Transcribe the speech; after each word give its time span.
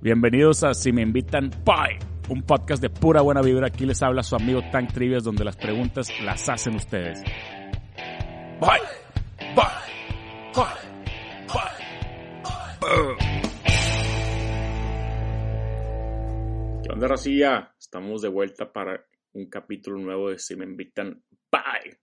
Bienvenidos 0.00 0.62
a 0.62 0.74
Si 0.74 0.92
me 0.92 1.02
invitan, 1.02 1.50
bye. 1.64 1.98
Un 2.28 2.42
podcast 2.42 2.80
de 2.80 2.88
pura 2.88 3.20
buena 3.20 3.42
vibra. 3.42 3.66
Aquí 3.66 3.84
les 3.84 4.00
habla 4.00 4.22
su 4.22 4.36
amigo 4.36 4.60
Tank 4.70 4.92
Trivias, 4.92 5.24
donde 5.24 5.44
las 5.44 5.56
preguntas 5.56 6.08
las 6.22 6.48
hacen 6.48 6.76
ustedes. 6.76 7.20
Bye. 8.60 8.78
Bye. 9.56 9.64
Bye. 10.54 10.64
Bye. 11.48 11.68
¿Qué 16.84 16.92
onda, 16.92 17.08
Racilla? 17.08 17.74
Estamos 17.76 18.22
de 18.22 18.28
vuelta 18.28 18.72
para 18.72 19.04
un 19.32 19.50
capítulo 19.50 19.98
nuevo 19.98 20.30
de 20.30 20.38
Si 20.38 20.54
me 20.54 20.64
invitan, 20.64 21.24
bye. 21.50 21.98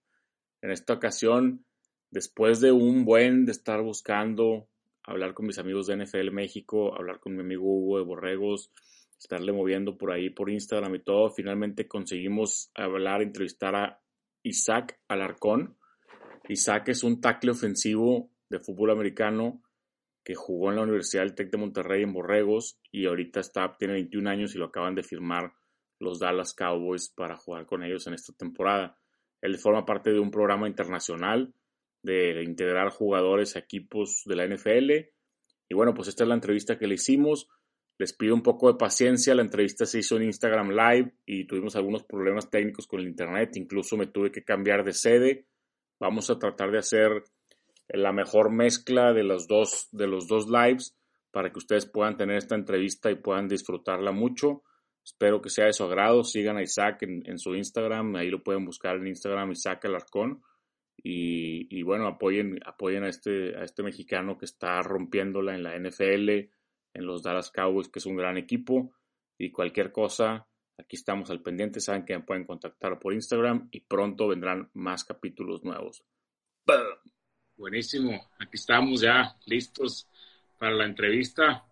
En 0.61 0.71
esta 0.71 0.91
ocasión, 0.91 1.65
después 2.11 2.59
de 2.59 2.73
un 2.73 3.05
buen 3.05 3.45
de 3.45 3.53
estar 3.53 3.81
buscando 3.81 4.67
hablar 5.05 5.33
con 5.33 5.45
mis 5.45 5.59
amigos 5.59 5.87
de 5.87 5.97
NFL 5.97 6.31
México, 6.31 6.95
hablar 6.95 7.19
con 7.19 7.35
mi 7.35 7.41
amigo 7.41 7.63
Hugo 7.63 7.97
de 7.97 8.05
Borregos, 8.05 8.71
estarle 9.19 9.53
moviendo 9.53 9.97
por 9.97 10.11
ahí 10.11 10.29
por 10.29 10.49
Instagram 10.49 10.95
y 10.95 10.99
todo. 10.99 11.29
Finalmente 11.29 11.87
conseguimos 11.87 12.71
hablar, 12.75 13.21
entrevistar 13.21 13.75
a 13.75 14.01
Isaac 14.43 14.99
Alarcón. 15.07 15.77
Isaac 16.47 16.89
es 16.89 17.03
un 17.03 17.21
tackle 17.21 17.51
ofensivo 17.51 18.29
de 18.49 18.59
fútbol 18.59 18.91
americano 18.91 19.61
que 20.23 20.35
jugó 20.35 20.69
en 20.69 20.77
la 20.77 20.83
Universidad 20.83 21.23
del 21.23 21.35
Tec 21.35 21.51
de 21.51 21.57
Monterrey 21.57 22.03
en 22.03 22.13
Borregos 22.13 22.79
y 22.91 23.05
ahorita 23.05 23.39
está, 23.39 23.75
tiene 23.77 23.93
21 23.93 24.29
años 24.29 24.55
y 24.55 24.57
lo 24.57 24.65
acaban 24.65 24.95
de 24.95 25.03
firmar 25.03 25.53
los 25.99 26.19
Dallas 26.19 26.53
Cowboys 26.53 27.09
para 27.09 27.37
jugar 27.37 27.65
con 27.65 27.83
ellos 27.83 28.07
en 28.07 28.15
esta 28.15 28.33
temporada. 28.33 28.97
Él 29.41 29.57
forma 29.57 29.85
parte 29.85 30.11
de 30.11 30.19
un 30.19 30.31
programa 30.31 30.67
internacional 30.67 31.53
de 32.05 32.43
integrar 32.43 32.89
jugadores 32.89 33.55
a 33.55 33.59
equipos 33.59 34.23
de 34.25 34.35
la 34.35 34.47
NFL. 34.47 34.91
Y 35.69 35.75
bueno, 35.75 35.93
pues 35.93 36.07
esta 36.07 36.23
es 36.23 36.27
la 36.27 36.35
entrevista 36.35 36.77
que 36.77 36.87
le 36.87 36.95
hicimos. 36.95 37.47
Les 37.97 38.13
pido 38.13 38.35
un 38.35 38.43
poco 38.43 38.71
de 38.71 38.77
paciencia. 38.77 39.35
La 39.35 39.41
entrevista 39.41 39.85
se 39.85 39.99
hizo 39.99 40.17
en 40.17 40.23
Instagram 40.23 40.69
Live 40.69 41.13
y 41.25 41.47
tuvimos 41.47 41.75
algunos 41.75 42.03
problemas 42.03 42.49
técnicos 42.49 42.87
con 42.87 42.99
el 42.99 43.07
Internet. 43.07 43.55
Incluso 43.55 43.97
me 43.97 44.07
tuve 44.07 44.31
que 44.31 44.43
cambiar 44.43 44.83
de 44.83 44.93
sede. 44.93 45.47
Vamos 45.99 46.29
a 46.29 46.37
tratar 46.37 46.71
de 46.71 46.79
hacer 46.79 47.23
la 47.87 48.11
mejor 48.11 48.51
mezcla 48.51 49.13
de 49.13 49.23
los 49.23 49.47
dos, 49.47 49.87
de 49.91 50.07
los 50.07 50.27
dos 50.27 50.47
lives 50.49 50.97
para 51.31 51.51
que 51.51 51.59
ustedes 51.59 51.85
puedan 51.85 52.17
tener 52.17 52.37
esta 52.37 52.55
entrevista 52.55 53.11
y 53.11 53.15
puedan 53.15 53.47
disfrutarla 53.47 54.11
mucho. 54.11 54.63
Espero 55.03 55.41
que 55.41 55.49
sea 55.49 55.65
de 55.65 55.73
su 55.73 55.83
agrado. 55.83 56.23
Sigan 56.23 56.57
a 56.57 56.63
Isaac 56.63 57.03
en, 57.03 57.21
en 57.25 57.37
su 57.37 57.55
Instagram. 57.55 58.15
Ahí 58.15 58.29
lo 58.29 58.43
pueden 58.43 58.65
buscar 58.65 58.97
en 58.97 59.07
Instagram, 59.07 59.51
Isaac 59.51 59.85
Alarcón. 59.85 60.41
Y, 61.07 61.67
y, 61.69 61.83
bueno, 61.83 62.07
apoyen, 62.07 62.59
apoyen 62.65 63.03
a, 63.03 63.09
este, 63.09 63.55
a 63.55 63.63
este 63.63 63.83
mexicano 63.83 64.39
que 64.39 64.45
está 64.45 64.81
rompiéndola 64.81 65.53
en 65.53 65.61
la 65.61 65.75
NFL, 65.77 66.29
en 66.29 67.05
los 67.05 67.21
Dallas 67.21 67.51
Cowboys, 67.51 67.89
que 67.89 67.99
es 67.99 68.07
un 68.07 68.15
gran 68.15 68.37
equipo. 68.37 68.91
Y 69.37 69.51
cualquier 69.51 69.91
cosa, 69.91 70.47
aquí 70.79 70.95
estamos 70.95 71.29
al 71.29 71.43
pendiente. 71.43 71.79
Saben 71.79 72.05
que 72.05 72.17
me 72.17 72.23
pueden 72.23 72.43
contactar 72.43 72.97
por 72.97 73.13
Instagram 73.13 73.69
y 73.69 73.81
pronto 73.81 74.29
vendrán 74.29 74.71
más 74.73 75.03
capítulos 75.03 75.63
nuevos. 75.63 76.03
Buenísimo, 77.55 78.27
aquí 78.39 78.55
estamos 78.55 79.01
ya 79.01 79.37
listos 79.45 80.09
para 80.57 80.73
la 80.73 80.85
entrevista. 80.85 81.63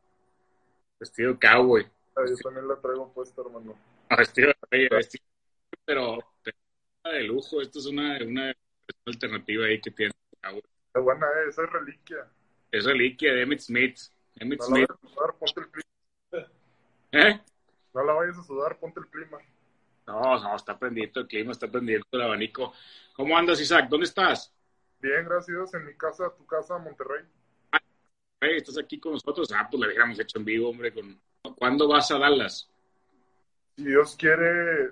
Vestido 0.99 1.39
cowboy. 1.39 1.83
Yo 1.83 2.35
también 2.43 2.67
la 2.67 2.79
traigo 2.79 3.11
puesta, 3.11 3.41
hermano. 3.41 3.75
Vestido 4.15 4.53
de 4.69 4.89
vestido, 4.89 5.25
pero 5.83 6.19
de 7.03 7.23
lujo. 7.23 7.61
Esto 7.61 7.79
es 7.79 7.87
una, 7.87 8.19
una 8.23 8.53
alternativa 9.05 9.65
ahí 9.65 9.79
que 9.81 9.91
tiene. 9.91 10.13
Es 10.93 11.01
buena, 11.01 11.25
eh, 11.25 11.49
esa 11.49 11.63
es 11.63 11.71
reliquia. 11.71 12.27
Es 12.71 12.85
reliquia 12.85 13.33
de 13.33 13.41
Emmett 13.43 13.59
Smith. 13.59 13.97
Emmett 14.35 14.59
no 14.59 14.65
Smith. 14.65 14.89
la 14.89 15.09
sudar, 15.09 15.35
ponte 15.35 15.59
el 15.61 15.69
clima. 15.69 16.49
¿Eh? 17.11 17.41
No 17.93 18.03
la 18.03 18.13
vayas 18.13 18.37
a 18.37 18.43
sudar, 18.43 18.79
ponte 18.79 18.99
el 18.99 19.07
clima. 19.07 19.37
No, 20.07 20.39
no, 20.39 20.55
está 20.55 20.77
prendiendo 20.77 21.21
el 21.21 21.27
clima, 21.27 21.51
está 21.51 21.71
prendiendo 21.71 22.05
el 22.11 22.21
abanico. 22.21 22.73
¿Cómo 23.15 23.37
andas, 23.37 23.61
Isaac? 23.61 23.87
¿Dónde 23.89 24.05
estás? 24.05 24.53
Bien, 24.99 25.25
gracias. 25.25 25.73
En 25.73 25.85
mi 25.85 25.95
casa, 25.95 26.33
tu 26.35 26.45
casa, 26.45 26.77
Monterrey. 26.77 27.23
Hey, 28.41 28.57
¿Estás 28.57 28.77
aquí 28.77 28.99
con 28.99 29.13
nosotros? 29.13 29.51
Ah, 29.53 29.67
pues 29.69 29.79
la 29.79 29.87
hubiéramos 29.87 30.19
hecho 30.19 30.39
en 30.39 30.45
vivo, 30.45 30.69
hombre. 30.69 30.93
Con... 30.93 31.19
¿Cuándo 31.55 31.87
vas 31.87 32.11
a 32.11 32.17
Dallas? 32.17 32.69
Si 33.75 33.85
Dios 33.85 34.15
quiere, 34.17 34.91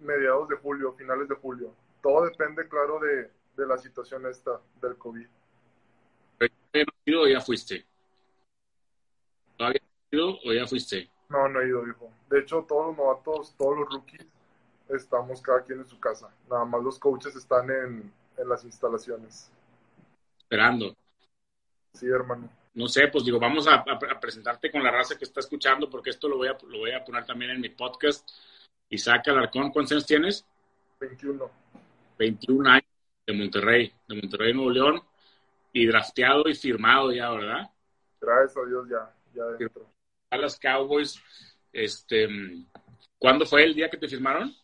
mediados 0.00 0.48
de 0.48 0.56
julio, 0.56 0.92
finales 0.92 1.28
de 1.28 1.34
julio. 1.34 1.74
Todo 2.04 2.26
depende, 2.26 2.68
claro, 2.68 3.00
de, 3.00 3.30
de 3.56 3.66
la 3.66 3.78
situación 3.78 4.26
esta 4.26 4.60
del 4.82 4.98
COVID. 4.98 5.26
¿Todavía 6.36 6.84
no 6.84 6.92
has 6.92 7.06
ido 7.06 7.22
o 7.22 7.26
ya 7.26 7.40
fuiste? 7.40 7.86
¿Todavía 9.56 9.80
no 9.80 10.18
ido 10.18 10.38
o 10.44 10.52
ya 10.52 10.66
fuiste? 10.66 11.10
No, 11.30 11.48
no 11.48 11.62
he 11.62 11.68
ido, 11.68 11.88
hijo. 11.88 12.12
De 12.28 12.40
hecho, 12.40 12.66
todos 12.68 12.88
los 12.88 12.98
novatos, 12.98 13.54
todos 13.56 13.78
los 13.78 13.88
rookies, 13.88 14.26
estamos 14.90 15.40
cada 15.40 15.62
quien 15.62 15.78
en 15.78 15.86
su 15.86 15.98
casa. 15.98 16.30
Nada 16.50 16.66
más 16.66 16.82
los 16.82 16.98
coaches 16.98 17.34
están 17.36 17.70
en, 17.70 18.12
en 18.36 18.48
las 18.50 18.62
instalaciones. 18.64 19.50
Esperando. 20.40 20.94
Sí, 21.94 22.06
hermano. 22.06 22.50
No 22.74 22.86
sé, 22.86 23.08
pues 23.08 23.24
digo, 23.24 23.40
vamos 23.40 23.66
a, 23.66 23.82
presentarte 24.20 24.70
con 24.70 24.84
la 24.84 24.90
raza 24.90 25.16
que 25.16 25.24
está 25.24 25.40
escuchando, 25.40 25.88
porque 25.88 26.10
esto 26.10 26.28
lo 26.28 26.36
voy, 26.36 26.48
a, 26.48 26.58
lo 26.68 26.80
voy 26.80 26.90
a 26.90 27.02
poner 27.02 27.24
también 27.24 27.52
en 27.52 27.62
mi 27.62 27.70
podcast. 27.70 28.28
Isaac 28.90 29.28
Alarcón, 29.28 29.70
¿cuántos 29.70 29.92
años 29.92 30.04
tienes? 30.04 30.44
21. 31.00 31.63
21 32.18 32.70
años 32.70 32.88
de 33.26 33.32
Monterrey, 33.32 33.92
de 34.08 34.14
Monterrey, 34.14 34.52
Nuevo 34.52 34.70
León, 34.70 35.02
y 35.72 35.86
drafteado 35.86 36.48
y 36.48 36.54
firmado 36.54 37.12
ya, 37.12 37.30
¿verdad? 37.30 37.70
Gracias 38.20 38.56
a 38.56 38.68
Dios 38.68 38.88
ya, 38.88 39.14
ya 39.34 39.44
dentro. 39.46 39.90
A 40.30 40.36
las 40.36 40.58
Cowboys, 40.58 41.20
este, 41.72 42.28
¿cuándo 43.18 43.44
fue 43.44 43.64
el 43.64 43.74
día 43.74 43.90
que 43.90 43.96
te 43.96 44.08
firmaron? 44.08 44.54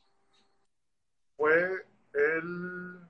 Fue 1.36 1.84
el 2.14 3.00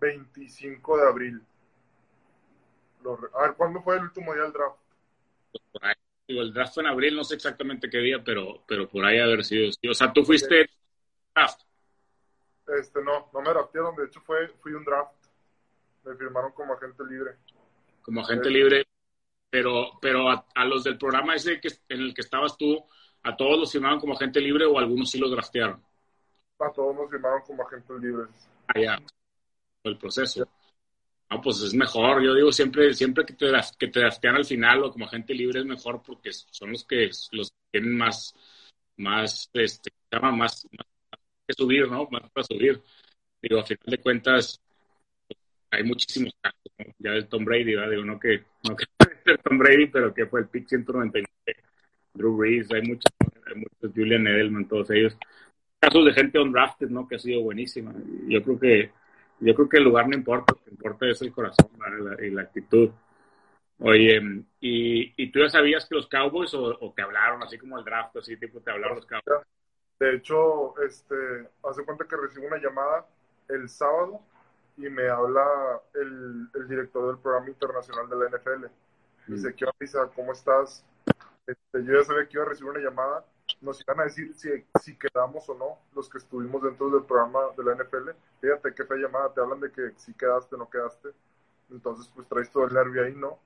25 0.00 0.96
de 0.98 1.08
abril. 1.08 1.42
A 3.34 3.42
ver, 3.42 3.54
¿cuándo 3.56 3.82
fue 3.82 3.96
el 3.96 4.02
último 4.04 4.32
día 4.34 4.42
del 4.44 4.52
draft? 4.52 4.78
Por 5.72 5.84
ahí, 5.84 5.94
digo, 6.26 6.42
el 6.42 6.52
draft 6.52 6.74
fue 6.74 6.82
en 6.82 6.88
abril, 6.88 7.16
no 7.16 7.24
sé 7.24 7.34
exactamente 7.34 7.88
qué 7.88 7.98
día, 7.98 8.22
pero, 8.24 8.62
pero 8.66 8.88
por 8.88 9.04
ahí 9.04 9.18
haber 9.18 9.44
sido. 9.44 9.70
O 9.88 9.94
sea, 9.94 10.12
tú 10.12 10.24
fuiste 10.24 10.66
sí. 10.66 10.74
draft. 11.34 11.67
Este, 12.76 13.02
no, 13.02 13.30
no 13.32 13.40
me 13.40 13.50
draftearon, 13.50 13.96
de 13.96 14.04
hecho 14.04 14.20
fue, 14.20 14.48
fui 14.60 14.72
un 14.72 14.84
draft. 14.84 15.12
Me 16.04 16.14
firmaron 16.16 16.52
como 16.52 16.74
agente 16.74 17.02
libre. 17.04 17.36
Como 18.02 18.20
agente 18.20 18.50
libre, 18.50 18.86
pero, 19.50 19.90
pero 20.00 20.30
a, 20.30 20.46
a, 20.54 20.64
los 20.64 20.84
del 20.84 20.98
programa 20.98 21.34
ese 21.34 21.60
que, 21.60 21.68
en 21.88 22.00
el 22.00 22.14
que 22.14 22.20
estabas 22.20 22.56
tú, 22.56 22.84
¿a 23.22 23.36
todos 23.36 23.58
los 23.58 23.72
firmaron 23.72 24.00
como 24.00 24.14
agente 24.14 24.40
libre 24.40 24.66
o 24.66 24.78
algunos 24.78 25.10
sí 25.10 25.18
los 25.18 25.30
draftearon? 25.30 25.82
A 26.58 26.72
todos 26.72 26.94
nos 26.94 27.10
firmaron 27.10 27.42
como 27.42 27.62
agentes 27.66 28.00
libres. 28.00 28.28
Ah, 28.68 28.80
ya. 28.80 28.98
El 29.84 29.96
proceso. 29.96 30.48
No, 31.30 31.40
pues 31.40 31.60
es 31.62 31.74
mejor. 31.74 32.22
Yo 32.22 32.34
digo 32.34 32.50
siempre, 32.52 32.92
siempre 32.94 33.24
que 33.24 33.34
te, 33.34 33.50
que 33.78 33.88
te 33.88 34.00
draftean 34.00 34.36
al 34.36 34.44
final 34.44 34.84
o 34.84 34.90
como 34.90 35.06
agente 35.06 35.34
libre 35.34 35.60
es 35.60 35.66
mejor 35.66 36.02
porque 36.02 36.32
son 36.32 36.72
los 36.72 36.84
que 36.84 37.10
los 37.32 37.50
que 37.50 37.56
tienen 37.70 37.96
más, 37.96 38.34
más, 38.96 39.50
este, 39.52 39.90
llama 40.10 40.32
más, 40.32 40.66
más 40.72 40.86
que 41.48 41.54
subir, 41.54 41.88
¿no? 41.88 42.06
Más 42.10 42.30
para 42.30 42.44
subir. 42.44 42.80
Digo, 43.40 43.60
a 43.60 43.64
final 43.64 43.86
de 43.86 43.98
cuentas, 43.98 44.60
hay 45.70 45.82
muchísimos 45.82 46.32
casos, 46.40 46.60
¿no? 46.78 46.84
Ya 46.98 47.12
del 47.12 47.28
Tom 47.28 47.44
Brady, 47.44 47.74
¿verdad? 47.74 47.90
Digo, 47.90 48.04
no 48.04 48.20
que, 48.20 48.44
no 48.68 48.76
que 48.76 48.84
el 49.32 49.38
Tom 49.38 49.58
Brady, 49.58 49.86
pero 49.86 50.12
que 50.12 50.26
fue 50.26 50.40
el 50.40 50.48
pick 50.48 50.68
199. 50.68 51.26
Drew 52.14 52.36
Brees, 52.36 52.70
hay 52.72 52.82
muchos, 52.82 53.12
hay 53.46 53.54
muchos, 53.54 53.92
Julian 53.94 54.26
Edelman, 54.26 54.68
todos 54.68 54.90
ellos. 54.90 55.16
Casos 55.78 56.04
de 56.04 56.12
gente 56.12 56.38
undrafted, 56.38 56.88
¿no? 56.88 57.06
Que 57.06 57.16
ha 57.16 57.18
sido 57.18 57.42
buenísima. 57.42 57.94
Yo 58.26 58.42
creo 58.42 58.58
que, 58.58 58.90
yo 59.40 59.54
creo 59.54 59.68
que 59.68 59.76
el 59.78 59.84
lugar 59.84 60.08
no 60.08 60.16
importa, 60.16 60.52
lo 60.52 60.64
que 60.64 60.70
importa 60.70 61.06
es 61.06 61.22
el 61.22 61.32
corazón 61.32 61.70
y 62.20 62.30
la 62.30 62.42
actitud. 62.42 62.90
Oye, 63.80 64.20
¿y, 64.60 65.12
¿y 65.16 65.30
tú 65.30 65.38
ya 65.38 65.48
sabías 65.48 65.86
que 65.86 65.94
los 65.94 66.08
Cowboys 66.08 66.52
o, 66.54 66.76
o 66.80 66.92
te 66.92 67.02
hablaron 67.02 67.40
así 67.44 67.56
como 67.56 67.78
el 67.78 67.84
draft, 67.84 68.16
así 68.16 68.36
tipo 68.36 68.60
te 68.60 68.72
hablaron 68.72 68.96
los 68.96 69.06
Cowboys? 69.06 69.46
De 69.98 70.14
hecho, 70.14 70.78
este, 70.82 71.48
hace 71.64 71.84
cuenta 71.84 72.06
que 72.06 72.16
recibo 72.16 72.46
una 72.46 72.58
llamada 72.58 73.06
el 73.48 73.68
sábado 73.68 74.20
y 74.76 74.88
me 74.88 75.08
habla 75.08 75.80
el, 75.94 76.48
el 76.54 76.68
director 76.68 77.08
del 77.08 77.18
programa 77.18 77.48
internacional 77.48 78.08
de 78.08 78.16
la 78.16 78.28
NFL. 78.28 78.66
Mm. 79.26 79.34
Dice, 79.34 79.54
¿qué 79.54 79.64
onda, 79.64 80.12
¿Cómo 80.14 80.32
estás? 80.32 80.84
Este, 81.46 81.84
yo 81.84 81.98
ya 81.98 82.04
sabía 82.04 82.28
que 82.28 82.36
iba 82.36 82.44
a 82.44 82.48
recibir 82.48 82.70
una 82.70 82.80
llamada. 82.80 83.24
Nos 83.60 83.80
iban 83.80 84.00
a 84.00 84.04
decir 84.04 84.34
si, 84.34 84.48
si 84.80 84.96
quedamos 84.96 85.48
o 85.48 85.54
no 85.54 85.78
los 85.94 86.08
que 86.08 86.18
estuvimos 86.18 86.62
dentro 86.62 86.90
del 86.90 87.02
programa 87.02 87.40
de 87.56 87.64
la 87.64 87.74
NFL. 87.74 88.10
Fíjate 88.40 88.74
qué 88.74 88.84
fue 88.84 88.98
llamada. 88.98 89.32
Te 89.32 89.40
hablan 89.40 89.60
de 89.60 89.72
que 89.72 89.92
si 89.96 90.14
quedaste 90.14 90.54
o 90.54 90.58
no 90.58 90.70
quedaste. 90.70 91.08
Entonces, 91.70 92.10
pues 92.14 92.28
traes 92.28 92.50
todo 92.50 92.66
el 92.66 92.74
nervio 92.74 93.04
ahí, 93.04 93.14
¿no? 93.14 93.38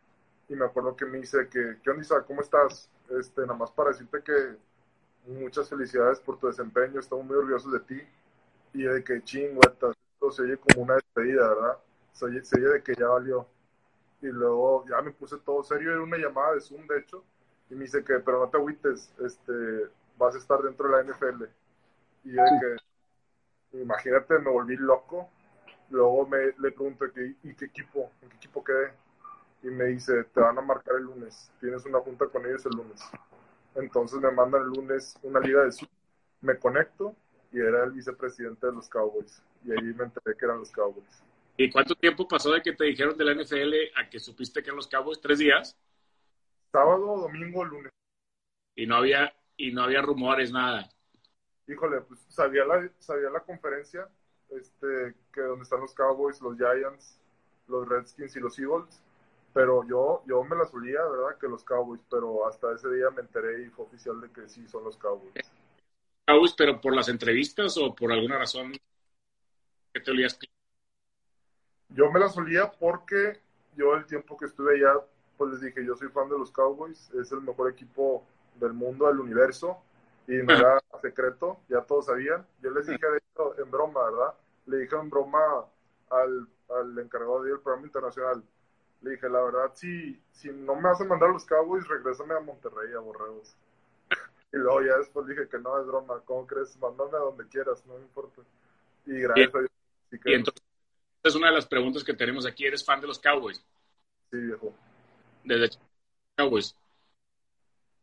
Y 0.49 0.55
me 0.55 0.67
acuerdo 0.67 0.97
que 0.97 1.07
me 1.07 1.19
dice 1.19 1.49
que, 1.49 1.79
¿qué 1.83 1.91
onda, 1.91 2.03
Isaac? 2.03 2.25
¿Cómo 2.27 2.43
estás? 2.43 2.91
Este, 3.09 3.43
nada 3.43 3.55
más 3.55 3.71
para 3.71 3.91
decirte 3.91 4.23
que 4.23 4.57
muchas 5.27 5.69
felicidades 5.69 6.21
por 6.21 6.39
tu 6.39 6.47
desempeño, 6.47 7.01
estamos 7.01 7.25
muy 7.25 7.37
orgullosos 7.37 7.73
de 7.73 7.81
ti 7.81 8.03
y 8.75 8.83
de 8.85 9.05
que 9.05 9.23
chingüetas, 9.23 9.97
esto 10.15 10.31
se 10.31 10.43
oye 10.43 10.57
como 10.57 10.85
una 10.85 10.95
despedida, 10.95 11.49
¿verdad? 11.49 11.79
Se 12.13 12.25
oye, 12.25 12.45
se 12.45 12.57
oye 12.59 12.69
de 12.69 12.83
que 12.83 12.95
ya 12.95 13.09
valió. 13.09 13.47
Y 14.21 14.27
luego 14.27 14.85
ya 14.89 15.03
me 15.03 15.11
puse 15.11 15.37
todo 15.39 15.63
serio, 15.63 15.93
era 15.93 16.03
una 16.03 16.17
llamada 16.17 16.55
de 16.55 16.61
Zoom, 16.61 16.87
de 16.87 16.99
hecho, 16.99 17.25
Y 17.71 17.75
me 17.75 17.85
dice 17.85 18.05
que, 18.05 18.19
pero 18.21 18.41
no 18.41 18.49
te 18.49 18.57
agüites, 18.57 19.13
este, 19.25 19.53
vas 20.17 20.35
a 20.35 20.39
estar 20.39 20.61
dentro 20.63 20.89
de 20.89 20.97
la 20.97 21.13
NFL. 21.13 21.45
Y 22.25 22.31
de 22.31 22.43
que, 22.61 23.79
imagínate, 23.79 24.39
me 24.39 24.51
volví 24.51 24.77
loco. 24.77 25.29
Luego 25.91 26.27
me, 26.27 26.39
le 26.59 26.71
pregunto, 26.71 27.05
¿y 27.43 27.55
qué 27.55 27.65
equipo? 27.65 28.11
¿En 28.23 28.29
qué 28.29 28.37
equipo 28.37 28.63
quedé? 28.63 28.93
Y 29.63 29.69
me 29.69 29.87
dice, 29.87 30.25
te 30.25 30.41
van 30.41 30.59
a 30.59 30.63
marcar 30.63 30.97
el 30.97 31.05
lunes, 31.05 31.51
tienes 31.61 31.85
una 31.85 32.01
junta 32.01 32.27
con 32.27 32.45
ellos 32.47 32.65
el 32.67 32.73
lunes. 32.73 33.03
Entonces 33.75 34.21
me 34.21 34.31
mandan 34.31 34.63
el 34.63 34.69
lunes 34.69 35.15
una 35.23 35.41
liga 35.41 35.65
de 35.65 35.73
Zoom, 35.73 35.89
me 36.41 36.59
conecto 36.59 37.17
y 37.51 37.61
era 37.61 37.85
el 37.85 37.93
vicepresidente 37.93 38.67
de 38.67 38.73
los 38.73 38.89
Cowboys. 38.89 39.43
Y 39.65 39.73
ahí 39.73 39.95
me 39.95 40.05
enteré 40.05 40.37
que 40.37 40.45
eran 40.45 40.59
los 40.59 40.71
Cowboys. 40.71 41.23
¿Y 41.57 41.71
cuánto 41.71 41.95
tiempo 41.95 42.27
pasó 42.27 42.51
de 42.53 42.63
que 42.63 42.73
te 42.73 42.85
dijeron 42.85 43.17
de 43.17 43.25
la 43.25 43.35
NFL 43.35 43.75
a 43.97 44.09
que 44.09 44.19
supiste 44.19 44.63
que 44.63 44.69
eran 44.69 44.77
los 44.77 44.89
Cowboys? 44.89 45.21
¿Tres 45.21 45.39
días? 45.39 45.77
Sábado, 46.73 47.19
domingo, 47.19 47.65
lunes. 47.65 47.93
Y 48.75 48.87
no 48.87 48.97
había, 48.97 49.35
y 49.57 49.73
no 49.73 49.83
había 49.83 50.01
rumores, 50.01 50.51
nada. 50.51 50.89
Híjole, 51.69 52.01
pues 52.01 52.21
sabía 52.29 52.65
la, 52.65 52.91
sabía 52.99 53.31
la 53.31 53.41
conferencia, 53.41 54.09
este, 54.49 55.15
que 55.33 55.43
donde 55.43 55.65
están 55.65 55.81
los 55.81 55.95
Cowboys, 55.95 56.41
los 56.41 56.57
Giants, 56.57 57.19
los 57.69 57.87
Redskins 57.87 58.35
y 58.37 58.41
los 58.41 58.59
Eagles 58.59 59.03
pero 59.53 59.87
yo, 59.87 60.23
yo 60.27 60.43
me 60.45 60.57
la 60.57 60.65
solía, 60.65 61.05
¿verdad? 61.05 61.39
Que 61.39 61.49
los 61.49 61.65
Cowboys, 61.65 62.01
pero 62.11 62.47
hasta 62.47 62.73
ese 62.73 62.91
día 62.91 63.11
me 63.11 63.21
enteré 63.21 63.63
y 63.63 63.71
fue 63.71 63.85
oficial 63.85 64.21
de 64.21 64.31
que 64.31 64.49
sí 64.49 64.67
son 64.67 64.85
los 64.85 64.97
Cowboys. 64.97 65.33
Cowboys, 66.27 66.55
pero 66.57 66.81
por 66.81 66.95
las 66.95 67.09
entrevistas 67.09 67.77
o 67.77 67.95
por 67.95 68.13
alguna 68.13 68.39
razón 68.39 68.73
que 69.93 70.01
te 70.01 70.11
olías? 70.11 70.39
Yo 71.91 72.11
me 72.11 72.19
la 72.19 72.29
solía 72.29 72.71
porque 72.71 73.41
yo 73.77 73.95
el 73.95 74.07
tiempo 74.07 74.37
que 74.37 74.47
estuve 74.47 74.77
allá, 74.77 75.01
pues 75.37 75.53
les 75.53 75.61
dije, 75.61 75.85
yo 75.85 75.95
soy 75.97 76.09
fan 76.09 76.29
de 76.29 76.39
los 76.39 76.51
Cowboys, 76.51 77.11
es 77.11 77.33
el 77.33 77.43
mejor 77.43 77.71
equipo 77.71 78.25
del 78.59 78.73
mundo, 78.73 79.07
del 79.07 79.21
universo, 79.21 79.79
y 80.27 80.37
no 80.37 80.55
era 80.55 80.81
secreto, 81.03 81.61
ya 81.69 81.83
todos 81.83 82.07
sabían. 82.07 82.47
Yo 82.63 82.71
les 82.71 82.87
dije 82.87 83.07
de 83.07 83.19
esto 83.19 83.55
en 83.59 83.71
broma, 83.71 84.05
¿verdad? 84.05 84.35
Le 84.67 84.79
dije 84.79 84.97
en 84.97 85.11
broma 85.11 85.67
al, 86.11 86.49
al 86.71 86.99
encargado 86.99 87.43
del 87.43 87.61
programa 87.61 87.87
internacional, 87.87 88.43
le 89.03 89.11
dije, 89.13 89.29
la 89.29 89.43
verdad, 89.43 89.73
si, 89.75 90.21
si 90.33 90.49
no 90.51 90.77
me 90.77 90.89
hacen 90.89 91.09
mandar 91.09 91.31
los 91.31 91.45
Cowboys, 91.45 91.87
regrésame 91.89 92.35
a 92.35 92.41
Monterrey, 92.41 92.93
a 92.95 93.01
Borregos. 93.01 93.57
y 94.53 94.57
luego 94.57 94.83
ya 94.83 94.97
después 94.99 95.27
dije 95.27 95.49
que 95.49 95.59
no, 95.59 95.79
es 95.81 95.87
broma, 95.87 96.21
¿cómo 96.25 96.47
crees? 96.47 96.77
Mándame 96.79 97.17
a 97.17 97.21
donde 97.21 97.47
quieras, 97.49 97.85
no 97.87 97.95
me 97.95 98.01
importa. 98.01 98.43
Y 99.07 99.21
gracias 99.21 99.55
a 99.55 99.59
Dios. 99.59 99.71
y 100.25 100.33
entonces, 100.35 100.63
es 101.25 101.35
una 101.35 101.49
de 101.49 101.55
las 101.55 101.67
preguntas 101.67 102.05
que 102.05 102.15
tenemos 102.15 102.47
aquí, 102.47 102.65
¿eres 102.65 102.85
fan 102.85 103.01
de 103.01 103.09
los 103.09 103.19
Cowboys? 103.19 103.65
Sí, 104.31 104.39
viejo. 104.39 104.73
Desde 105.45 105.77
Cowboys. 106.37 106.77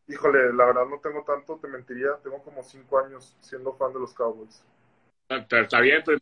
Híjole, 0.07 0.53
la 0.53 0.65
verdad 0.65 0.85
no 0.85 0.99
tengo 0.99 1.23
tanto, 1.23 1.57
te 1.61 1.67
mentiría, 1.67 2.17
tengo 2.23 2.41
como 2.43 2.63
cinco 2.63 2.99
años 2.99 3.37
siendo 3.41 3.73
fan 3.73 3.93
de 3.93 3.99
los 3.99 4.13
Cowboys. 4.13 4.63
Está 5.29 5.79
bien, 5.79 6.01
pero 6.05 6.17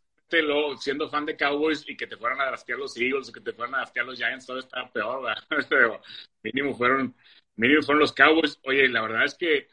siendo 0.79 1.09
fan 1.09 1.25
de 1.25 1.38
Cowboys 1.38 1.88
y 1.88 1.95
que 1.95 2.07
te 2.07 2.18
fueran 2.18 2.41
a 2.41 2.45
draftear 2.47 2.79
los 2.79 2.97
Eagles 2.97 3.29
o 3.29 3.33
que 3.33 3.41
te 3.41 3.53
fueran 3.53 3.75
a 3.75 3.77
draftear 3.79 4.06
los 4.06 4.18
Giants, 4.18 4.45
todo 4.45 4.59
estaba 4.59 4.91
peor, 4.91 5.35
Pero 5.69 6.01
mínimo 6.44 6.75
fueron, 6.75 7.15
mínimo 7.56 7.81
fueron 7.81 8.01
los 8.01 8.13
Cowboys. 8.13 8.59
Oye, 8.63 8.88
la 8.89 9.01
verdad 9.01 9.25
es 9.25 9.35
que 9.35 9.68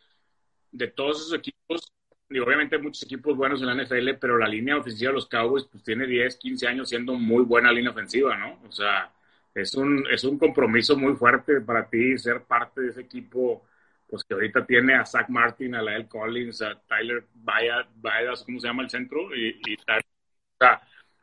de 0.70 0.88
todos 0.88 1.20
esos 1.20 1.34
equipos, 1.34 1.92
y 2.30 2.38
obviamente 2.38 2.76
hay 2.76 2.82
muchos 2.82 3.02
equipos 3.02 3.36
buenos 3.36 3.60
en 3.60 3.66
la 3.66 3.84
NFL, 3.84 4.14
pero 4.20 4.38
la 4.38 4.48
línea 4.48 4.76
ofensiva 4.76 5.10
de 5.10 5.14
los 5.14 5.28
Cowboys 5.28 5.64
pues 5.70 5.82
tiene 5.84 6.06
10, 6.06 6.36
15 6.36 6.66
años 6.66 6.88
siendo 6.88 7.14
muy 7.14 7.44
buena 7.44 7.70
línea 7.72 7.90
ofensiva, 7.90 8.36
¿no? 8.36 8.60
O 8.66 8.72
sea, 8.72 9.12
es 9.54 9.74
un, 9.74 10.06
es 10.10 10.24
un 10.24 10.38
compromiso 10.38 10.96
muy 10.96 11.14
fuerte 11.14 11.60
para 11.60 11.88
ti 11.88 12.18
ser 12.18 12.44
parte 12.44 12.80
de 12.82 12.88
ese 12.90 13.02
equipo 13.02 13.64
pues 14.08 14.22
que 14.24 14.34
ahorita 14.34 14.64
tiene 14.66 14.94
a 14.94 15.04
Zach 15.04 15.28
Martin, 15.28 15.74
a 15.74 15.82
Lael 15.82 16.08
Collins, 16.08 16.62
a 16.62 16.80
Tyler 16.86 17.26
Bayadas, 17.34 18.44
¿cómo 18.44 18.60
se 18.60 18.68
llama 18.68 18.82
el 18.82 18.90
centro? 18.90 19.34
Y, 19.34 19.60
y 19.66 19.74
o 19.74 20.13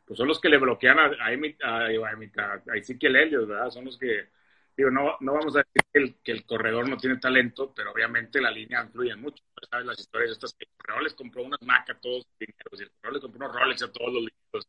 pues 0.04 0.18
son 0.18 0.28
los 0.28 0.40
que 0.40 0.48
le 0.48 0.58
bloquean 0.58 0.98
a, 0.98 1.04
a, 1.04 1.28
a, 1.28 1.86
a 1.86 2.76
Ezequiel 2.76 3.16
Elliott, 3.16 3.48
¿verdad? 3.48 3.70
Son 3.70 3.84
los 3.84 3.98
que, 3.98 4.28
digo, 4.76 4.90
no, 4.90 5.16
no 5.20 5.32
vamos 5.34 5.56
a 5.56 5.62
decir 5.62 6.16
que 6.22 6.32
el, 6.32 6.44
corredor 6.44 6.88
no 6.88 6.96
tiene 6.96 7.18
talento, 7.18 7.72
pero 7.74 7.92
obviamente 7.92 8.40
la 8.40 8.50
línea 8.50 8.82
influye 8.82 9.14
mucho. 9.16 9.42
¿Sabes 9.70 9.86
las 9.86 9.98
historias 9.98 10.32
estas? 10.32 10.54
Que 10.54 10.64
el 10.64 10.70
corredor 10.76 11.02
les 11.04 11.14
compró 11.14 11.42
unas 11.42 11.62
Mac 11.62 11.88
a 11.90 11.98
todos 11.98 12.26
los 12.26 12.26
linieros 12.40 12.80
y 12.80 12.82
el 12.82 12.90
corredor 12.90 13.12
les 13.14 13.22
compró 13.22 13.46
unos 13.46 13.60
Rolex 13.60 13.82
a 13.82 13.92
todos 13.92 14.12
los 14.12 14.22
linieros. 14.22 14.68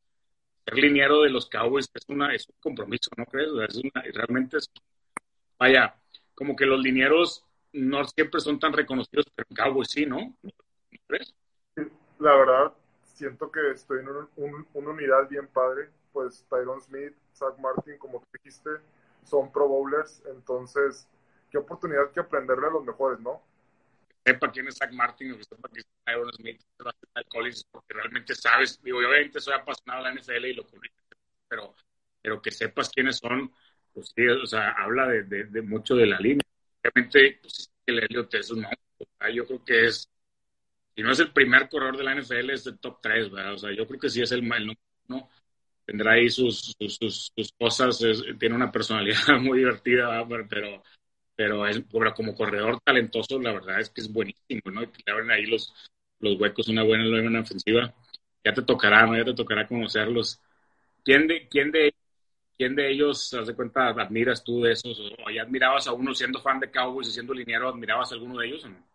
Ser 0.65 0.75
liniero 0.75 1.21
de 1.23 1.29
los 1.29 1.49
Cowboys 1.49 1.89
es, 1.93 2.03
una, 2.07 2.27
un 2.27 2.55
compromiso, 2.61 3.09
¿no 3.17 3.25
crees? 3.25 3.51
Una, 3.51 4.01
realmente 4.13 4.57
es, 4.57 4.71
vaya, 5.57 5.95
como 6.35 6.55
que 6.55 6.65
los 6.65 6.81
linieros 6.81 7.43
no 7.73 8.05
siempre 8.05 8.39
son 8.39 8.59
tan 8.59 8.71
reconocidos, 8.71 9.25
pero 9.35 9.47
Cowboys 9.53 9.89
sí, 9.89 10.05
¿no? 10.05 10.37
¿No 10.41 10.51
crees? 11.07 11.33
La 12.19 12.35
verdad, 12.37 12.73
siento 13.13 13.51
que 13.51 13.71
estoy 13.71 13.99
en 13.99 14.09
una 14.09 14.89
unidad 14.89 15.29
bien 15.29 15.47
padre, 15.47 15.89
pues 16.11 16.45
Tyron 16.49 16.81
Smith, 16.81 17.13
Zach 17.33 17.57
Martin, 17.59 17.97
como 17.97 18.19
tú 18.19 18.27
dijiste, 18.33 18.69
son 19.23 19.51
pro 19.51 19.67
bowlers, 19.67 20.21
entonces 20.25 21.07
qué 21.49 21.57
oportunidad 21.57 22.11
que 22.11 22.19
aprenderle 22.19 22.67
a 22.67 22.71
los 22.71 22.83
mejores, 22.83 23.19
¿no? 23.19 23.41
Sepa 24.25 24.51
quién 24.51 24.67
es 24.67 24.77
Zach 24.77 24.91
Martin 24.91 25.33
o 25.33 25.37
que 25.37 25.43
sepa 25.43 25.69
quién 25.69 25.85
es 25.85 26.03
Tyron 26.05 26.33
Smith, 26.33 26.61
Collins, 27.29 27.63
porque 27.71 27.93
realmente 27.93 28.35
sabes, 28.35 28.81
digo, 28.81 29.01
yo 29.01 29.09
obviamente 29.09 29.39
soy 29.39 29.53
apasionado 29.53 30.03
de 30.03 30.09
la 30.09 30.21
NFL 30.21 30.45
y 30.45 30.53
lo 30.53 30.63
conozco, 30.63 30.95
pero, 31.47 31.75
pero 32.21 32.41
que 32.41 32.51
sepas 32.51 32.89
quiénes 32.89 33.17
son, 33.17 33.51
pues 33.93 34.11
sí, 34.15 34.27
o 34.27 34.45
sea, 34.45 34.71
habla 34.71 35.07
de, 35.07 35.23
de, 35.23 35.61
mucho 35.61 35.95
de 35.95 36.07
la 36.07 36.19
línea. 36.19 36.43
Obviamente, 36.83 37.39
pues 37.41 37.71
el 37.85 38.03
Elliot 38.03 38.33
es 38.33 38.51
un 38.51 38.65
yo 39.33 39.45
creo 39.45 39.63
que 39.63 39.85
es 39.87 40.09
si 40.95 41.01
no 41.01 41.11
es 41.11 41.19
el 41.19 41.31
primer 41.31 41.69
corredor 41.69 41.97
de 41.97 42.03
la 42.03 42.15
NFL, 42.15 42.51
es 42.51 42.67
el 42.67 42.79
top 42.79 42.99
3, 43.01 43.31
¿verdad? 43.31 43.53
O 43.53 43.57
sea, 43.57 43.71
yo 43.75 43.87
creo 43.87 43.99
que 43.99 44.09
sí 44.09 44.21
es 44.21 44.31
el, 44.31 44.43
el 44.53 44.77
¿no? 45.07 45.29
Tendrá 45.85 46.13
ahí 46.13 46.29
sus, 46.29 46.75
sus, 46.79 47.31
cosas, 47.57 47.99
tiene 48.39 48.55
una 48.55 48.71
personalidad 48.71 49.17
muy 49.41 49.59
divertida, 49.59 50.25
pero, 50.49 50.83
pero, 51.35 51.67
es, 51.67 51.83
como 52.15 52.35
corredor 52.35 52.79
talentoso, 52.81 53.39
la 53.39 53.51
verdad 53.51 53.79
es 53.79 53.89
que 53.89 54.01
es 54.01 54.11
buenísimo, 54.11 54.61
¿no? 54.71 54.83
Y 54.83 54.87
le 55.05 55.11
abren 55.11 55.31
ahí 55.31 55.45
los, 55.45 55.73
los 56.19 56.39
huecos, 56.39 56.69
una 56.69 56.83
buena, 56.83 57.05
una 57.05 57.41
ofensiva. 57.41 57.93
Ya 58.43 58.53
te 58.53 58.61
tocará, 58.61 59.05
¿no? 59.05 59.17
Ya 59.17 59.25
te 59.25 59.33
tocará 59.33 59.67
conocerlos. 59.67 60.39
¿Quién 61.03 61.27
de, 61.27 61.47
quién 61.49 61.71
de, 61.71 61.93
quién 62.57 62.75
de 62.75 62.91
ellos, 62.91 63.33
haz 63.33 63.47
de 63.47 63.55
cuenta, 63.55 63.89
admiras 63.89 64.43
tú 64.43 64.61
de 64.61 64.73
esos? 64.73 64.99
¿O 65.25 65.29
ya 65.31 65.41
admirabas 65.43 65.87
a 65.87 65.93
uno 65.93 66.13
siendo 66.13 66.41
fan 66.41 66.59
de 66.59 66.71
Cowboys 66.71 67.09
y 67.09 67.11
siendo 67.11 67.33
liniero, 67.33 67.69
admirabas 67.69 68.11
a 68.11 68.15
alguno 68.15 68.39
de 68.39 68.47
ellos 68.47 68.65
o 68.65 68.69
no? 68.69 68.92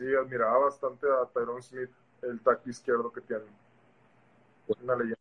Sí, 0.00 0.06
admiraba 0.14 0.60
bastante 0.60 1.06
a 1.06 1.26
Tyrone 1.30 1.60
Smith, 1.60 1.90
el 2.22 2.40
tackle 2.40 2.70
izquierdo 2.70 3.12
que 3.12 3.20
tiene. 3.20 3.44
Una 4.82 4.96
leyenda. 4.96 5.18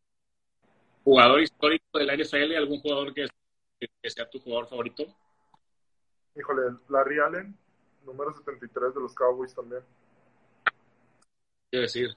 ¿Jugador 1.04 1.42
histórico 1.42 2.00
de 2.00 2.06
la 2.06 2.14
NFL? 2.16 2.56
¿Algún 2.56 2.80
jugador 2.80 3.14
que, 3.14 3.28
sea 4.10 4.30
tu 4.30 4.40
jugador 4.40 4.70
favorito? 4.70 5.04
Híjole, 6.34 6.78
Larry 6.88 7.20
Allen, 7.20 7.58
número 8.06 8.32
73 8.32 8.94
de 8.94 9.02
los 9.02 9.14
Cowboys 9.14 9.54
también. 9.54 9.82
Quiero 11.70 11.82
decir, 11.82 12.16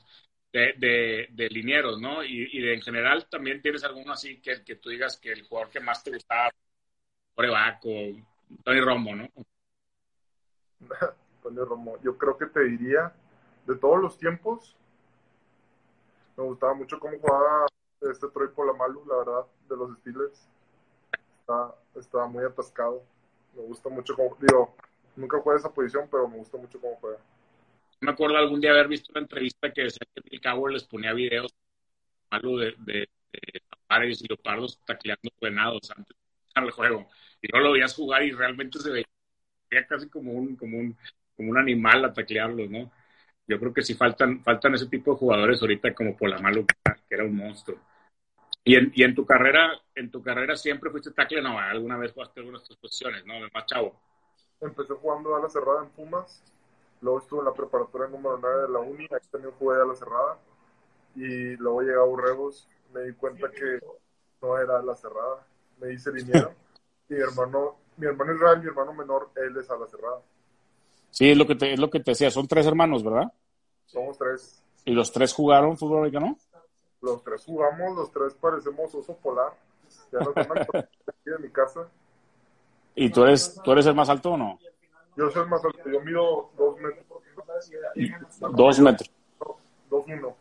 de, 0.53 0.75
de, 0.79 1.29
de 1.33 1.49
linieros, 1.49 2.01
¿no? 2.01 2.23
Y, 2.23 2.49
y 2.53 2.61
de, 2.61 2.75
en 2.75 2.83
general 2.83 3.29
también 3.29 3.61
tienes 3.61 3.83
alguno 3.83 4.13
así 4.13 4.41
que, 4.41 4.63
que 4.63 4.77
tú 4.77 4.91
digas 4.91 5.19
que 5.19 5.33
el 5.33 5.43
jugador 5.49 5.69
que 5.69 5.81
más 5.81 6.05
te 6.05 6.13
gustaba, 6.13 6.49
Orebaco, 7.35 7.89
Tony 8.63 8.81
Romo, 8.81 9.17
¿no? 9.17 9.29
Yo 12.03 12.19
creo 12.19 12.39
que 12.39 12.47
te 12.47 12.61
diría, 12.61 13.13
de 13.67 13.77
todos 13.77 14.01
los 14.01 14.19
tiempos, 14.19 14.77
me 16.37 16.45
gustaba 16.45 16.75
mucho 16.75 16.99
cómo 16.99 17.19
jugaba 17.19 17.67
este 18.01 18.29
Troy 18.29 18.49
Polamalu, 18.49 19.05
la 19.07 19.17
verdad, 19.17 19.47
de 19.69 19.77
los 19.77 19.99
Steelers. 19.99 20.49
Está, 21.41 21.75
estaba 21.97 22.27
muy 22.27 22.45
atascado. 22.45 23.03
Me 23.55 23.63
gusta 23.63 23.89
mucho 23.89 24.15
cómo, 24.15 24.37
digo, 24.41 24.75
nunca 25.17 25.39
jugué 25.41 25.57
esa 25.57 25.73
posición, 25.73 26.09
pero 26.11 26.29
me 26.29 26.37
gusta 26.37 26.57
mucho 26.57 26.81
cómo 26.81 26.97
juega. 26.97 27.19
Me 28.01 28.11
acuerdo 28.11 28.37
algún 28.37 28.61
día 28.61 28.71
haber 28.71 28.89
visto 28.89 29.13
una 29.13 29.21
entrevista 29.21 29.73
que 29.73 29.83
decía 29.83 30.07
que 30.15 30.23
Bill 30.29 30.41
Cowher 30.41 30.73
les 30.73 30.85
ponía 30.85 31.13
videos 31.13 31.55
de, 32.31 32.75
de, 32.79 33.09
de 33.33 34.07
y 34.09 34.27
leopardos 34.27 34.81
tacleando 34.87 35.31
venados 35.41 35.91
antes 35.95 36.17
del 36.55 36.71
juego. 36.71 37.07
Y 37.43 37.49
no 37.53 37.61
lo 37.61 37.73
veías 37.73 37.95
jugar 37.95 38.23
y 38.23 38.33
realmente 38.33 38.79
se 38.79 38.91
veía 38.91 39.87
casi 39.89 40.09
como 40.09 40.33
un, 40.33 40.57
como 40.57 40.79
un 40.79 40.97
como 41.43 41.51
un 41.51 41.59
animal 41.59 42.05
a 42.05 42.13
taclearlos, 42.13 42.71
¿no? 42.71 42.91
Yo 43.49 43.59
creo 43.59 43.75
que 43.75 43.83
sí 43.83 43.95
faltan, 43.95 44.43
faltan 44.45 44.75
ese 44.75 44.87
tipo 44.87 45.13
de 45.13 45.19
jugadores 45.19 45.61
ahorita 45.61 45.93
como 45.93 46.17
Polamalu, 46.17 46.65
que 46.65 47.15
era 47.15 47.25
un 47.25 47.37
monstruo. 47.37 47.79
Y 48.63 48.77
en, 48.77 48.93
y 48.95 49.03
en 49.03 49.13
tu 49.15 49.27
carrera, 49.27 49.73
en 49.97 50.09
tu 50.09 50.23
carrera 50.23 50.57
siempre 50.57 50.91
fuiste 50.91 51.11
tackle, 51.11 51.43
no, 51.43 51.59
alguna 51.59 51.97
vez 51.97 52.13
jugaste 52.13 52.39
algunas 52.39 52.63
de 52.63 52.69
tus 52.69 52.77
posiciones, 52.77 53.27
¿no? 53.27 53.35
El 53.35 53.51
más 53.53 53.67
chavo. 53.67 54.01
Empecé 54.61 54.95
jugando 54.95 55.35
a 55.35 55.41
la 55.41 55.49
cerrada 55.49 55.83
en 55.83 55.91
Pumas, 55.91 56.45
luego 57.01 57.19
estuve 57.19 57.41
en 57.41 57.47
la 57.47 57.53
preparatoria 57.53 58.07
número 58.07 58.39
9 58.41 58.63
de 58.63 58.69
la 58.69 58.79
Uni, 58.79 59.05
ahí 59.11 59.27
también 59.33 59.53
jugué 59.59 59.81
a 59.81 59.85
la 59.85 59.97
cerrada, 59.97 60.39
y 61.17 61.57
luego 61.57 61.83
llegué 61.83 61.97
a 61.97 62.05
Burregos, 62.05 62.69
me 62.95 63.01
di 63.03 63.13
cuenta 63.15 63.51
que 63.51 63.81
no 64.41 64.57
era 64.57 64.81
la 64.81 64.95
cerrada, 64.95 65.45
me 65.81 65.93
hice 65.93 66.13
liniero, 66.13 66.55
y 67.09 67.15
mi 67.15 67.21
hermano, 67.21 67.79
mi 67.97 68.07
hermano 68.07 68.33
Israel, 68.33 68.61
mi 68.61 68.69
hermano 68.69 68.95
menor, 68.95 69.31
él 69.35 69.57
es 69.57 69.69
a 69.69 69.77
la 69.77 69.89
cerrada. 69.89 70.23
Sí, 71.13 71.31
es 71.31 71.37
lo 71.37 71.47
que 71.47 71.55
te, 71.55 71.73
es 71.75 71.79
lo 71.79 71.91
que 71.91 72.01
te 72.01 72.13
decía. 72.13 72.31
Son 72.31 72.49
tres 72.49 72.67
hermanos, 72.67 73.05
¿verdad? 73.05 73.31
Somos 73.87 74.17
tres. 74.19 74.63
¿Y 74.87 74.93
los 74.93 75.13
tres 75.13 75.33
jugaron 75.33 75.77
fútbol 75.79 75.99
americano? 75.99 76.37
Los 77.03 77.23
tres 77.23 77.45
jugamos, 77.45 77.95
los 77.97 78.11
tres 78.11 78.35
parecemos 78.35 78.95
oso 78.95 79.15
polar. 79.17 79.53
Ya 80.11 80.21
no 80.21 80.33
tengo 80.33 80.55
aquí 80.55 80.87
en 81.27 81.43
mi 81.43 81.51
casa. 81.51 81.87
¿Y 82.95 83.11
tú 83.11 83.25
eres, 83.25 83.61
tú 83.63 83.73
eres 83.73 83.87
el 83.87 83.95
más 83.95 84.09
alto 84.09 84.33
o 84.33 84.37
no? 84.37 84.59
Yo 85.17 85.31
soy 85.31 85.43
el 85.43 85.49
más 85.49 85.63
alto, 85.65 85.79
yo 85.91 86.01
mido 86.01 86.51
dos 86.57 86.77
metros. 86.81 87.23
Dos 88.55 88.81
metros. 88.81 89.11
Dos 89.91 90.05
uno. 90.07 90.37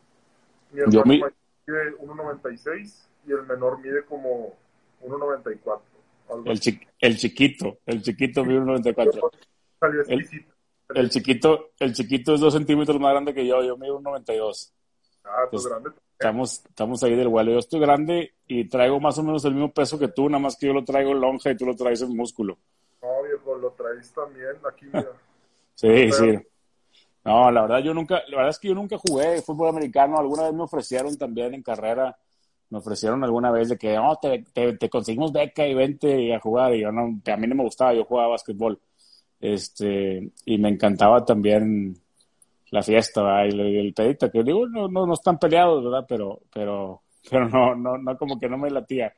Mi 0.71 0.79
Yo 0.79 1.01
hermano 1.01 1.05
mi- 1.05 1.21
mide 1.67 1.97
1.96 1.99 3.07
y 3.27 3.31
el 3.33 3.43
menor 3.43 3.79
mide 3.79 4.03
como 4.05 4.53
1.94. 5.03 5.81
algo 6.29 6.49
El, 6.51 6.59
chi- 6.61 6.79
el 6.99 7.17
chiquito, 7.17 7.77
el 7.85 8.01
chiquito 8.01 8.45
mide 8.45 8.59
un 8.59 8.67
94. 8.67 9.31
Salió 9.79 10.01
exquisito. 10.01 10.50
El 10.95 11.09
chiquito, 11.09 11.71
el 11.79 11.93
chiquito 11.93 12.35
es 12.35 12.41
dos 12.41 12.53
centímetros 12.53 12.99
más 12.99 13.11
grande 13.11 13.33
que 13.33 13.45
yo, 13.45 13.63
yo 13.63 13.77
mido 13.77 13.97
un 13.97 14.03
92. 14.03 14.73
Ah, 15.23 15.29
pues 15.49 15.63
pues, 15.63 15.67
grande. 15.67 15.91
Estamos, 16.13 16.63
estamos 16.67 17.03
ahí 17.03 17.15
del 17.15 17.29
vuelo. 17.29 17.51
Yo 17.51 17.59
estoy 17.59 17.79
grande 17.79 18.33
y 18.47 18.67
traigo 18.69 18.99
más 18.99 19.17
o 19.17 19.23
menos 19.23 19.43
el 19.45 19.53
mismo 19.53 19.71
peso 19.71 19.97
que 19.97 20.07
tú, 20.07 20.29
nada 20.29 20.39
más 20.39 20.55
que 20.55 20.67
yo 20.67 20.73
lo 20.73 20.83
traigo 20.83 21.13
lonja 21.13 21.51
y 21.51 21.57
tú 21.57 21.65
lo 21.65 21.75
traes 21.75 22.01
en 22.01 22.15
músculo. 22.15 22.57
No, 23.01 23.23
viejo, 23.23 23.55
lo 23.55 23.71
traes 23.71 24.11
también 24.11 24.55
aquí, 24.67 24.85
mira. 24.85 25.11
Sí, 25.73 26.11
sí. 26.11 26.37
No, 27.23 27.49
la 27.49 27.61
verdad 27.63 27.79
yo 27.79 27.91
nunca, 27.91 28.21
la 28.27 28.37
verdad 28.37 28.49
es 28.49 28.59
que 28.59 28.67
yo 28.67 28.75
nunca 28.75 28.99
jugué 28.99 29.41
fútbol 29.41 29.69
americano. 29.69 30.19
Alguna 30.19 30.43
vez 30.43 30.53
me 30.53 30.63
ofrecieron 30.63 31.17
también 31.17 31.55
en 31.55 31.63
carrera, 31.63 32.15
me 32.69 32.77
ofrecieron 32.77 33.23
alguna 33.23 33.49
vez 33.49 33.69
de 33.69 33.77
que, 33.77 33.95
no, 33.95 34.15
te, 34.17 34.43
te, 34.53 34.77
te 34.77 34.89
conseguimos 34.89 35.31
beca 35.31 35.65
y 35.65 35.73
vente 35.73 36.35
a 36.35 36.39
jugar. 36.39 36.75
Y 36.75 36.81
yo 36.81 36.91
no, 36.91 37.01
a 37.01 37.37
mí 37.37 37.47
no 37.47 37.55
me 37.55 37.63
gustaba, 37.63 37.93
yo 37.95 38.05
jugaba 38.05 38.29
básquetbol. 38.29 38.79
Este, 39.41 40.31
y 40.45 40.57
me 40.59 40.69
encantaba 40.69 41.25
también 41.25 41.97
la 42.69 42.83
fiesta, 42.83 43.23
¿verdad? 43.23 43.45
y 43.45 43.49
el, 43.49 43.87
el 43.87 43.93
pedito, 43.93 44.31
que 44.31 44.43
digo, 44.43 44.67
no, 44.67 44.87
no, 44.87 45.05
no 45.05 45.13
están 45.13 45.39
peleados, 45.39 45.83
¿verdad? 45.83 46.05
Pero, 46.07 46.41
pero, 46.53 47.01
pero 47.29 47.49
no, 47.49 47.75
no, 47.75 47.97
no, 47.97 48.17
como 48.17 48.39
que 48.39 48.47
no 48.47 48.57
me 48.57 48.69
latía. 48.69 49.13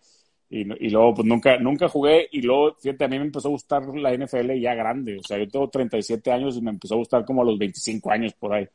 Y, 0.49 0.61
y 0.85 0.89
luego, 0.89 1.15
pues 1.15 1.27
nunca, 1.27 1.57
nunca 1.57 1.89
jugué. 1.89 2.29
Y 2.31 2.41
luego, 2.41 2.75
fíjate, 2.79 3.05
a 3.05 3.07
mí 3.07 3.17
me 3.19 3.25
empezó 3.25 3.49
a 3.49 3.51
gustar 3.51 3.83
la 3.95 4.13
NFL 4.13 4.53
ya 4.59 4.73
grande. 4.75 5.17
O 5.19 5.23
sea, 5.23 5.37
yo 5.37 5.47
tengo 5.47 5.69
37 5.69 6.31
años 6.31 6.55
y 6.57 6.61
me 6.61 6.71
empezó 6.71 6.95
a 6.95 6.97
gustar 6.97 7.25
como 7.25 7.41
a 7.41 7.45
los 7.45 7.57
25 7.57 8.11
años 8.11 8.33
por 8.33 8.53
ahí. 8.53 8.67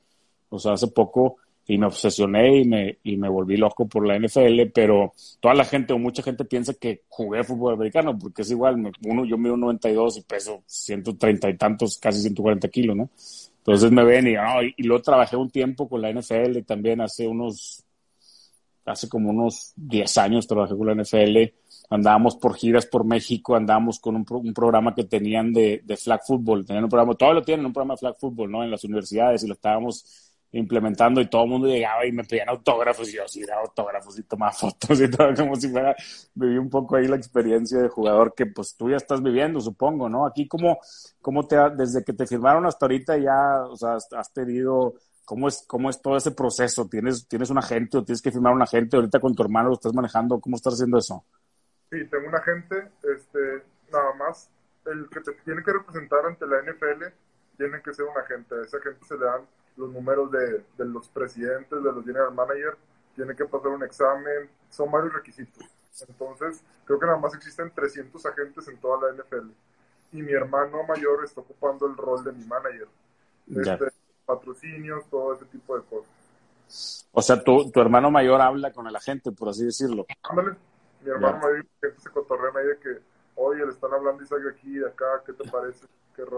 O 0.49 0.59
sea, 0.59 0.73
hace 0.73 0.89
poco. 0.89 1.37
Y 1.71 1.79
me 1.79 1.87
obsesioné 1.87 2.61
y 2.63 2.65
me, 2.65 2.99
y 3.05 3.17
me 3.19 3.29
volví 3.29 3.57
loco 3.57 3.87
por 3.87 4.07
la 4.07 4.17
NFL. 4.19 4.71
Pero 4.75 5.13
toda 5.39 5.55
la 5.55 5.65
gente 5.65 5.93
o 5.93 5.99
mucha 5.99 6.23
gente 6.23 6.45
piensa 6.47 6.75
que 6.75 7.03
jugué 7.09 7.45
fútbol 7.45 7.75
americano 7.75 8.19
porque 8.19 8.43
es 8.43 8.51
igual. 8.51 8.91
Uno, 9.07 9.25
yo 9.27 9.37
mido 9.39 9.57
92 9.57 10.17
y 10.17 10.23
peso 10.23 10.63
130 10.67 11.49
y 11.51 11.57
tantos, 11.57 11.99
casi 11.99 12.21
140 12.23 12.69
kilos, 12.69 12.97
¿no? 12.97 13.11
Entonces 13.59 13.91
me 13.93 14.03
ven 14.03 14.27
y, 14.29 14.33
no, 14.33 14.63
y, 14.63 14.75
y 14.79 14.83
luego 14.85 15.03
trabajé 15.03 15.37
un 15.37 15.51
tiempo 15.51 15.89
con 15.89 16.01
la 16.01 16.11
NFL 16.11 16.63
también 16.67 17.03
hace 17.03 17.29
unos 17.29 17.85
hace 18.87 19.09
como 19.09 19.29
unos 19.31 19.73
10 19.77 20.17
años 20.19 20.47
trabajé 20.47 20.75
con 20.75 20.87
la 20.87 20.95
NFL, 20.95 21.37
andábamos 21.91 22.37
por 22.37 22.55
giras 22.57 22.87
por 22.87 23.05
México, 23.05 23.55
andábamos 23.55 24.01
con 24.01 24.17
un, 24.17 24.25
pro- 24.25 24.39
un 24.39 24.55
programa 24.55 24.95
que 24.95 25.05
tenían 25.05 25.53
de, 25.53 25.83
de 25.85 25.97
flag 25.99 26.23
football, 26.27 26.65
tenían 26.65 26.85
un 26.85 26.91
programa, 26.91 27.15
todavía 27.15 27.41
lo 27.41 27.45
tienen, 27.45 27.67
un 27.67 27.73
programa 27.75 27.95
de 27.95 27.99
flag 27.99 28.17
football, 28.19 28.51
¿no? 28.51 28.65
En 28.65 28.71
las 28.71 28.85
universidades 28.85 29.45
y 29.45 29.47
lo 29.47 29.53
estábamos 29.53 30.28
implementando 30.53 31.21
y 31.21 31.29
todo 31.29 31.45
el 31.45 31.51
mundo 31.51 31.69
llegaba 31.69 32.07
y 32.07 32.13
me 32.13 32.25
pedían 32.25 32.49
autógrafos 32.49 33.09
y 33.11 33.17
yo 33.17 33.29
sí 33.29 33.45
daba 33.45 33.63
autógrafos 33.63 34.19
y 34.19 34.23
tomaba 34.23 34.53
fotos 34.53 35.01
y 35.01 35.11
todo 35.11 35.35
como 35.35 35.57
si 35.57 35.69
fuera, 35.69 35.95
viví 36.35 36.57
un 36.57 36.71
poco 36.71 36.97
ahí 36.97 37.07
la 37.07 37.17
experiencia 37.17 37.81
de 37.81 37.89
jugador 37.89 38.35
que 38.35 38.47
pues 38.47 38.75
tú 38.77 38.91
ya 38.91 38.97
estás 38.97 39.23
viviendo, 39.23 39.61
supongo, 39.61 40.09
¿no? 40.09 40.27
Aquí 40.27 40.49
como, 40.49 40.79
cómo 41.21 41.47
te, 41.47 41.57
desde 41.77 42.03
que 42.03 42.13
te 42.13 42.27
firmaron 42.27 42.67
hasta 42.67 42.87
ahorita 42.87 43.19
ya, 43.19 43.65
o 43.69 43.77
sea, 43.77 43.95
has, 43.95 44.09
has 44.13 44.33
tenido, 44.33 44.95
¿cómo 45.25 45.49
es, 45.49 45.65
cómo 45.67 45.91
es 45.91 46.01
todo 46.01 46.17
ese 46.17 46.31
proceso? 46.31 46.89
¿Tienes, 46.89 47.29
¿Tienes 47.29 47.51
un 47.51 47.59
agente 47.59 47.99
o 47.99 48.05
tienes 48.05 48.23
que 48.23 48.33
firmar 48.33 48.55
un 48.55 48.63
agente? 48.63 48.97
Ahorita 48.97 49.21
con 49.21 49.35
tu 49.35 49.43
hermano 49.43 49.69
lo 49.69 49.75
estás 49.75 49.95
manejando, 49.95 50.41
¿cómo 50.41 50.57
estás 50.57 50.75
haciendo 50.75 50.99
eso? 50.99 51.25
Sí, 51.91 52.05
tengo 52.11 52.29
un 52.29 52.35
agente, 52.35 52.91
este, 53.03 53.65
nada 53.93 54.15
más, 54.15 54.51
el 54.87 55.09
que 55.11 55.21
te 55.21 55.33
tiene 55.45 55.63
que 55.63 55.73
representar 55.73 56.25
ante 56.27 56.47
la 56.47 56.63
NFL 56.63 57.05
tiene 57.57 57.83
que 57.83 57.93
ser 57.93 58.07
un 58.07 58.17
agente. 58.17 58.55
A 58.55 58.63
ese 58.63 58.77
agente 58.77 59.05
se 59.05 59.17
le 59.17 59.25
dan 59.25 59.43
los 59.79 59.91
números 59.91 60.31
de, 60.31 60.65
de 60.77 60.85
los 60.85 61.09
presidentes, 61.09 61.83
de 61.83 61.93
los 61.93 62.05
general 62.05 62.35
manager, 62.35 62.77
tiene 63.17 63.35
que 63.35 63.45
pasar 63.47 63.69
un 63.69 63.83
examen, 63.85 64.51
son 64.71 64.91
varios 64.91 65.15
requisitos. 65.15 65.65
Entonces, 66.07 66.63
creo 66.85 66.99
que 66.99 67.07
nada 67.07 67.19
más 67.19 67.35
existen 67.35 67.73
300 67.75 68.25
agentes 68.27 68.69
en 68.69 68.77
toda 68.79 69.09
la 69.09 69.15
NFL. 69.17 69.49
Y 70.13 70.23
mi 70.23 70.33
hermano 70.33 70.83
mayor 70.85 71.25
está 71.25 71.41
ocupando 71.41 71.87
el 71.87 71.97
rol 71.97 72.23
de 72.25 72.33
mi 72.33 72.45
manager. 72.45 72.89
Este, 73.51 73.89
patrocinios, 74.27 75.05
todo 75.11 75.35
ese 75.35 75.45
tipo 75.47 75.77
de 75.77 75.83
cosas. 75.85 76.11
O 77.13 77.23
sea, 77.23 77.43
tu, 77.43 77.71
tu 77.71 77.81
hermano 77.81 78.11
mayor 78.11 78.41
habla 78.41 78.73
con 78.73 78.87
el 78.87 78.95
agente, 78.95 79.33
por 79.33 79.49
así 79.49 79.65
decirlo. 79.65 80.07
Ándale, 80.23 80.57
mi 81.03 81.11
hermano 81.11 81.39
Ya. 81.39 81.43
mayor 81.43 81.67
gente 81.81 82.01
se 82.01 82.11
cotorrean 82.11 82.57
ahí 82.57 82.67
de 82.67 82.79
que, 82.79 82.99
oye, 83.37 83.65
le 83.65 83.73
están 83.73 83.93
hablando 83.93 84.23
y 84.23 84.27
salga 84.27 84.51
aquí 84.51 84.79
y 84.79 84.85
acá, 84.85 85.23
¿qué 85.25 85.33
te 85.33 85.49
parece? 85.51 85.87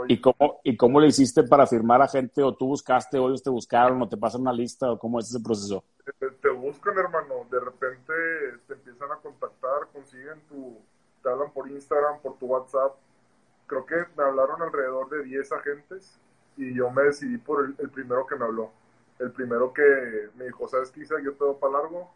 ¿Y 0.09 0.21
cómo, 0.21 0.61
¿Y 0.65 0.77
cómo 0.77 1.01
le 1.01 1.09
hiciste 1.09 1.43
para 1.45 1.67
firmar 1.67 2.03
a 2.03 2.09
gente? 2.09 2.43
¿O 2.43 2.55
tú 2.55 2.67
buscaste, 2.67 3.19
o 3.19 3.29
ellos 3.29 3.43
te 3.43 3.51
buscaron, 3.51 4.01
o 4.03 4.09
te 4.09 4.17
pasan 4.17 4.43
una 4.43 4.53
lista, 4.53 4.91
o 4.91 4.99
cómo 4.99 5.19
es 5.19 5.29
ese 5.29 5.41
proceso? 5.41 5.85
te, 6.19 6.31
te 6.31 6.49
buscan, 6.51 6.99
hermano, 6.99 7.47
de 7.51 7.61
repente 7.61 8.13
te 8.67 8.75
empiezan 8.75 9.13
a 9.13 9.17
contactar, 9.17 9.89
consiguen 9.93 10.41
tu, 10.49 10.79
te 11.23 11.29
hablan 11.29 11.53
por 11.53 11.69
Instagram, 11.69 12.21
por 12.21 12.37
tu 12.39 12.47
WhatsApp. 12.47 12.97
Creo 13.67 13.87
que 13.87 13.97
me 14.17 14.25
hablaron 14.25 14.63
alrededor 14.63 15.09
de 15.11 15.23
10 15.25 15.53
agentes 15.53 16.19
y 16.57 16.75
yo 16.75 16.91
me 16.91 17.03
decidí 17.03 17.39
por 17.39 17.65
el, 17.65 17.75
el 17.79 17.91
primero 17.91 18.27
que 18.27 18.37
me 18.37 18.45
habló. 18.45 18.73
El 19.19 19.31
primero 19.33 19.73
que 19.73 20.31
me 20.37 20.47
dijo, 20.47 20.67
¿sabes 20.67 20.91
qué? 20.91 21.03
Yo 21.03 21.35
te 21.35 21.45
doy 21.45 21.55
para 21.61 21.75
largo. 21.75 22.11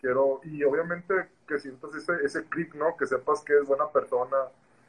Quiero, 0.00 0.40
y 0.44 0.62
obviamente 0.64 1.14
que 1.48 1.58
sientas 1.58 1.94
ese, 1.94 2.12
ese 2.22 2.44
clic, 2.44 2.74
¿no? 2.74 2.96
Que 2.96 3.06
sepas 3.06 3.42
que 3.42 3.56
es 3.58 3.66
buena 3.66 3.88
persona, 3.88 4.36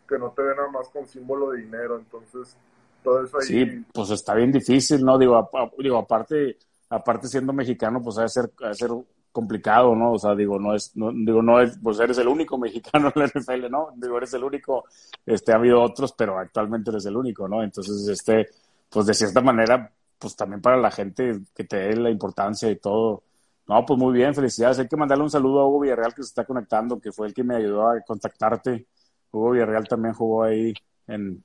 que 0.07 0.17
no 0.17 0.31
te 0.31 0.41
ve 0.41 0.55
nada 0.55 0.69
más 0.69 0.89
con 0.89 1.07
símbolo 1.07 1.51
de 1.51 1.61
dinero. 1.61 1.97
Entonces, 1.97 2.55
todo 3.03 3.23
eso 3.23 3.37
ahí. 3.37 3.47
Sí, 3.47 3.85
pues 3.93 4.09
está 4.09 4.33
bien 4.33 4.51
difícil, 4.51 5.03
¿no? 5.03 5.17
Digo, 5.17 5.49
digo 5.77 5.97
aparte, 5.97 6.57
aparte 6.89 7.27
siendo 7.27 7.53
mexicano, 7.53 8.01
pues 8.01 8.17
ha 8.17 8.23
de 8.23 8.29
ser, 8.29 8.51
ha 8.63 8.69
de 8.69 8.75
ser 8.75 8.91
complicado, 9.31 9.93
¿no? 9.95 10.13
O 10.13 10.17
sea, 10.17 10.33
digo, 10.33 10.57
no 10.57 10.73
es, 10.73 10.95
no, 10.95 11.11
digo, 11.11 11.41
no 11.41 11.59
es, 11.59 11.77
pues 11.83 11.99
eres 11.99 12.17
el 12.19 12.27
único 12.29 12.57
mexicano 12.65 13.11
en 13.13 13.21
la 13.21 13.27
NFL, 13.27 13.69
¿no? 13.69 13.89
Digo, 13.95 14.17
eres 14.17 14.33
el 14.33 14.43
único, 14.43 14.85
este, 15.25 15.51
ha 15.51 15.55
habido 15.55 15.81
otros, 15.81 16.13
pero 16.13 16.39
actualmente 16.39 16.89
eres 16.89 17.05
el 17.05 17.17
único, 17.17 17.47
¿no? 17.47 17.61
Entonces, 17.61 18.07
este, 18.07 18.47
pues 18.89 19.05
de 19.05 19.13
cierta 19.13 19.41
manera, 19.41 19.91
pues 20.17 20.35
también 20.35 20.61
para 20.61 20.77
la 20.77 20.89
gente 20.89 21.41
que 21.53 21.65
te 21.65 21.77
dé 21.77 21.95
la 21.97 22.09
importancia 22.09 22.69
y 22.71 22.77
todo. 22.77 23.23
No, 23.67 23.85
pues 23.85 23.99
muy 23.99 24.13
bien, 24.13 24.33
felicidades. 24.33 24.79
Hay 24.79 24.87
que 24.87 24.95
mandarle 24.95 25.23
un 25.23 25.29
saludo 25.31 25.59
a 25.59 25.67
Hugo 25.67 25.81
Villarreal 25.81 26.13
que 26.13 26.23
se 26.23 26.29
está 26.29 26.45
conectando, 26.45 26.99
que 26.99 27.11
fue 27.11 27.27
el 27.27 27.33
que 27.33 27.43
me 27.43 27.55
ayudó 27.55 27.89
a 27.89 27.99
contactarte. 28.01 28.85
Hugo 29.35 29.51
Villarreal 29.51 29.87
también 29.87 30.13
jugó 30.13 30.43
ahí 30.43 30.73
en, 31.07 31.43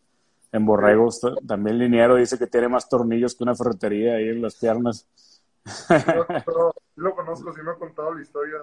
en 0.53 0.67
Borregos. 0.67 1.21
También 1.47 1.79
Liniero 1.79 2.17
dice 2.17 2.39
que 2.39 2.47
tiene 2.47 2.69
más 2.69 2.89
tornillos 2.89 3.35
que 3.35 3.43
una 3.43 3.57
ferretería 3.57 4.15
ahí 4.15 4.29
en 4.29 4.43
las 4.43 4.57
piernas. 4.57 5.09
Pero 5.89 6.27
sí 6.29 6.45
lo 6.97 7.15
conozco, 7.15 7.53
sí 7.53 7.61
me 7.63 7.73
ha 7.73 7.75
contado 7.75 8.15
la 8.15 8.23
historia. 8.23 8.59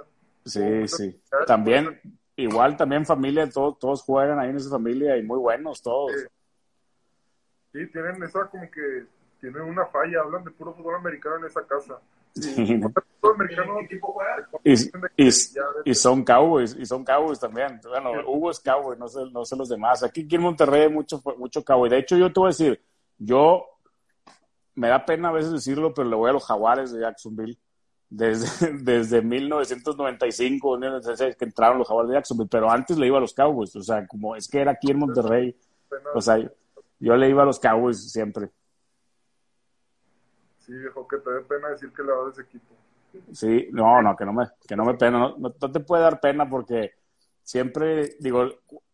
Sí, 0.46 0.88
sí. 0.88 1.22
También, 1.46 2.00
igual 2.38 2.78
también 2.78 3.06
familia, 3.06 3.50
todos, 3.50 3.78
todos 3.80 4.02
juegan 4.02 4.40
ahí 4.40 4.50
en 4.50 4.58
esa 4.58 4.70
familia 4.70 5.18
y 5.18 5.24
muy 5.24 5.40
buenos 5.40 5.82
todos. 5.82 6.12
Sí, 7.74 7.86
tienen 7.88 8.24
esa 8.24 8.46
como 8.46 8.72
que 8.72 9.06
tienen 9.42 9.62
una 9.64 9.86
falla, 9.88 10.22
hablan 10.22 10.46
de 10.46 10.52
puro 10.52 10.74
fútbol 10.74 10.96
americano 10.96 11.38
en 11.38 11.46
esa 11.46 11.66
casa. 11.68 12.00
Sí. 12.34 12.82
Americano 13.32 13.80
Y, 14.64 14.74
y, 15.18 15.30
y 15.86 15.96
son 15.96 16.24
Cowboys, 16.24 16.76
y 16.78 16.86
son 16.86 17.04
Cowboys 17.04 17.40
también. 17.40 17.80
Bueno, 17.84 18.12
Hugo 18.28 18.52
es 18.52 18.60
Cowboy, 18.60 18.98
no 18.98 19.08
sé, 19.08 19.22
no 19.32 19.46
sé 19.46 19.56
los 19.56 19.70
demás. 19.70 20.04
Aquí, 20.04 20.26
aquí 20.26 20.36
en 20.36 20.42
Monterrey 20.42 20.84
hay 20.84 20.90
mucho, 20.90 21.22
mucho 21.38 21.64
Cowboy. 21.64 21.90
De 21.90 22.00
hecho, 22.00 22.18
yo 22.18 22.32
te 22.32 22.40
voy 22.40 22.48
a 22.48 22.50
decir, 22.50 22.82
yo 23.18 23.66
me 24.76 24.90
da 24.90 25.06
pena 25.06 25.30
a 25.30 25.34
veces 25.34 25.52
decirlo, 25.52 25.94
pero 25.94 26.08
le 26.08 26.16
voy 26.16 26.30
a 26.30 26.34
los 26.34 26.46
Jaguares 26.46 26.92
de 26.92 27.02
Jacksonville. 27.02 27.58
Desde, 28.10 28.72
desde 28.84 29.22
1995, 29.22 30.78
1996, 30.78 31.36
que 31.36 31.46
entraron 31.46 31.80
los 31.80 31.88
Jaguares 31.88 32.10
de 32.10 32.16
Jacksonville, 32.16 32.50
pero 32.50 32.70
antes 32.70 32.98
le 32.98 33.08
iba 33.08 33.18
a 33.18 33.22
los 33.22 33.34
Cowboys. 33.34 33.76
O 33.76 33.82
sea, 33.82 34.06
como 34.08 34.36
es 34.36 34.48
que 34.48 34.62
era 34.62 34.72
aquí 34.72 34.92
en 34.92 35.00
Monterrey. 35.00 35.58
O 36.14 36.22
sea, 36.22 36.38
yo 37.00 37.16
le 37.16 37.30
iba 37.30 37.44
a 37.44 37.46
los 37.46 37.60
Cowboys 37.60 38.12
siempre. 38.12 38.50
Sí, 40.60 40.74
viejo, 40.74 41.08
que 41.08 41.18
te 41.18 41.32
dé 41.32 41.42
pena 41.42 41.70
decir 41.70 41.92
que 41.92 42.04
le 42.04 42.12
vas 42.12 42.28
a 42.28 42.30
ese 42.32 42.42
equipo. 42.42 42.76
Sí, 43.34 43.68
no, 43.72 44.02
no, 44.02 44.16
que 44.16 44.26
no 44.26 44.34
me, 44.34 44.46
que 44.68 44.76
no 44.76 44.86
me 44.86 44.96
pena, 44.96 45.20
no, 45.20 45.36
no, 45.38 45.52
te 45.52 45.80
puede 45.80 46.04
dar 46.04 46.20
pena 46.20 46.50
porque 46.50 46.92
siempre, 47.44 48.16
digo, 48.20 48.46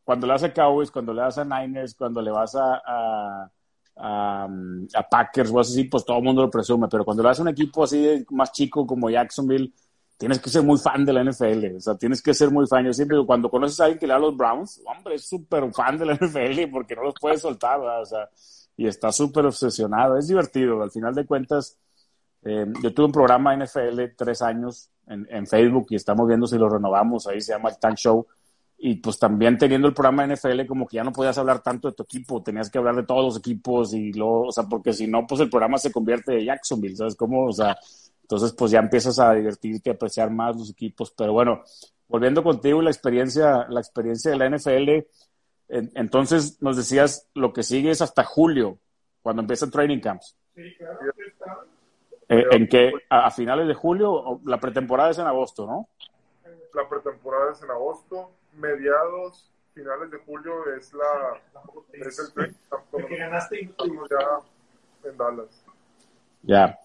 cuando 0.03 0.27
le 0.27 0.33
vas 0.33 0.43
a 0.43 0.53
Cowboys, 0.53 0.91
cuando 0.91 1.13
le 1.13 1.21
vas 1.21 1.37
a 1.37 1.45
Niners, 1.45 1.95
cuando 1.95 2.21
le 2.21 2.31
vas 2.31 2.55
a, 2.55 2.81
a, 2.85 3.51
a, 3.95 4.47
a 4.95 5.09
Packers 5.09 5.51
o 5.51 5.59
así, 5.59 5.85
pues 5.85 6.05
todo 6.05 6.17
el 6.17 6.23
mundo 6.23 6.41
lo 6.43 6.49
presume, 6.49 6.87
pero 6.89 7.05
cuando 7.05 7.23
le 7.23 7.29
vas 7.29 7.39
a 7.39 7.43
un 7.43 7.49
equipo 7.49 7.83
así 7.83 8.25
más 8.31 8.51
chico 8.51 8.85
como 8.85 9.09
Jacksonville, 9.09 9.71
tienes 10.17 10.39
que 10.39 10.49
ser 10.49 10.63
muy 10.63 10.77
fan 10.77 11.05
de 11.05 11.13
la 11.13 11.23
NFL, 11.23 11.75
o 11.77 11.79
sea, 11.81 11.95
tienes 11.95 12.21
que 12.21 12.33
ser 12.33 12.49
muy 12.49 12.65
fan. 12.67 12.85
Yo 12.85 12.93
siempre 12.93 13.17
digo, 13.17 13.27
cuando 13.27 13.49
conoces 13.49 13.79
a 13.79 13.85
alguien 13.85 13.99
que 13.99 14.07
le 14.07 14.13
da 14.13 14.17
a 14.17 14.21
los 14.21 14.37
Browns, 14.37 14.81
hombre, 14.85 15.15
es 15.15 15.27
súper 15.27 15.71
fan 15.73 15.97
de 15.97 16.05
la 16.05 16.13
NFL 16.15 16.71
porque 16.71 16.95
no 16.95 17.03
los 17.03 17.15
puedes 17.19 17.41
soltar, 17.41 17.79
o 17.79 18.05
sea, 18.05 18.29
y 18.77 18.87
está 18.87 19.11
súper 19.11 19.45
obsesionado. 19.45 20.17
Es 20.17 20.27
divertido, 20.27 20.81
al 20.81 20.91
final 20.91 21.13
de 21.13 21.25
cuentas, 21.25 21.77
eh, 22.45 22.65
yo 22.81 22.93
tuve 22.93 23.05
un 23.05 23.11
programa 23.11 23.55
NFL 23.55 24.01
tres 24.17 24.41
años 24.41 24.89
en, 25.07 25.27
en, 25.29 25.47
Facebook 25.47 25.87
y 25.89 25.95
estamos 25.95 26.27
viendo 26.27 26.45
si 26.45 26.57
lo 26.57 26.69
renovamos, 26.69 27.27
ahí 27.27 27.39
se 27.41 27.53
llama 27.53 27.69
el 27.69 27.77
Tank 27.77 27.95
Show. 27.97 28.27
Y 28.77 28.95
pues 28.95 29.17
también 29.17 29.57
teniendo 29.57 29.87
el 29.87 29.93
programa 29.93 30.27
NFL, 30.27 30.65
como 30.65 30.85
que 30.85 30.97
ya 30.97 31.05
no 31.05 31.13
podías 31.13 31.37
hablar 31.37 31.61
tanto 31.61 31.87
de 31.87 31.95
tu 31.95 32.03
equipo, 32.03 32.43
tenías 32.43 32.69
que 32.69 32.77
hablar 32.77 32.95
de 32.95 33.03
todos 33.03 33.23
los 33.23 33.37
equipos 33.37 33.93
y 33.93 34.11
luego, 34.11 34.47
o 34.47 34.51
sea, 34.51 34.65
porque 34.65 34.91
si 34.91 35.07
no, 35.07 35.25
pues 35.25 35.39
el 35.39 35.49
programa 35.49 35.77
se 35.77 35.91
convierte 35.91 36.33
de 36.33 36.45
Jacksonville, 36.45 36.97
¿sabes 36.97 37.15
cómo? 37.15 37.45
O 37.45 37.53
sea, 37.53 37.77
entonces 38.23 38.51
pues 38.51 38.71
ya 38.71 38.79
empiezas 38.79 39.19
a 39.19 39.33
divertirte, 39.33 39.89
a 39.89 39.93
apreciar 39.93 40.31
más 40.31 40.57
los 40.57 40.69
equipos. 40.69 41.13
Pero 41.17 41.31
bueno, 41.31 41.63
volviendo 42.09 42.43
contigo, 42.43 42.81
la 42.81 42.89
experiencia, 42.89 43.65
la 43.69 43.79
experiencia 43.79 44.31
de 44.31 44.37
la 44.37 44.49
NFL, 44.49 45.07
entonces 45.69 46.61
nos 46.61 46.75
decías, 46.75 47.29
lo 47.33 47.53
que 47.53 47.63
sigue 47.63 47.89
es 47.89 48.01
hasta 48.01 48.23
julio, 48.23 48.79
cuando 49.21 49.41
empiezan 49.41 49.71
training 49.71 49.99
camps. 49.99 50.35
Sí, 50.55 50.61
claro. 50.77 50.99
Eh, 52.33 52.47
¿En 52.51 52.67
qué? 52.67 52.91
A, 53.09 53.29
finales 53.29 53.67
de 53.67 53.75
julio? 53.75 54.41
La 54.45 54.59
pretemporada 54.59 55.11
es 55.11 55.19
en 55.19 55.27
agosto, 55.27 55.67
¿no? 55.67 55.87
La 56.73 56.89
pretemporada 56.89 57.51
es 57.51 57.61
en 57.61 57.69
agosto. 57.69 58.31
Mediados, 58.53 59.51
finales 59.73 60.09
de 60.09 60.17
julio 60.19 60.73
es 60.75 60.93
la... 60.93 61.39
es 61.93 62.33
el 62.35 62.55
que 63.07 63.17
ganaste 63.17 63.69
ya 63.77 65.09
en 65.09 65.17
Dallas. 65.17 65.65
Ya. 66.41 66.79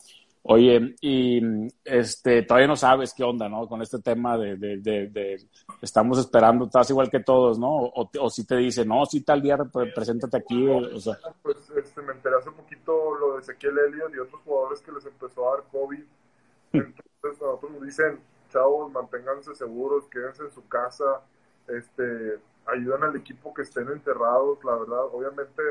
Oye, 0.50 0.94
y 1.02 1.42
este, 1.84 2.42
todavía 2.42 2.68
no 2.68 2.76
sabes 2.76 3.12
qué 3.14 3.22
onda, 3.22 3.50
¿no? 3.50 3.68
Con 3.68 3.82
este 3.82 3.98
tema 3.98 4.38
de, 4.38 4.56
de, 4.56 4.78
de, 4.78 5.36
estamos 5.82 6.18
esperando, 6.18 6.64
estás 6.64 6.88
igual 6.88 7.10
que 7.10 7.20
todos, 7.20 7.58
¿no? 7.58 7.68
O, 7.68 8.10
o, 8.18 8.30
si 8.30 8.46
te 8.46 8.56
dicen, 8.56 8.88
no, 8.88 9.04
si 9.04 9.20
tal 9.20 9.42
día 9.42 9.58
preséntate 9.94 10.38
aquí, 10.38 10.66
o, 10.66 10.98
sea. 10.98 11.18
Pues 11.42 11.58
este, 11.76 12.00
me 12.00 12.14
enteré 12.14 12.36
hace 12.36 12.50
poquito 12.50 13.14
lo 13.16 13.34
de 13.34 13.40
Ezequiel 13.40 13.76
Elliott 13.78 14.14
y 14.14 14.20
otros 14.20 14.40
jugadores 14.40 14.80
que 14.80 14.90
les 14.90 15.04
empezó 15.04 15.46
a 15.46 15.56
dar 15.56 15.64
COVID. 15.70 16.04
Entonces, 16.72 17.42
nosotros 17.42 17.70
nos 17.72 17.82
dicen, 17.82 18.18
chavos, 18.50 18.90
manténganse 18.90 19.54
seguros, 19.54 20.06
quédense 20.08 20.44
en 20.44 20.50
su 20.50 20.66
casa, 20.66 21.26
este, 21.66 22.38
ayudan 22.64 23.02
al 23.02 23.16
equipo 23.16 23.52
que 23.52 23.60
estén 23.60 23.88
enterrados, 23.88 24.64
la 24.64 24.76
verdad, 24.76 25.04
obviamente 25.12 25.62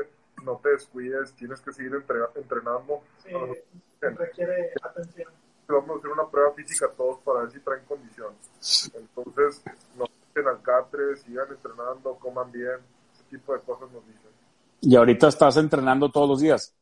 no 0.44 0.60
te 0.62 0.68
descuides, 0.68 1.32
tienes 1.34 1.60
que 1.60 1.72
seguir 1.72 2.00
entrenando. 2.36 3.00
Sí, 3.24 3.32
requiere 4.00 4.72
atención. 4.82 5.32
Vamos 5.68 5.90
a 5.90 5.98
hacer 5.98 6.10
una 6.10 6.26
prueba 6.26 6.52
física 6.54 6.88
todos 6.96 7.18
para 7.20 7.40
ver 7.40 7.50
si 7.50 7.60
traen 7.60 7.84
condición. 7.84 8.32
Entonces, 8.94 9.62
no 9.96 10.06
al 10.46 10.62
catre, 10.62 11.16
sigan 11.16 11.48
entrenando, 11.50 12.14
coman 12.16 12.50
bien, 12.52 12.78
ese 13.12 13.24
tipo 13.30 13.52
de 13.52 13.60
cosas 13.60 13.90
nos 13.90 14.06
dicen. 14.06 14.30
¿Y 14.80 14.94
ahorita 14.94 15.28
estás 15.28 15.56
entrenando 15.56 16.10
todos 16.10 16.28
los 16.28 16.40
días? 16.40 16.74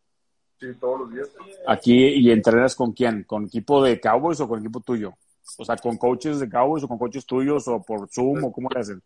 Sí, 0.59 0.75
todos 0.75 1.01
los 1.01 1.11
días. 1.11 1.31
¿Aquí 1.67 1.95
y 1.95 2.31
entrenas 2.31 2.75
con 2.75 2.93
quién? 2.93 3.25
¿Con 3.25 3.45
equipo 3.45 3.83
de 3.83 4.01
Cowboys 4.01 4.41
o 4.41 4.49
con 4.49 4.61
equipo 4.61 4.81
tuyo? 4.81 5.15
O 5.59 5.65
sea, 5.65 5.77
¿con 5.77 5.97
coaches 5.97 6.41
de 6.41 6.49
Cowboys 6.49 6.85
o 6.85 6.89
con 6.89 6.99
coaches 6.99 7.25
tuyos 7.25 7.67
o 7.69 7.83
por 7.83 8.09
Zoom 8.09 8.45
o 8.45 8.53
cómo 8.53 8.69
le 8.71 8.81
hacen? 8.81 9.03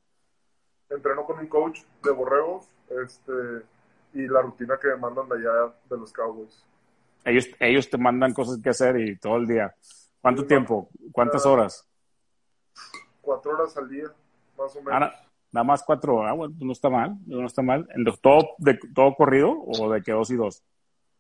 Entreno 0.89 1.25
con 1.25 1.39
un 1.39 1.47
coach 1.47 1.81
de 2.03 2.11
borregos, 2.11 2.67
este 2.89 3.33
y 4.13 4.27
la 4.27 4.43
rutina 4.43 4.77
que 4.77 4.89
me 4.89 4.97
mandan 4.97 5.29
de 5.29 5.37
allá 5.37 5.73
de 5.89 5.97
los 5.97 6.13
Cowboys. 6.13 6.65
Ellos, 7.25 7.49
ellos 7.59 7.91
te 7.91 7.99
mandan 7.99 8.33
cosas 8.33 8.59
que 8.63 8.71
hacer 8.71 8.99
y 9.01 9.17
todo 9.17 9.37
el 9.37 9.47
día. 9.47 9.75
¿Cuánto 10.21 10.47
tiempo? 10.47 10.89
¿Cuántas 11.13 11.47
horas? 11.47 11.87
Cuatro 13.21 13.53
horas 13.53 13.77
al 13.77 13.89
día, 13.89 14.07
más 14.59 14.75
o 14.77 14.83
menos. 14.83 15.13
nada 15.53 15.65
más 15.65 15.83
cuatro 15.83 16.17
horas, 16.17 16.37
bueno, 16.37 16.55
pues 16.55 16.67
no 16.67 16.73
está 16.73 16.91
mal, 16.91 17.17
no 17.27 17.47
está 17.47 17.63
mal. 17.63 17.89
¿Todo, 18.21 18.51
de, 18.59 18.79
¿Todo 18.95 19.15
corrido 19.15 19.51
o 19.51 19.93
de 19.93 20.03
que 20.03 20.13
dos 20.13 20.31
y 20.31 20.37
dos? 20.37 20.63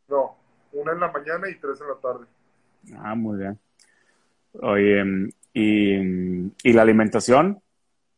No, 0.09 0.37
una 0.73 0.93
en 0.93 1.01
la 1.01 1.11
mañana 1.11 1.49
y 1.49 1.57
tres 1.57 1.81
en 1.81 1.89
la 1.89 1.97
tarde. 1.97 2.27
Ah, 2.97 3.15
muy 3.15 3.39
bien. 3.39 3.59
Oye, 4.61 5.33
¿y, 5.53 5.99
y 6.69 6.73
la 6.73 6.83
alimentación? 6.83 7.63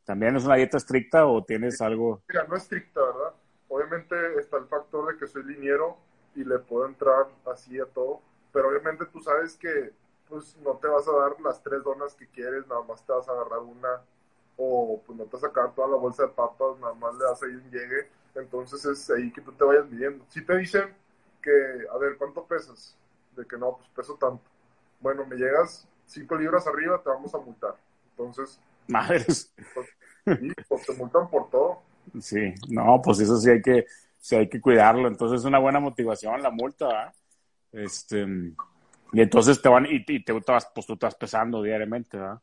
¿También 0.05 0.37
es 0.37 0.45
una 0.45 0.57
dieta 0.57 0.79
estricta 0.79 1.27
o 1.27 1.45
tienes 1.45 1.81
algo? 1.81 2.23
Mira, 2.29 2.45
no 2.49 2.57
estricta, 2.57 3.01
¿verdad? 3.01 3.35
Obviamente 3.69 4.17
está 4.39 4.57
el 4.59 4.67
factor 4.67 5.13
de 5.13 5.19
que 5.19 5.27
soy 5.27 5.45
liniero 5.45 5.99
y 6.35 6.45
le 6.45 6.59
puedo 6.59 6.87
entrar 6.87 7.27
así 7.51 7.79
a 7.79 7.87
todo, 7.87 8.21
pero 8.53 8.69
obviamente 8.69 9.07
tú 9.07 9.21
sabes 9.21 9.57
que 9.57 9.93
pues 10.29 10.57
no 10.65 10.73
te 10.79 10.89
vas 10.89 11.07
a 11.09 11.13
dar 11.13 11.41
las 11.41 11.63
tres 11.63 11.83
donas 11.83 12.15
que 12.15 12.27
quieres, 12.27 12.67
nada 12.67 12.83
más 12.83 13.05
te 13.05 13.13
vas 13.13 13.29
a 13.29 13.33
agarrar 13.33 13.61
una 13.61 14.01
o 14.57 15.01
pues 15.05 15.19
no 15.19 15.25
te 15.25 15.37
vas 15.37 15.45
a 15.45 15.49
sacar 15.49 15.75
toda 15.75 15.89
la 15.89 15.97
bolsa 15.97 16.23
de 16.23 16.29
papas, 16.29 16.79
nada 16.81 16.95
más 16.95 17.15
le 17.15 17.25
das 17.25 17.43
ahí 17.43 17.55
un 17.55 17.71
llegue, 17.71 18.09
entonces 18.35 18.85
es 18.85 19.11
ahí 19.11 19.31
que 19.33 19.41
tú 19.41 19.53
te 19.53 19.65
vayas 19.65 19.89
midiendo. 19.91 20.25
Si 20.29 20.45
te 20.45 20.57
dicen 20.57 20.95
que, 21.43 21.51
a 21.91 21.99
ver, 21.99 22.17
¿cuánto 22.17 22.45
pesas? 22.45 22.97
De 23.37 23.47
que 23.47 23.57
no, 23.57 23.77
pues 23.77 23.89
peso 23.91 24.15
tanto. 24.15 24.43
Bueno, 25.01 25.27
me 25.27 25.37
llegas 25.37 25.87
cinco 26.07 26.37
libras 26.37 26.67
arriba, 26.67 27.01
te 27.03 27.11
vamos 27.11 27.35
a 27.35 27.39
multar. 27.39 27.77
Entonces, 28.11 28.61
madres. 28.89 29.53
Pues, 29.75 29.89
sí, 30.39 30.53
pues 30.69 30.87
te 30.87 30.95
multan 30.95 31.29
por 31.29 31.51
todo. 31.51 31.83
Sí, 32.21 32.55
no, 32.69 33.01
pues 33.03 33.21
eso 33.21 33.37
sí 33.39 33.51
hay 33.51 33.63
que, 33.63 33.87
sí 34.23 34.37
hay 34.37 34.49
que 34.49 34.61
cuidarlo. 34.61 35.09
Entonces 35.09 35.41
es 35.41 35.45
una 35.45 35.59
buena 35.59 35.81
motivación 35.81 36.41
la 36.43 36.51
multa, 36.51 37.13
Este, 37.73 38.25
y 39.13 39.21
entonces 39.21 39.61
te 39.61 39.69
van, 39.69 39.87
y, 39.89 40.05
te, 40.05 40.33
vas, 40.33 40.71
pues 40.75 40.87
tú 40.87 40.93
estás 40.93 41.15
pesando 41.17 41.61
diariamente, 41.61 42.17
¿verdad? 42.17 42.41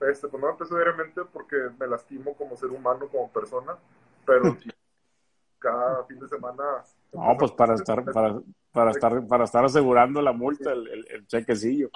Este, 0.00 0.28
pues 0.28 0.42
no 0.42 0.50
me 0.50 0.58
peso 0.58 0.74
diariamente 0.74 1.22
porque 1.32 1.56
me 1.78 1.86
lastimo 1.86 2.34
como 2.34 2.56
ser 2.56 2.70
humano, 2.70 3.06
como 3.08 3.30
persona, 3.30 3.76
pero 4.26 4.42
cada 5.58 6.04
fin 6.04 6.18
de 6.18 6.28
semana. 6.28 6.64
No, 7.12 7.36
pues 7.38 7.52
para 7.52 7.74
estar, 7.74 8.04
para, 8.04 8.40
para 8.72 8.90
estar, 8.90 9.26
para 9.26 9.44
estar 9.44 9.64
asegurando 9.64 10.20
la 10.20 10.32
multa, 10.32 10.72
el, 10.72 11.06
el, 11.08 11.26
chequecillo. 11.26 11.90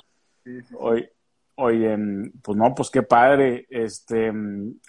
Sí, 0.44 0.62
sí, 0.62 0.74
Hoy, 0.78 1.08
Oye, 1.56 1.96
pues 2.42 2.58
no, 2.58 2.74
pues 2.74 2.90
qué 2.90 3.02
padre. 3.02 3.66
Este, 3.70 4.32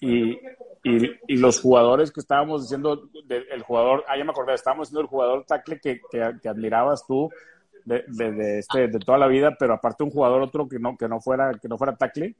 y, 0.02 0.40
y, 0.86 1.20
y 1.28 1.38
los 1.38 1.60
jugadores 1.60 2.12
que 2.12 2.20
estábamos 2.20 2.62
diciendo, 2.62 3.10
el 3.28 3.64
jugador, 3.64 4.04
ah, 4.08 4.16
ya 4.16 4.24
me 4.24 4.30
acordé, 4.30 4.54
estábamos 4.54 4.88
diciendo 4.88 5.02
el 5.02 5.08
jugador 5.08 5.44
tackle 5.44 5.80
que, 5.80 6.00
que, 6.12 6.48
admirabas 6.48 7.08
tú 7.08 7.28
de, 7.86 8.04
de, 8.08 8.60
este, 8.60 8.88
de 8.88 9.00
toda 9.00 9.18
la 9.18 9.26
vida, 9.26 9.56
pero 9.58 9.74
aparte 9.74 10.04
un 10.04 10.12
jugador 10.12 10.44
otro 10.44 10.70
que 10.70 10.78
no, 10.78 10.96
que 10.96 11.08
no 11.08 11.20
fuera, 11.20 11.58
que 11.60 11.68
no 11.68 11.80
fuera 11.80 11.96
tackle, 11.96 12.36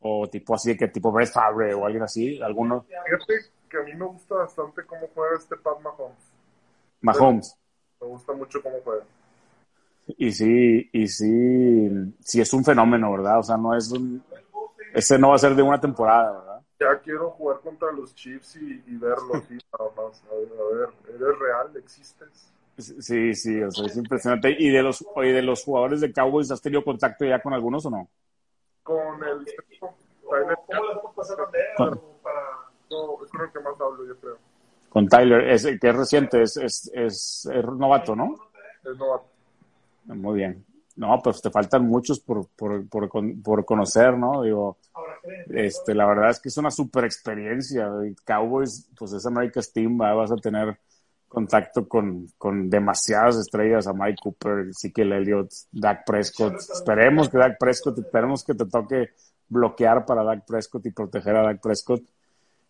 o 0.00 0.28
tipo 0.28 0.56
así, 0.56 0.76
que 0.76 0.88
tipo 0.88 1.12
Brett 1.12 1.30
Favre 1.30 1.74
o 1.74 1.86
alguien 1.86 2.02
así, 2.02 2.42
alguno. 2.42 2.84
Fíjate 2.88 3.50
que 3.70 3.76
a 3.78 3.82
mí 3.82 3.94
me 3.94 4.06
gusta 4.06 4.34
bastante 4.34 4.84
cómo 4.84 5.06
juega 5.14 5.36
este 5.36 5.56
Pat 5.56 5.80
Mahomes. 5.80 6.32
Mahomes. 7.02 7.56
Me 8.00 8.08
gusta 8.08 8.32
mucho 8.32 8.60
cómo 8.60 8.78
juega. 8.82 9.04
Y 10.08 10.32
sí, 10.32 10.90
y 10.92 11.06
sí, 11.06 11.88
sí 12.18 12.40
es 12.40 12.52
un 12.52 12.64
fenómeno, 12.64 13.12
¿verdad? 13.12 13.38
O 13.38 13.42
sea, 13.44 13.56
no 13.56 13.76
es 13.76 13.92
un, 13.92 14.24
ese 14.92 15.18
no 15.20 15.28
va 15.28 15.36
a 15.36 15.38
ser 15.38 15.54
de 15.54 15.62
una 15.62 15.80
temporada, 15.80 16.32
¿verdad? 16.32 16.45
Ya 16.78 16.98
quiero 17.02 17.30
jugar 17.30 17.60
contra 17.60 17.90
los 17.92 18.14
Chiefs 18.14 18.56
y, 18.56 18.96
verlo 18.96 19.36
aquí 19.36 19.54
nada 19.78 19.90
más. 19.96 20.22
A 20.30 20.34
ver, 20.34 20.88
¿eres 21.08 21.38
real? 21.38 21.76
¿Existes? 21.76 22.52
Sí, 22.78 23.34
sí, 23.34 23.62
o 23.62 23.70
sea, 23.70 23.86
es 23.86 23.96
impresionante. 23.96 24.54
¿Y 24.58 24.68
de 24.68 24.82
los, 24.82 25.02
y 25.16 25.28
de 25.30 25.42
los 25.42 25.64
jugadores 25.64 26.02
de 26.02 26.12
Cowboys 26.12 26.50
has 26.50 26.60
tenido 26.60 26.84
contacto 26.84 27.24
ya 27.24 27.40
con 27.40 27.54
algunos 27.54 27.86
o 27.86 27.90
no? 27.90 28.08
Con 28.82 29.22
el... 29.24 29.44
Tyler, 29.46 30.58
¿Cómo 30.66 30.84
le 30.84 30.92
hemos 30.92 31.14
pasado 31.14 31.48
con, 31.76 32.00
para... 32.22 32.40
No, 32.90 33.24
es 33.24 33.30
con 33.30 33.40
el 33.40 33.52
que 33.52 33.60
más 33.60 33.80
hablo, 33.80 34.06
yo 34.06 34.16
creo. 34.16 34.36
Con 34.90 35.08
Tyler, 35.08 35.48
es, 35.48 35.64
que 35.64 35.88
es 35.88 35.96
reciente, 35.96 36.42
es, 36.42 36.56
es, 36.58 36.90
es, 36.92 37.48
es 37.50 37.64
novato, 37.64 38.14
¿no? 38.14 38.34
Es 38.84 38.96
novato. 38.98 39.26
Muy 40.04 40.36
bien. 40.36 40.64
No, 40.96 41.20
pues 41.22 41.40
te 41.40 41.50
faltan 41.50 41.86
muchos 41.86 42.20
por, 42.20 42.46
por, 42.48 42.88
por, 42.88 43.08
por 43.42 43.64
conocer, 43.64 44.16
¿no? 44.18 44.42
Digo, 44.42 44.78
este, 45.48 45.94
la 45.94 46.06
verdad 46.06 46.30
es 46.30 46.40
que 46.40 46.48
es 46.48 46.56
una 46.56 46.70
super 46.70 47.04
experiencia. 47.04 47.88
Cowboys, 48.24 48.90
pues 48.98 49.12
es 49.12 49.26
America's 49.26 49.72
Team, 49.72 49.98
vas 49.98 50.30
a 50.30 50.36
tener 50.36 50.78
contacto 51.28 51.88
con, 51.88 52.28
con 52.38 52.70
demasiadas 52.70 53.36
estrellas, 53.36 53.86
a 53.86 53.92
Mike 53.92 54.18
Cooper, 54.22 54.68
Ezekiel 54.70 55.12
Elliott, 55.12 55.50
Dak 55.72 56.04
Prescott. 56.06 56.54
Esperemos 56.54 57.28
que 57.28 57.38
Dak 57.38 57.58
Prescott, 57.58 57.98
esperemos 57.98 58.44
que 58.44 58.54
te 58.54 58.66
toque 58.66 59.10
bloquear 59.48 60.04
para 60.06 60.22
Dak 60.22 60.46
Prescott 60.46 60.86
y 60.86 60.90
proteger 60.90 61.36
a 61.36 61.42
Dak 61.42 61.60
Prescott. 61.60 62.02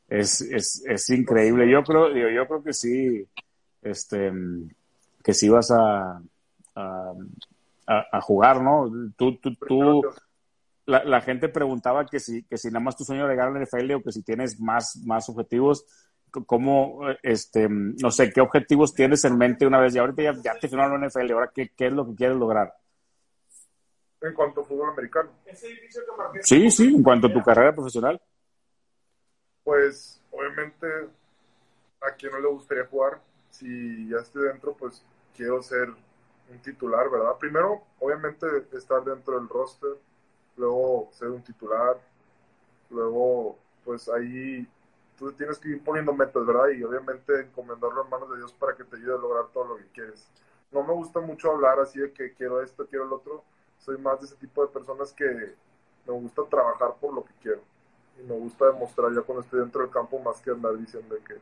Es, 0.08 0.40
es, 0.40 0.82
es 0.86 1.10
increíble. 1.10 1.70
Yo 1.70 1.82
creo, 1.82 2.12
digo, 2.12 2.28
yo 2.28 2.46
creo 2.46 2.62
que 2.62 2.72
sí, 2.72 3.26
este, 3.82 4.32
que 5.22 5.34
sí 5.34 5.48
vas 5.48 5.70
a, 5.70 6.20
a, 6.74 8.20
jugar, 8.20 8.62
¿no? 8.62 8.90
Tú, 9.16 9.36
tú, 9.36 9.54
tú, 9.54 10.02
la, 10.86 11.04
la, 11.04 11.20
gente 11.20 11.48
preguntaba 11.48 12.06
que 12.06 12.20
si, 12.20 12.44
que 12.44 12.56
si 12.56 12.68
nada 12.68 12.80
más 12.80 12.96
tu 12.96 13.04
sueño 13.04 13.26
de 13.26 13.30
llegar 13.30 13.48
al 13.48 13.62
NFL 13.62 13.92
o 13.92 14.02
que 14.02 14.12
si 14.12 14.22
tienes 14.22 14.58
más, 14.60 14.96
más 15.04 15.28
objetivos, 15.28 15.84
¿cómo, 16.46 17.00
este, 17.22 17.68
no 17.68 18.10
sé, 18.10 18.32
qué 18.32 18.40
objetivos 18.40 18.94
tienes 18.94 19.24
en 19.24 19.36
mente 19.36 19.66
una 19.66 19.80
vez? 19.80 19.94
Y 19.94 19.98
ahorita 19.98 20.22
ya, 20.22 20.32
ya 20.42 20.58
te 20.58 20.68
firmaron 20.68 21.02
en 21.02 21.08
NFL, 21.08 21.32
ahora 21.32 21.50
qué, 21.54 21.70
qué 21.76 21.86
es 21.86 21.92
lo 21.92 22.06
que 22.06 22.14
quieres 22.14 22.36
lograr? 22.36 22.74
En 24.20 24.32
cuanto 24.32 24.62
a 24.62 24.64
fútbol 24.64 24.90
americano. 24.90 25.30
Sí, 26.42 26.70
sí, 26.70 26.94
en 26.94 27.02
cuanto 27.02 27.26
a 27.26 27.32
tu 27.32 27.42
carrera 27.42 27.74
profesional. 27.74 28.20
Pues, 29.62 30.22
obviamente, 30.30 30.86
a 32.00 32.14
quien 32.14 32.32
no 32.32 32.40
le 32.40 32.48
gustaría 32.48 32.86
jugar 32.86 33.20
si 33.50 34.08
ya 34.08 34.18
estoy 34.18 34.48
dentro, 34.48 34.74
pues 34.74 35.02
quiero 35.34 35.62
ser 35.62 35.88
un 36.50 36.58
titular, 36.62 37.10
¿verdad? 37.10 37.36
Primero, 37.38 37.82
obviamente, 37.98 38.46
estar 38.72 39.02
dentro 39.04 39.38
del 39.38 39.48
roster, 39.48 39.92
luego 40.56 41.08
ser 41.12 41.28
un 41.28 41.42
titular, 41.42 41.98
luego, 42.90 43.58
pues 43.84 44.08
ahí 44.08 44.66
tú 45.18 45.32
tienes 45.32 45.58
que 45.58 45.70
ir 45.70 45.82
poniendo 45.82 46.12
metas, 46.12 46.44
¿verdad? 46.46 46.68
Y 46.68 46.82
obviamente 46.82 47.40
encomendarlo 47.40 48.04
en 48.04 48.10
manos 48.10 48.30
de 48.30 48.36
Dios 48.36 48.52
para 48.52 48.76
que 48.76 48.84
te 48.84 48.96
ayude 48.96 49.14
a 49.14 49.18
lograr 49.18 49.46
todo 49.52 49.64
lo 49.64 49.76
que 49.76 49.86
quieres. 49.86 50.28
No 50.72 50.82
me 50.82 50.92
gusta 50.92 51.20
mucho 51.20 51.50
hablar 51.50 51.78
así 51.80 51.98
de 51.98 52.12
que 52.12 52.32
quiero 52.34 52.62
esto, 52.62 52.86
quiero 52.86 53.06
lo 53.06 53.16
otro. 53.16 53.44
Soy 53.78 53.98
más 53.98 54.20
de 54.20 54.26
ese 54.26 54.36
tipo 54.36 54.62
de 54.62 54.72
personas 54.72 55.12
que 55.12 55.24
me 56.06 56.12
gusta 56.12 56.42
trabajar 56.50 56.94
por 57.00 57.14
lo 57.14 57.24
que 57.24 57.32
quiero. 57.40 57.60
Y 58.18 58.22
me 58.26 58.34
gusta 58.34 58.66
demostrar 58.66 59.14
ya 59.14 59.22
cuando 59.22 59.42
estoy 59.42 59.60
dentro 59.60 59.82
del 59.82 59.90
campo 59.90 60.18
más 60.18 60.40
que 60.40 60.50
andar 60.50 60.76
diciendo 60.76 61.16
que... 61.26 61.34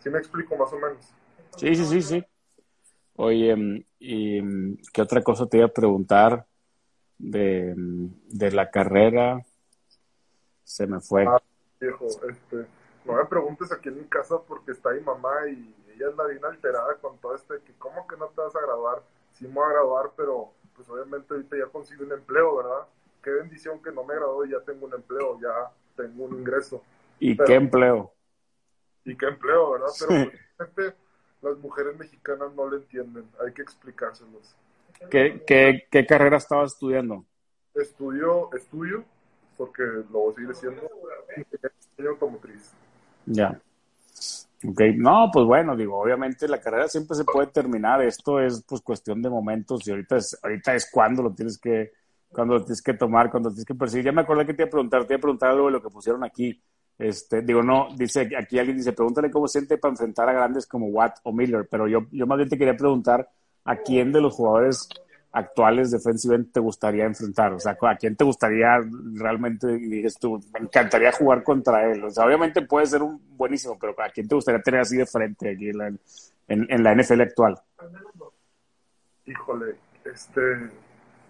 ¿Sí 0.00 0.10
me 0.10 0.18
explico 0.18 0.56
más 0.56 0.72
o 0.72 0.76
menos? 0.76 1.12
Sí, 1.56 1.74
sí, 1.74 1.84
sí, 1.84 2.02
sí. 2.02 2.24
Oye, 3.16 3.86
¿y 3.98 4.76
qué 4.92 5.02
otra 5.02 5.22
cosa 5.22 5.46
te 5.46 5.58
iba 5.58 5.66
a 5.66 5.72
preguntar 5.72 6.46
de, 7.18 7.74
de 7.76 8.50
la 8.50 8.70
carrera? 8.70 9.44
Se 10.64 10.86
me 10.86 11.00
fue. 11.00 11.24
Ah, 11.26 11.40
viejo, 11.80 12.06
este, 12.06 12.66
no 13.04 13.14
me 13.14 13.24
preguntes 13.26 13.70
aquí 13.72 13.88
en 13.88 13.98
mi 13.98 14.04
casa 14.04 14.36
porque 14.46 14.72
está 14.72 14.90
mi 14.90 15.00
mamá 15.00 15.48
y 15.48 15.74
ella 15.94 16.08
anda 16.08 16.26
bien 16.26 16.44
alterada 16.44 16.94
con 16.96 17.18
todo 17.18 17.34
este, 17.34 17.60
que 17.60 17.72
cómo 17.78 18.06
que 18.06 18.16
no 18.16 18.26
te 18.26 18.40
vas 18.40 18.54
a 18.56 18.60
graduar, 18.60 19.02
sí 19.32 19.46
me 19.46 19.54
voy 19.54 19.64
a 19.64 19.72
graduar, 19.72 20.10
pero 20.16 20.50
pues 20.74 20.88
obviamente 20.88 21.32
ahorita 21.32 21.56
ya 21.56 21.66
consigo 21.66 22.04
un 22.04 22.12
empleo, 22.12 22.56
¿verdad? 22.56 22.86
Qué 23.22 23.30
bendición 23.30 23.82
que 23.82 23.90
no 23.92 24.04
me 24.04 24.14
graduó 24.14 24.44
y 24.44 24.50
ya 24.50 24.60
tengo 24.60 24.86
un 24.86 24.94
empleo, 24.94 25.40
ya 25.40 25.72
tengo 25.96 26.24
un 26.24 26.38
ingreso. 26.38 26.82
¿Y 27.18 27.36
qué 27.36 27.54
empleo? 27.54 28.12
¿Y 29.04 29.16
qué 29.16 29.26
empleo, 29.26 29.72
verdad? 29.72 29.88
Pero 29.98 30.30
pues, 30.74 30.94
las 31.42 31.58
mujeres 31.58 31.96
mexicanas 31.96 32.52
no 32.54 32.66
lo 32.68 32.76
entienden, 32.76 33.28
hay 33.44 33.52
que 33.52 33.62
explicárselos. 33.62 34.54
¿Qué, 35.10 35.42
qué, 35.46 35.84
qué 35.90 36.06
carrera 36.06 36.36
estabas 36.36 36.72
estudiando? 36.72 37.24
Estudio, 37.74 38.50
estudio, 38.54 39.04
porque 39.56 39.82
lo 39.82 40.18
voy 40.18 40.32
a 40.32 40.34
seguir 40.34 40.54
siendo, 40.54 42.10
automotriz. 42.10 42.72
Ya. 43.26 43.60
Ok, 44.64 44.80
no, 44.96 45.30
pues 45.32 45.44
bueno, 45.44 45.76
digo, 45.76 46.00
obviamente 46.00 46.48
la 46.48 46.60
carrera 46.60 46.88
siempre 46.88 47.16
se 47.16 47.24
puede 47.24 47.48
terminar, 47.48 48.02
esto 48.02 48.40
es 48.40 48.64
pues 48.66 48.80
cuestión 48.80 49.20
de 49.20 49.28
momentos 49.28 49.86
y 49.86 49.90
ahorita 49.90 50.16
es, 50.16 50.38
ahorita 50.42 50.74
es 50.74 50.90
cuando 50.90 51.22
lo 51.22 51.34
tienes 51.34 51.58
que, 51.58 51.92
cuando 52.30 52.54
lo 52.54 52.64
tienes 52.64 52.82
que 52.82 52.94
tomar, 52.94 53.30
cuando 53.30 53.50
lo 53.50 53.54
tienes 53.54 53.66
que 53.66 53.74
perseguir. 53.74 54.06
Ya 54.06 54.12
me 54.12 54.22
acordé 54.22 54.46
que 54.46 54.54
te 54.54 54.62
iba 54.62 54.68
a 54.68 54.70
preguntar, 54.70 55.04
te 55.06 55.12
iba 55.12 55.18
a 55.18 55.20
preguntar 55.20 55.50
algo 55.50 55.66
de 55.66 55.72
lo 55.72 55.82
que 55.82 55.90
pusieron 55.90 56.24
aquí. 56.24 56.60
Este, 56.98 57.42
digo, 57.42 57.62
no, 57.62 57.88
dice, 57.94 58.28
aquí 58.38 58.58
alguien 58.58 58.78
dice, 58.78 58.94
pregúntale 58.94 59.30
cómo 59.30 59.46
siente 59.46 59.76
para 59.76 59.92
enfrentar 59.92 60.28
a 60.30 60.32
grandes 60.32 60.66
como 60.66 60.86
Watt 60.86 61.18
o 61.24 61.32
Miller, 61.32 61.68
pero 61.70 61.86
yo, 61.86 62.06
yo 62.10 62.26
más 62.26 62.38
bien 62.38 62.48
te 62.48 62.56
quería 62.56 62.76
preguntar 62.76 63.28
a 63.66 63.76
quién 63.76 64.12
de 64.12 64.20
los 64.20 64.34
jugadores 64.34 64.88
actuales 65.32 65.90
defensivamente 65.90 66.52
te 66.54 66.60
gustaría 66.60 67.04
enfrentar? 67.04 67.52
O 67.52 67.60
sea, 67.60 67.76
¿a 67.78 67.96
quién 67.96 68.16
te 68.16 68.24
gustaría 68.24 68.78
realmente, 69.14 69.66
dices 69.66 70.16
tú, 70.18 70.40
me 70.54 70.60
encantaría 70.60 71.12
jugar 71.12 71.42
contra 71.42 71.90
él? 71.90 72.02
O 72.04 72.10
sea, 72.10 72.24
obviamente 72.24 72.62
puede 72.62 72.86
ser 72.86 73.02
un 73.02 73.20
buenísimo, 73.36 73.76
pero 73.78 73.94
¿a 74.00 74.08
quién 74.08 74.26
te 74.26 74.34
gustaría 74.34 74.62
tener 74.62 74.80
así 74.80 74.96
de 74.96 75.06
frente 75.06 75.50
aquí 75.50 75.68
en 75.68 75.78
la, 75.78 75.92
en, 76.48 76.82
la 76.82 76.94
NFL 76.94 77.20
actual? 77.20 77.60
Híjole, 79.26 79.74
este, 80.04 80.40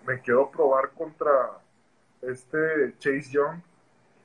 me 0.06 0.20
quiero 0.20 0.50
probar 0.50 0.90
contra 0.90 1.30
este 2.22 2.94
Chase 2.98 3.30
Young, 3.30 3.60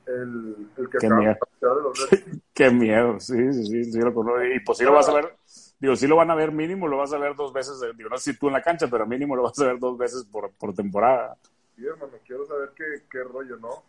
el, 0.06 0.68
el 0.76 0.90
que 0.90 0.98
Qué 0.98 1.08
miedo. 1.08 1.36
de 1.60 1.82
los 1.82 2.08
Qué 2.54 2.70
miedo, 2.70 3.18
sí, 3.18 3.52
sí, 3.52 3.66
sí, 3.66 3.84
sí, 3.84 3.98
lo 3.98 4.12
conozco. 4.12 4.44
Y 4.44 4.60
pues 4.60 4.78
sí 4.78 4.84
lo 4.84 4.92
vas 4.92 5.08
a 5.08 5.14
ver 5.14 5.34
digo, 5.82 5.96
sí 5.96 6.06
lo 6.06 6.14
van 6.14 6.30
a 6.30 6.36
ver 6.36 6.52
mínimo, 6.52 6.86
lo 6.86 6.98
vas 6.98 7.12
a 7.12 7.18
ver 7.18 7.34
dos 7.34 7.52
veces, 7.52 7.74
digo, 7.96 8.08
no 8.08 8.16
sé 8.16 8.32
si 8.32 8.38
tú 8.38 8.46
en 8.46 8.52
la 8.52 8.62
cancha, 8.62 8.86
pero 8.88 9.04
mínimo 9.04 9.34
lo 9.34 9.42
vas 9.42 9.58
a 9.58 9.66
ver 9.66 9.80
dos 9.80 9.98
veces 9.98 10.24
por, 10.30 10.52
por 10.52 10.72
temporada. 10.72 11.36
Sí, 11.74 11.84
hermano, 11.84 12.12
quiero 12.24 12.46
saber 12.46 12.70
qué, 12.76 12.84
qué 13.10 13.24
rollo, 13.24 13.56
¿no? 13.56 13.82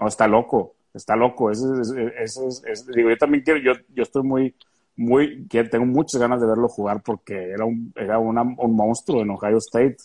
No, 0.00 0.08
está 0.08 0.26
loco, 0.26 0.74
está 0.92 1.14
loco. 1.14 1.52
Eso 1.52 1.72
es, 1.80 1.92
eso 2.18 2.48
es, 2.48 2.86
digo, 2.88 3.10
yo 3.10 3.16
también 3.16 3.44
quiero, 3.44 3.60
yo, 3.60 3.80
yo 3.94 4.02
estoy 4.02 4.24
muy, 4.24 4.56
muy, 4.96 5.46
que 5.46 5.62
tengo 5.62 5.86
muchas 5.86 6.20
ganas 6.20 6.40
de 6.40 6.48
verlo 6.48 6.68
jugar 6.68 7.00
porque 7.04 7.52
era 7.52 7.64
un, 7.64 7.92
era 7.94 8.18
una, 8.18 8.42
un 8.42 8.74
monstruo 8.74 9.22
en 9.22 9.30
Ohio 9.30 9.58
State. 9.58 9.98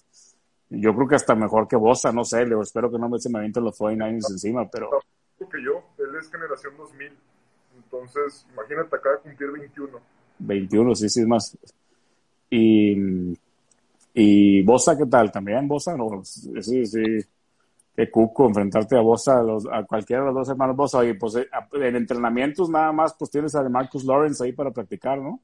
Yo 0.70 0.94
creo 0.94 1.08
que 1.08 1.16
hasta 1.16 1.34
mejor 1.34 1.68
que 1.68 1.76
Bosa, 1.76 2.12
no 2.12 2.24
sé, 2.24 2.46
le 2.46 2.56
espero 2.62 2.92
que 2.92 3.00
no 3.00 3.10
me 3.10 3.18
se 3.18 3.32
me 3.32 3.40
avienten 3.40 3.64
los 3.64 3.80
49ers 3.80 4.30
encima, 4.30 4.70
pero... 4.70 4.92
que 5.40 5.64
yo, 5.64 5.84
él 5.98 6.16
es 6.20 6.30
generación 6.30 6.78
2000, 6.78 7.18
entonces 7.78 8.46
imagínate, 8.54 8.96
acaba 8.96 9.16
de 9.16 9.22
cumplir 9.24 9.52
21 9.54 10.00
21, 10.42 10.96
sí, 10.96 11.10
sí, 11.10 11.22
es 11.22 11.28
más. 11.28 11.58
Y, 12.50 13.34
y 14.14 14.62
Bosa, 14.64 14.98
¿qué 14.98 15.06
tal? 15.06 15.32
¿También 15.32 15.68
Bosa? 15.68 15.96
No, 15.96 16.24
sí, 16.24 16.86
sí. 16.86 17.04
Qué 17.96 18.10
cuco 18.10 18.48
enfrentarte 18.48 18.98
a 18.98 19.02
Bosa, 19.02 19.40
a, 19.40 19.44
los, 19.44 19.66
a 19.72 19.84
cualquiera 19.84 20.22
de 20.22 20.28
los 20.28 20.36
dos 20.36 20.50
hermanos 20.50 20.76
Bosa. 20.76 21.06
Y 21.06 21.14
pues 21.14 21.36
eh, 21.36 21.50
en 21.74 21.96
entrenamientos 21.96 22.70
nada 22.70 22.92
más, 22.92 23.14
pues 23.14 23.32
tienes 23.32 23.54
a 23.56 23.68
Marcus 23.70 24.04
Lawrence 24.04 24.44
ahí 24.44 24.54
para 24.54 24.72
practicar, 24.72 25.20
¿no? 25.20 25.40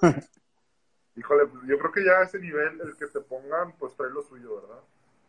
Híjole, 1.16 1.46
pues 1.46 1.64
yo 1.66 1.78
creo 1.78 1.92
que 1.92 2.04
ya 2.04 2.12
a 2.12 2.24
ese 2.24 2.38
nivel, 2.38 2.80
el 2.80 2.96
que 2.96 3.06
te 3.06 3.20
pongan, 3.20 3.72
pues 3.78 3.94
trae 3.96 4.10
lo 4.10 4.22
suyo, 4.22 4.60
¿verdad? 4.62 4.80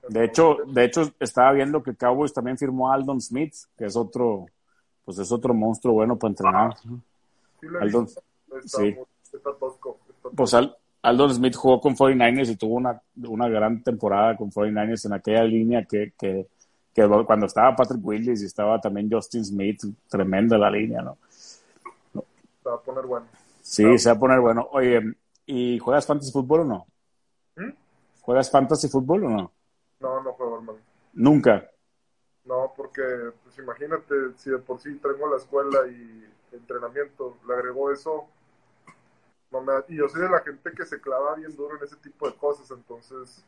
de 0.08 0.24
hecho, 0.24 0.58
de 0.66 0.86
hecho, 0.86 1.14
estaba 1.20 1.52
viendo 1.52 1.84
que 1.84 1.96
Cowboys 1.96 2.34
también 2.34 2.58
firmó 2.58 2.92
a 2.92 2.96
Aldon 2.96 3.20
Smith, 3.20 3.54
que 3.78 3.86
es 3.86 3.96
otro, 3.96 4.46
pues 5.04 5.20
es 5.20 5.32
otro 5.32 5.54
monstruo 5.54 5.94
bueno 5.94 6.18
para 6.18 6.30
entrenar. 6.30 6.78
Sí, 7.60 7.68
Aldon, 7.80 8.08
sí. 8.66 8.96
Pues 10.36 10.56
Aldon 11.02 11.34
Smith 11.34 11.56
jugó 11.56 11.80
con 11.80 11.96
49ers 11.96 12.52
y 12.52 12.56
tuvo 12.56 12.76
una, 12.76 13.02
una 13.28 13.48
gran 13.48 13.84
temporada 13.84 14.36
con 14.36 14.52
49ers 14.52 15.06
en 15.06 15.14
aquella 15.14 15.44
línea 15.44 15.86
que, 15.86 16.14
que, 16.18 16.48
que, 16.94 17.08
cuando 17.26 17.46
estaba 17.46 17.76
Patrick 17.76 18.04
Willis 18.04 18.42
y 18.42 18.46
estaba 18.46 18.80
también 18.82 19.10
Justin 19.12 19.46
Smith, 19.46 19.82
tremenda 20.10 20.58
la 20.58 20.70
línea, 20.70 21.02
¿no? 21.02 21.18
Se 22.12 22.70
va 22.70 22.76
a 22.76 22.82
poner 22.82 23.06
bueno. 23.06 23.28
Sí, 23.62 23.98
se 23.98 24.10
va 24.10 24.16
a 24.16 24.20
poner 24.20 24.40
bueno. 24.40 24.68
Oye, 24.72 25.02
¿y 25.46 25.80
juegas 25.80 26.06
fantasy 26.06 26.32
fútbol 26.32 26.62
o 26.62 26.66
no? 26.66 26.88
¿Mm? 27.56 27.72
¿Juegas 28.22 28.52
fantasy 28.52 28.90
fútbol 28.90 29.26
o 29.26 29.30
no? 29.30 29.52
No, 30.00 30.22
no 30.22 30.34
juego, 30.34 30.58
hermano. 30.58 30.80
¿Nunca? 31.14 31.70
No, 32.46 32.74
porque, 32.76 33.04
pues 33.44 33.58
imagínate, 33.60 34.16
si 34.38 34.50
de 34.50 34.58
por 34.58 34.80
sí 34.80 34.96
traigo 34.96 35.30
la 35.30 35.38
escuela 35.38 35.88
y 35.88 36.26
entrenamiento, 36.52 37.38
le 37.48 37.54
agregó 37.54 37.92
eso, 37.92 38.28
y 39.88 39.96
yo 39.96 40.08
soy 40.08 40.22
de 40.22 40.30
la 40.30 40.42
gente 40.42 40.72
que 40.72 40.86
se 40.86 41.02
clava 41.02 41.36
bien 41.36 41.56
duro 41.56 41.76
en 41.76 41.84
ese 41.84 41.96
tipo 41.98 42.30
de 42.30 42.36
cosas, 42.36 42.70
entonces 42.72 43.44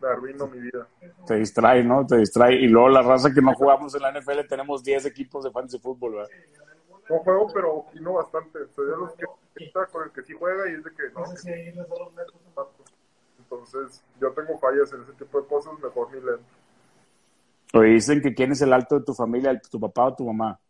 me 0.00 0.08
arruino 0.08 0.46
mi 0.46 0.60
vida. 0.60 0.86
Te 1.26 1.36
distrae, 1.36 1.82
¿no? 1.84 2.06
Te 2.06 2.16
distrae. 2.16 2.54
Y 2.54 2.68
luego 2.68 2.88
la 2.88 3.02
raza 3.02 3.32
que 3.32 3.40
no 3.40 3.54
jugamos 3.54 3.94
en 3.94 4.02
la 4.02 4.12
NFL 4.12 4.46
tenemos 4.48 4.82
10 4.82 5.06
equipos 5.06 5.44
de 5.44 5.50
fantasy 5.50 5.78
fútbol, 5.78 6.14
¿verdad? 6.14 6.28
No 7.08 7.18
juego, 7.18 7.50
pero 7.52 7.74
opino 7.74 8.14
bastante. 8.14 8.58
Soy 8.74 8.86
de 8.86 8.96
los 8.96 9.12
que 9.14 9.24
está 9.64 9.86
con 9.86 10.04
el 10.04 10.10
que 10.10 10.22
sí 10.22 10.34
juega 10.38 10.70
y 10.70 10.74
es 10.74 10.84
de 10.84 10.90
que 10.90 11.02
no. 11.14 11.24
Entonces, 13.38 14.04
yo 14.20 14.32
tengo 14.32 14.58
fallas 14.58 14.92
en 14.92 15.02
ese 15.02 15.12
tipo 15.12 15.40
de 15.40 15.46
cosas, 15.46 15.78
mejor 15.80 16.12
ni 16.12 16.20
leer. 16.20 16.40
Oye, 17.74 17.90
dicen 17.90 18.20
que 18.20 18.34
quién 18.34 18.52
es 18.52 18.60
el 18.60 18.72
alto 18.72 18.98
de 18.98 19.04
tu 19.04 19.14
familia, 19.14 19.58
tu 19.70 19.80
papá 19.80 20.06
o 20.06 20.14
tu 20.14 20.26
mamá. 20.26 20.60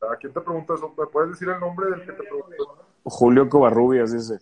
¿A 0.00 0.16
quién 0.16 0.32
te 0.32 0.40
preguntas 0.40 0.78
eso? 0.78 0.94
¿Me 0.96 1.06
puedes 1.06 1.30
decir 1.30 1.48
el 1.48 1.60
nombre 1.60 1.90
del 1.90 2.00
que 2.06 2.12
te 2.12 2.22
preguntas? 2.22 2.87
Julio 3.08 3.48
Covarrubias 3.48 4.12
dice. 4.12 4.38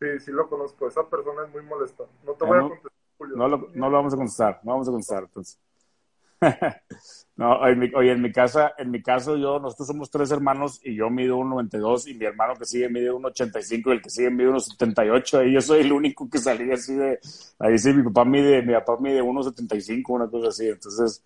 Sí, 0.00 0.06
sí 0.20 0.32
lo 0.32 0.48
conozco. 0.48 0.88
Esa 0.88 1.08
persona 1.08 1.44
es 1.44 1.52
muy 1.52 1.62
molesta. 1.62 2.04
No 2.24 2.32
te 2.32 2.44
voy 2.44 2.58
a 2.58 2.60
contestar, 2.62 2.92
Julio. 3.18 3.36
No 3.36 3.48
lo, 3.48 3.68
no 3.74 3.90
lo 3.90 3.96
vamos 3.96 4.14
a 4.14 4.16
contestar. 4.16 4.60
No 4.64 4.72
vamos 4.72 4.88
a 4.88 4.90
contestar, 4.90 5.22
entonces. 5.24 5.58
no, 7.36 7.66
en 7.66 7.78
mi, 7.78 7.94
oye, 7.94 8.12
en 8.12 8.22
mi 8.22 8.32
casa, 8.32 8.74
en 8.76 8.90
mi 8.90 9.02
caso, 9.02 9.36
yo, 9.36 9.58
nosotros 9.60 9.86
somos 9.88 10.10
tres 10.10 10.30
hermanos 10.30 10.80
y 10.82 10.96
yo 10.96 11.08
mido 11.08 11.38
1.92 11.38 12.08
y 12.08 12.14
mi 12.14 12.24
hermano 12.24 12.54
que 12.56 12.64
sigue 12.64 12.88
mide 12.88 13.12
1.85 13.12 13.82
y 13.86 13.90
el 13.90 14.02
que 14.02 14.10
sigue 14.10 14.30
mide 14.30 14.50
1.78 14.50 15.48
y 15.48 15.54
yo 15.54 15.60
soy 15.60 15.80
el 15.80 15.92
único 15.92 16.28
que 16.28 16.38
salí 16.38 16.70
así 16.72 16.94
de, 16.94 17.18
ahí 17.58 17.78
sí, 17.78 17.92
mi 17.92 18.02
papá 18.02 18.24
mide, 18.24 18.62
mi 18.62 18.72
papá 18.72 18.96
mide 19.00 19.22
1.75, 19.22 20.02
una 20.08 20.28
cosa 20.28 20.48
así, 20.48 20.68
entonces, 20.68 21.22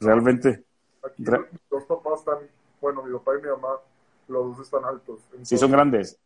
realmente. 0.00 0.64
Aquí 1.04 1.24
los 1.70 1.84
papás 1.84 2.20
están, 2.20 2.38
bueno, 2.80 3.02
mi 3.02 3.12
papá 3.12 3.32
y 3.38 3.42
mi 3.42 3.48
mamá 3.48 3.68
los 4.28 4.56
dos 4.56 4.66
están 4.66 4.84
altos. 4.84 5.20
sí, 5.42 5.58
son 5.58 5.70
grandes. 5.70 6.18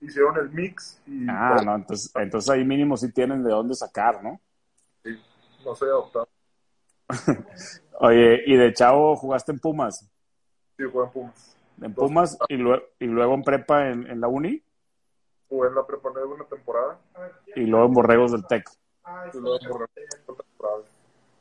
Hicieron 0.00 0.36
el 0.38 0.50
mix 0.50 1.00
y... 1.06 1.26
Ah, 1.28 1.60
no, 1.64 1.74
entonces, 1.74 2.12
entonces 2.14 2.50
ahí 2.50 2.64
mínimo 2.64 2.96
sí 2.96 3.12
tienen 3.12 3.42
de 3.42 3.50
dónde 3.50 3.74
sacar, 3.74 4.22
¿no? 4.22 4.40
Sí, 5.02 5.10
no 5.64 5.74
soy 5.74 5.88
adoptado. 5.88 6.28
Oye, 8.00 8.42
¿y 8.46 8.56
de 8.56 8.72
chavo 8.72 9.16
jugaste 9.16 9.52
en 9.52 9.58
Pumas? 9.58 10.08
Sí, 10.76 10.84
jugué 10.84 11.06
en 11.06 11.12
Pumas. 11.12 11.56
¿En 11.80 11.94
Pumas 11.94 12.38
y, 12.48 12.56
luego, 12.56 12.84
y 13.00 13.06
luego 13.06 13.34
en 13.34 13.42
prepa 13.42 13.88
en, 13.88 14.20
la 14.20 14.28
uni? 14.28 14.62
Jugué 15.48 15.68
en 15.68 15.74
la 15.74 15.86
prepa 15.86 16.10
de 16.10 16.24
una 16.24 16.44
temporada. 16.44 16.98
Y 17.56 17.62
luego 17.62 17.86
en 17.86 17.92
Borregos 17.92 18.32
del 18.32 18.46
TEC. 18.46 18.68
Y 19.32 19.38
luego 19.38 19.58
en 19.60 19.68
Borregos 19.68 19.90
temporada. 20.26 20.82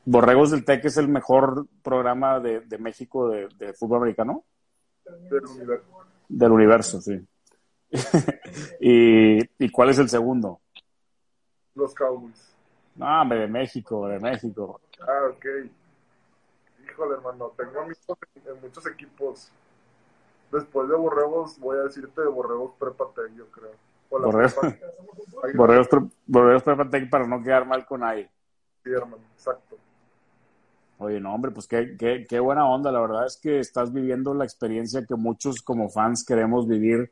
Borregos 0.06 0.52
del 0.52 0.66
TEC 0.66 0.86
es 0.86 0.98
el 0.98 1.10
mejor 1.10 1.68
programa 1.84 2.40
de, 2.40 2.62
de 2.62 2.78
México 2.78 3.30
de, 3.30 3.50
de 3.58 3.74
fútbol 3.74 4.00
americano. 4.00 4.46
Del 5.06 5.46
universo. 5.46 6.06
Del 6.28 6.52
universo, 6.52 7.02
sí. 7.02 7.28
y, 8.80 9.40
¿Y 9.64 9.70
cuál 9.70 9.90
es 9.90 10.00
el 10.00 10.10
segundo? 10.10 10.60
Los 11.76 11.94
Cowboys. 11.94 12.56
No, 12.96 13.22
hombre, 13.22 13.42
de 13.42 13.48
México, 13.48 14.08
de 14.08 14.20
México. 14.20 14.82
Ah, 15.02 15.30
ok. 15.30 15.46
Híjole, 16.84 17.14
hermano, 17.14 17.54
tengo 17.56 17.82
amigos 17.82 18.18
en, 18.46 18.62
muchos 18.62 18.88
equipos. 18.88 19.52
Después 20.52 20.90
de 20.90 20.96
Borregos, 20.96 21.60
voy 21.60 21.78
a 21.78 21.84
decirte 21.84 22.22
de 22.22 22.28
Borregos 22.28 22.72
Prepatec, 22.80 23.36
yo 23.36 23.46
creo. 23.52 23.72
Borregos. 24.10 24.58
Ahí. 25.44 25.54
Borregos, 25.54 25.88
Borregos 26.26 26.64
Prepatec 26.64 27.10
para 27.10 27.28
no 27.28 27.44
quedar 27.44 27.68
mal 27.68 27.86
con 27.86 28.00
nadie. 28.00 28.32
Sí, 28.84 28.90
hermano, 28.90 29.24
exacto. 29.34 29.78
Oye, 31.00 31.20
no, 31.20 31.36
hombre, 31.36 31.52
pues 31.52 31.68
qué, 31.68 31.96
qué, 32.00 32.26
qué 32.28 32.40
buena 32.40 32.68
onda. 32.68 32.92
La 32.92 33.02
verdad 33.02 33.28
es 33.28 33.38
que 33.38 33.60
estás 33.60 33.94
viviendo 33.94 34.34
la 34.34 34.46
experiencia 34.46 35.06
que 35.06 35.16
muchos 35.16 35.62
como 35.62 35.90
fans 35.90 36.26
queremos 36.26 36.68
vivir. 36.68 37.12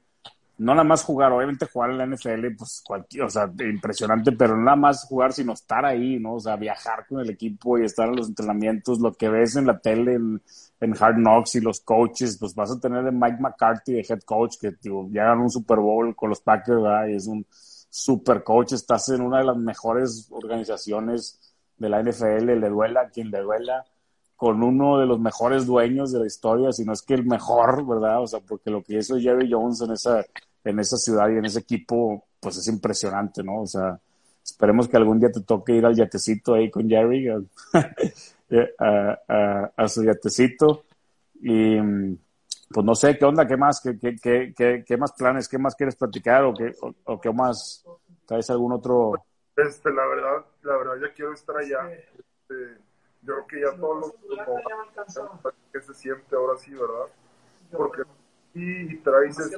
No 0.58 0.74
nada 0.74 0.86
más 0.86 1.04
jugar, 1.04 1.34
obviamente 1.34 1.66
jugar 1.66 1.92
en 1.92 1.98
la 1.98 2.06
NFL, 2.06 2.56
pues 2.58 2.82
cualquier, 2.86 3.24
o 3.24 3.30
sea, 3.30 3.52
impresionante, 3.60 4.32
pero 4.32 4.56
no 4.56 4.64
nada 4.64 4.78
más 4.78 5.06
jugar, 5.06 5.34
sino 5.34 5.54
estar 5.54 5.86
ahí, 5.86 6.18
¿no? 6.20 6.36
O 6.36 6.40
sea, 6.40 6.56
viajar 6.56 7.06
con 7.08 7.20
el 7.20 7.30
equipo 7.30 7.78
y 7.78 7.84
estar 7.84 8.08
en 8.08 8.16
los 8.16 8.30
entrenamientos, 8.30 9.00
lo 9.00 9.14
que 9.14 9.28
ves 9.28 9.58
en 9.58 9.68
la 9.68 9.80
tele, 9.80 10.14
en, 10.14 10.42
en 10.80 10.94
Hard 10.98 11.16
Knocks 11.18 11.56
y 11.56 11.62
los 11.62 11.82
coaches, 11.82 12.38
pues 12.40 12.56
vas 12.56 12.72
a 12.72 12.80
tener 12.80 13.06
a 13.06 13.12
Mike 13.12 13.38
McCarthy 13.42 13.94
de 13.94 14.06
head 14.08 14.22
coach, 14.22 14.56
que 14.60 14.72
digo, 14.82 15.10
ya 15.12 15.26
ganó 15.26 15.44
un 15.44 15.52
Super 15.52 15.80
Bowl 15.80 16.16
con 16.16 16.30
los 16.30 16.40
Packers, 16.40 16.82
¿verdad? 16.82 17.08
Y 17.08 17.16
es 17.16 17.28
un 17.28 17.46
super 17.90 18.44
coach, 18.44 18.74
estás 18.74 19.10
en 19.10 19.22
una 19.22 19.40
de 19.40 19.46
las 19.46 19.58
mejores 19.58 20.28
organizaciones 20.32 21.40
de 21.78 21.90
la 21.90 22.02
NFL, 22.02 22.46
le 22.60 22.70
duela 22.70 23.02
a 23.02 23.10
quien 23.10 23.32
le 23.32 23.40
duela, 23.40 23.86
con 24.36 24.64
uno 24.64 25.00
de 25.00 25.06
los 25.06 25.20
mejores 25.20 25.66
dueños 25.66 26.12
de 26.12 26.20
la 26.20 26.28
historia, 26.28 26.72
si 26.72 26.84
no 26.86 26.94
es 26.94 27.02
que 27.02 27.14
el 27.14 27.26
mejor, 27.26 27.86
¿verdad? 27.88 28.22
O 28.22 28.28
sea, 28.28 28.40
porque 28.42 28.70
lo 28.70 28.84
que 28.84 28.98
hizo 28.98 29.18
Jerry 29.20 29.50
Jones 29.52 29.82
en 29.82 29.92
esa, 29.92 30.26
en 30.64 30.80
esa 30.80 30.98
ciudad 30.98 31.30
y 31.30 31.38
en 31.38 31.46
ese 31.46 31.60
equipo, 31.60 32.26
pues 32.40 32.58
es 32.58 32.68
impresionante, 32.68 33.44
¿no? 33.44 33.62
O 33.62 33.68
sea, 33.68 34.00
esperemos 34.44 34.88
que 34.88 34.98
algún 34.98 35.20
día 35.20 35.32
te 35.32 35.42
toque 35.42 35.74
ir 35.76 35.86
al 35.86 35.96
yatecito 35.96 36.54
ahí 36.54 36.70
con 36.70 36.88
Jerry, 36.90 37.30
a, 37.30 37.40
a- 38.80 39.20
a- 39.28 39.72
a 39.76 39.88
su 39.88 40.04
yatecito. 40.04 40.84
Y 41.42 41.78
pues 42.70 42.86
no 42.86 42.96
sé, 42.96 43.18
¿qué 43.18 43.26
onda? 43.26 43.48
¿Qué 43.48 43.58
más? 43.58 43.80
¿Qué, 43.82 43.98
qué, 43.98 44.16
qué, 44.22 44.54
qué, 44.56 44.84
qué 44.86 44.98
más 44.98 45.14
planes? 45.14 45.48
¿Qué 45.48 45.58
más 45.58 45.76
quieres 45.76 45.96
platicar? 45.96 46.44
¿O 46.44 46.54
qué, 46.54 46.74
o, 46.82 46.94
o 47.06 47.22
qué 47.22 47.32
más? 47.32 47.86
¿Traes 48.26 48.50
algún 48.50 48.74
otro? 48.74 49.14
Este, 49.56 49.90
la 49.92 50.06
verdad, 50.08 50.46
la 50.64 50.78
verdad, 50.78 50.94
ya 51.08 51.14
quiero 51.14 51.34
estar 51.34 51.56
allá. 51.58 51.90
Este, 51.94 52.78
yo 53.26 53.34
creo 53.34 53.48
que 53.48 53.62
ya 53.62 53.78
todos 53.80 54.14
los 54.28 54.38
como, 54.46 55.42
que 55.72 55.82
se 55.82 55.94
siente 55.94 56.36
ahora 56.36 56.58
sí, 56.58 56.72
¿verdad? 56.74 57.08
Porque 57.72 58.04
sí 58.54 59.02
traes 59.04 59.38
ese 59.40 59.56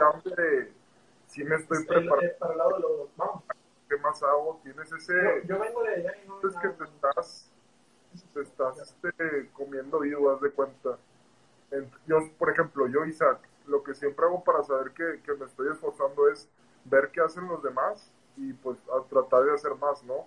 hambre 0.00 0.34
de 0.36 0.72
sí 1.26 1.44
me 1.44 1.56
estoy 1.56 1.84
preparando, 1.84 2.38
Para 2.38 2.52
el 2.52 2.58
lado 2.58 2.74
de 2.74 2.80
los. 2.80 3.16
Vamos. 3.16 3.42
¿qué 3.88 3.96
más 3.98 4.22
hago? 4.22 4.60
Tienes 4.62 4.90
ese, 4.92 5.12
Yo, 5.12 5.54
yo 5.54 5.60
vengo 5.60 5.82
de 5.82 5.94
allá 5.94 6.12
y 6.22 6.28
no. 6.28 6.40
es 6.48 6.56
que 6.56 6.68
te 6.68 6.84
estás, 6.84 7.50
te 8.32 8.40
estás 8.42 8.78
este, 8.80 9.50
comiendo 9.52 10.00
vivo, 10.00 10.30
haz 10.30 10.40
de 10.40 10.50
cuenta. 10.50 10.98
En- 11.70 11.90
yo, 12.06 12.18
por 12.38 12.50
ejemplo, 12.50 12.86
yo, 12.88 13.04
Isaac, 13.04 13.40
lo 13.66 13.82
que 13.82 13.94
siempre 13.94 14.26
hago 14.26 14.42
para 14.44 14.62
saber 14.62 14.92
que, 14.92 15.20
que 15.22 15.34
me 15.34 15.46
estoy 15.46 15.68
esforzando 15.70 16.28
es 16.28 16.48
ver 16.84 17.10
qué 17.10 17.20
hacen 17.20 17.46
los 17.48 17.62
demás 17.62 18.10
y 18.36 18.52
pues 18.52 18.78
a 18.88 19.02
tratar 19.08 19.44
de 19.44 19.54
hacer 19.54 19.74
más, 19.76 20.02
¿no? 20.04 20.26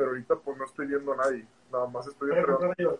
Pero 0.00 0.12
ahorita 0.12 0.34
pues 0.36 0.56
no 0.56 0.64
estoy 0.64 0.86
viendo 0.86 1.12
a 1.12 1.16
nadie, 1.16 1.44
nada 1.70 1.86
más 1.88 2.06
estoy 2.06 2.30
entrenando. 2.30 2.98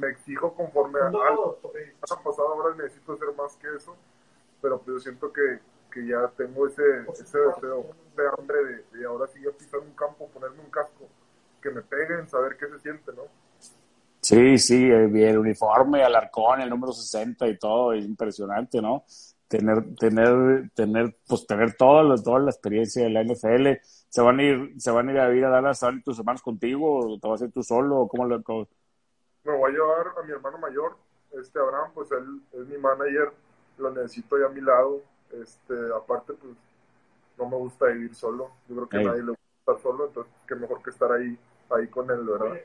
Me 0.00 0.08
exijo 0.08 0.52
conforme 0.52 0.98
a 0.98 1.06
algo. 1.06 1.60
semana 1.62 2.24
pasada 2.24 2.48
ahora 2.48 2.74
necesito 2.74 3.12
hacer 3.12 3.28
más 3.38 3.54
que 3.58 3.68
eso, 3.76 3.94
pero 4.60 4.80
pues 4.80 4.96
yo 4.96 4.98
siento 4.98 5.32
que, 5.32 5.60
que 5.88 6.04
ya 6.04 6.26
tengo 6.36 6.66
ese, 6.66 6.82
ese 7.12 7.38
deseo, 7.38 7.86
ese 8.10 8.22
hambre 8.36 8.64
de, 8.64 8.98
de 8.98 9.06
ahora 9.06 9.28
sí 9.28 9.38
ya 9.40 9.52
pisar 9.52 9.78
un 9.78 9.92
campo, 9.92 10.28
ponerme 10.30 10.64
un 10.64 10.70
casco, 10.70 11.06
que 11.62 11.70
me 11.70 11.80
peguen, 11.82 12.28
saber 12.28 12.56
qué 12.56 12.66
se 12.70 12.80
siente, 12.80 13.12
¿no? 13.12 13.22
Sí, 14.20 14.58
sí, 14.58 14.90
el, 14.90 15.14
el 15.14 15.38
uniforme, 15.38 16.04
el 16.04 16.16
arcón, 16.16 16.60
el 16.60 16.70
número 16.70 16.92
60 16.92 17.46
y 17.46 17.56
todo, 17.56 17.92
es 17.92 18.04
impresionante, 18.04 18.82
¿no? 18.82 19.04
Tener, 19.52 19.84
tener, 19.96 20.70
tener, 20.74 21.14
pues 21.28 21.46
tener 21.46 21.74
toda 21.74 22.02
la, 22.02 22.16
toda 22.16 22.38
la 22.38 22.50
experiencia 22.50 23.04
de 23.04 23.10
la 23.10 23.20
NFL. 23.20 23.82
¿Se 24.08 24.22
van 24.22 24.38
a 24.38 24.42
ir, 24.42 24.80
se 24.80 24.90
van 24.90 25.10
a 25.10 25.12
ir 25.12 25.18
a 25.20 25.28
vivir 25.28 25.44
a 25.44 25.50
Dallas, 25.50 25.78
¿se 25.78 25.84
van 25.84 25.96
a 25.96 25.98
ir 25.98 26.04
tus 26.04 26.18
hermanos 26.18 26.40
contigo 26.40 27.00
o 27.00 27.18
te 27.18 27.28
vas 27.28 27.42
a 27.42 27.44
ir 27.44 27.52
tú 27.52 27.62
solo? 27.62 27.98
¿O 28.00 28.08
¿Cómo 28.08 28.24
lo, 28.24 28.42
cómo- 28.42 28.66
Me 29.44 29.54
voy 29.54 29.70
a 29.70 29.74
llevar 29.74 30.06
a 30.18 30.22
mi 30.24 30.32
hermano 30.32 30.56
mayor, 30.56 30.96
este 31.38 31.58
Abraham, 31.58 31.90
pues 31.92 32.10
él 32.12 32.40
es 32.52 32.66
mi 32.66 32.78
manager, 32.78 33.30
lo 33.76 33.90
necesito 33.90 34.36
ahí 34.36 34.42
a 34.42 34.48
mi 34.48 34.62
lado, 34.62 35.02
este, 35.32 35.74
aparte 35.94 36.32
pues 36.32 36.54
no 37.36 37.50
me 37.50 37.56
gusta 37.58 37.88
vivir 37.88 38.14
solo, 38.14 38.52
yo 38.70 38.74
creo 38.76 38.88
que 38.88 38.96
a 38.96 39.02
nadie 39.02 39.22
le 39.22 39.30
gusta 39.32 39.44
estar 39.58 39.78
solo, 39.82 40.06
entonces 40.06 40.32
qué 40.48 40.54
mejor 40.54 40.82
que 40.82 40.88
estar 40.88 41.12
ahí, 41.12 41.38
ahí 41.76 41.88
con 41.88 42.10
él, 42.10 42.24
¿verdad? 42.24 42.56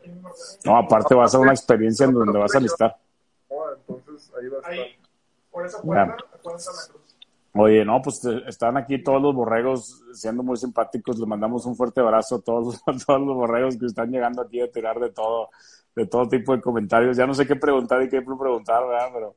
No, 0.64 0.78
aparte 0.78 1.16
vas 1.16 1.36
a 1.36 1.40
una 1.40 1.52
experiencia 1.52 2.06
en 2.06 2.14
donde 2.14 2.40
vas 2.40 2.56
a 2.56 2.60
listar. 2.62 2.96
No, 3.50 3.74
entonces 3.74 4.32
ahí 4.40 4.48
va 4.48 4.58
a 4.58 4.60
estar. 4.62 4.74
Ahí, 4.74 4.98
por 5.82 5.96
la 5.96 6.16
cruz. 6.16 6.92
Oye, 7.54 7.84
no, 7.84 8.02
pues 8.02 8.20
te- 8.22 8.48
están 8.48 8.78
aquí 8.78 9.02
todos 9.02 9.22
los 9.22 9.34
borregos 9.34 10.04
siendo 10.14 10.44
muy 10.44 10.58
simpáticos. 10.58 11.18
Les 11.18 11.28
mandamos 11.28 11.66
un 11.66 11.76
fuerte 11.76 12.02
abrazo 12.02 12.36
a 12.36 12.42
todos, 12.42 12.76
a 12.86 12.92
todos 12.94 13.22
los 13.22 13.36
borregos 13.36 13.78
que 13.78 13.88
están 13.88 14.12
llegando 14.12 14.42
aquí 14.44 14.62
a 14.62 14.72
tirar 14.72 15.00
de 15.00 15.10
todo, 15.10 15.50
de 15.96 16.06
todo 16.06 16.28
tipo 16.30 16.56
de 16.56 16.62
comentarios. 16.62 17.18
Ya 17.18 17.26
no 17.26 17.34
sé 17.34 17.48
qué 17.48 17.56
preguntar 17.56 18.02
y 18.04 18.10
qué 18.10 18.22
preguntar, 18.22 18.86
¿verdad? 18.88 19.10
Pero, 19.14 19.36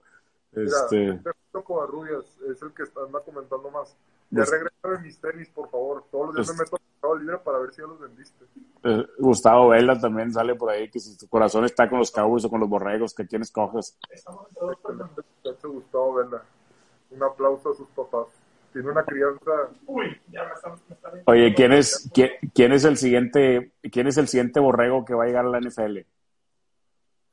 este, 0.52 1.10
este 1.10 1.30
Covarrubias 1.64 2.24
es 2.48 2.60
el 2.62 2.72
que 2.72 2.82
está 2.84 3.02
anda 3.02 3.20
comentando 3.20 3.70
más. 3.70 3.96
Ya 4.30 4.44
regresa 4.44 4.88
de 4.88 4.98
mis 5.00 5.18
tenis, 5.20 5.48
por 5.50 5.68
favor. 5.70 6.04
Todos 6.10 6.26
los 6.26 6.34
días 6.36 6.46
Pues- 6.48 6.58
me 6.58 6.64
meto 6.64 7.12
al 7.12 7.18
libre 7.18 7.38
para 7.38 7.58
ver 7.58 7.72
si 7.72 7.80
ya 7.80 7.86
los 7.88 7.98
vendiste. 8.00 8.44
eh, 8.84 9.06
Gustavo 9.18 9.68
Vela 9.70 9.98
también 9.98 10.32
sale 10.32 10.54
por 10.54 10.70
ahí, 10.70 10.88
que 10.90 11.00
si 11.00 11.16
tu 11.18 11.26
corazón 11.28 11.64
está 11.64 11.88
con 11.88 11.98
los 11.98 12.10
Cowboys 12.12 12.44
o 12.44 12.50
con 12.50 12.60
los 12.60 12.68
borregos, 12.68 13.14
que 13.14 13.26
quién 13.26 13.42
escoges. 13.42 13.98
Estamos 14.10 14.46
Gustavo 15.62 16.14
Vela. 16.14 16.42
Un 17.10 17.22
aplauso 17.22 17.70
a 17.70 17.74
sus 17.74 17.88
papás. 17.88 18.28
Tiene 18.72 18.88
una 18.90 19.02
crianza. 19.04 19.50
Uy, 19.86 20.20
ya 20.30 20.44
me 20.44 20.52
están. 20.52 20.72
Me 20.88 20.94
están 20.94 21.22
Oye, 21.26 21.54
¿quién 21.54 21.72
es, 21.72 22.08
quién, 22.14 22.30
quién 22.54 22.72
es 22.72 22.84
el 22.84 22.96
siguiente, 22.96 23.72
quién 23.90 24.06
es 24.06 24.16
el 24.16 24.28
siguiente 24.28 24.60
borrego 24.60 25.04
que 25.04 25.14
va 25.14 25.24
a 25.24 25.26
llegar 25.26 25.44
a 25.44 25.48
la 25.48 25.58
NFL? 25.60 26.06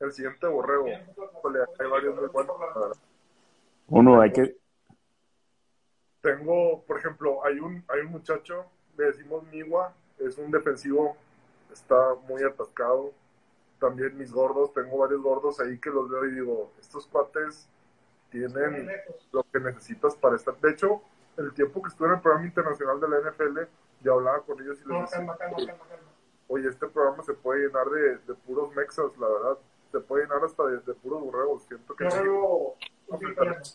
El 0.00 0.12
siguiente 0.12 0.46
borrego. 0.48 0.86
Hay 0.86 1.86
varios 1.88 2.16
muy 2.16 2.28
buenos. 2.28 2.56
Uno, 3.88 4.20
hay 4.20 4.32
que, 4.32 4.56
Tengo, 6.20 6.82
por 6.84 6.98
ejemplo, 6.98 7.44
hay 7.44 7.58
un, 7.60 7.84
hay 7.88 8.00
un 8.00 8.12
muchacho, 8.12 8.66
le 8.96 9.04
decimos 9.06 9.44
Miwa, 9.44 9.94
es 10.18 10.36
un 10.38 10.50
defensivo, 10.50 11.16
está 11.72 12.14
muy 12.28 12.42
atascado. 12.42 13.12
También 13.78 14.16
mis 14.18 14.32
gordos, 14.32 14.72
tengo 14.74 14.98
varios 14.98 15.22
gordos 15.22 15.60
ahí 15.60 15.78
que 15.78 15.90
los 15.90 16.08
veo 16.10 16.24
y 16.26 16.32
digo, 16.32 16.72
estos 16.80 17.06
cuates 17.06 17.68
tienen 18.30 18.90
lo 19.32 19.44
que 19.44 19.60
necesitas 19.60 20.16
para 20.16 20.36
estar. 20.36 20.56
De 20.58 20.70
hecho, 20.72 21.00
el 21.36 21.54
tiempo 21.54 21.80
que 21.80 21.88
estuve 21.88 22.08
en 22.08 22.14
el 22.14 22.20
programa 22.20 22.46
internacional 22.46 23.00
de 23.00 23.08
la 23.08 23.20
NFL, 23.30 23.58
yo 24.00 24.14
hablaba 24.14 24.42
con 24.42 24.60
ellos 24.60 24.78
y 24.84 24.88
les 24.88 24.88
No, 24.88 25.00
decía, 25.02 25.18
calma, 25.18 25.36
calma, 25.36 25.56
calma, 25.56 25.84
calma. 25.88 26.12
oye, 26.48 26.68
este 26.68 26.88
programa 26.88 27.22
se 27.22 27.34
puede 27.34 27.66
llenar 27.66 27.86
de, 27.88 28.18
de 28.18 28.34
puros 28.34 28.74
mexas, 28.74 29.16
la 29.18 29.28
verdad. 29.28 29.58
Se 29.92 30.00
puede 30.00 30.24
llenar 30.24 30.44
hasta 30.44 30.66
de, 30.66 30.78
de 30.80 30.94
puros 30.94 31.22
borregos. 31.22 31.62
Siento 31.64 31.94
que 31.94 32.08
Yo 32.10 32.74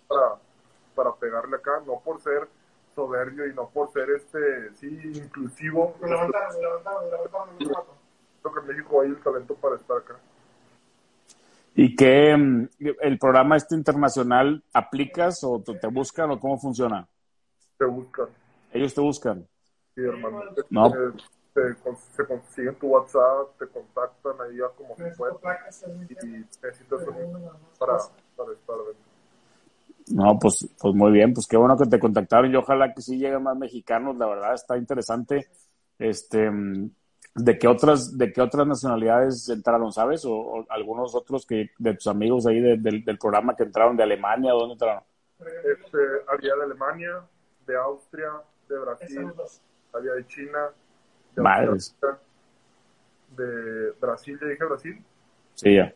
Para, 0.07 0.35
para 0.95 1.15
pegarle 1.15 1.55
acá, 1.57 1.81
no 1.85 1.99
por 1.99 2.21
ser 2.21 2.47
soberbio 2.95 3.47
y 3.47 3.53
no 3.53 3.67
por 3.69 3.91
ser 3.91 4.09
este, 4.11 4.73
sí, 4.75 4.87
inclusivo. 5.15 5.95
Me 6.01 6.09
levantaron, 6.09 6.55
me 6.55 6.61
levantaron, 6.61 7.05
me 7.05 7.11
levantaron. 7.11 7.85
Creo 8.41 8.53
que 8.53 8.59
en 8.59 8.67
México 8.67 9.01
hay 9.01 9.09
el 9.09 9.21
talento 9.23 9.55
para 9.55 9.75
estar 9.77 9.97
acá. 9.97 10.19
¿Y 11.75 11.95
qué, 11.95 12.35
mm, 12.37 12.67
el 13.01 13.17
programa 13.17 13.57
este 13.57 13.75
internacional 13.75 14.63
aplicas 14.73 15.43
o 15.43 15.59
te 15.59 15.73
te 15.79 15.87
buscan 15.87 16.29
o 16.29 16.39
cómo 16.39 16.59
funciona? 16.59 17.07
Te 17.77 17.85
buscan, 17.85 18.27
Ellos 18.71 18.93
te 18.93 19.01
buscan. 19.01 19.47
sí, 19.95 20.01
hermano. 20.01 20.43
No. 20.69 20.91
Te, 20.91 20.97
te 21.53 21.75
se 22.15 22.25
consiguen 22.25 22.75
tu 22.75 22.87
WhatsApp, 22.87 23.57
te 23.57 23.67
contactan 23.67 24.41
ahí 24.41 24.57
ya 24.57 24.67
como 24.69 24.95
se 24.95 25.05
puede 25.15 25.33
y 26.09 26.15
necesitas 26.61 27.07
un- 27.07 27.49
para, 27.79 27.97
para 28.35 28.53
estar 28.53 28.75
dentro. 28.77 29.02
No, 30.07 30.37
pues, 30.39 30.67
pues 30.79 30.93
muy 30.93 31.11
bien, 31.11 31.33
pues 31.33 31.47
qué 31.47 31.55
bueno 31.57 31.77
que 31.77 31.85
te 31.85 31.99
contactaron 31.99 32.51
y 32.51 32.55
ojalá 32.55 32.93
que 32.93 33.01
sí 33.01 33.17
lleguen 33.17 33.43
más 33.43 33.57
mexicanos, 33.57 34.17
la 34.17 34.27
verdad 34.27 34.53
está 34.53 34.77
interesante. 34.77 35.47
Este, 35.97 36.49
mm, 36.51 36.89
¿de 37.35 37.57
qué 37.57 37.67
otras, 37.67 38.17
de 38.17 38.33
qué 38.33 38.41
otras 38.41 38.67
nacionalidades 38.67 39.47
entraron, 39.49 39.91
sabes? 39.93 40.25
O, 40.25 40.33
o 40.33 40.65
algunos 40.69 41.15
otros 41.15 41.45
que 41.45 41.69
de 41.77 41.93
tus 41.93 42.07
amigos 42.07 42.45
ahí 42.45 42.59
de- 42.59 42.77
del, 42.77 43.03
del 43.05 43.17
programa 43.17 43.55
que 43.55 43.63
entraron 43.63 43.95
de 43.95 44.03
Alemania, 44.03 44.51
¿dónde 44.51 44.73
entraron? 44.73 45.03
Este, 45.39 45.97
había 46.27 46.55
de 46.55 46.63
Alemania, 46.63 47.21
de 47.65 47.77
Austria, 47.77 48.29
de 48.69 48.79
Brasil, 48.79 49.31
había 49.93 50.11
de 50.13 50.27
China, 50.27 50.69
de 51.35 51.41
Madres. 51.41 51.95
Australia, 52.01 52.19
de 53.37 53.91
Brasil, 53.99 54.39
ya 54.41 54.47
dije 54.47 54.65
Brasil, 54.65 55.03
Sí, 55.55 55.75
ya. 55.75 55.93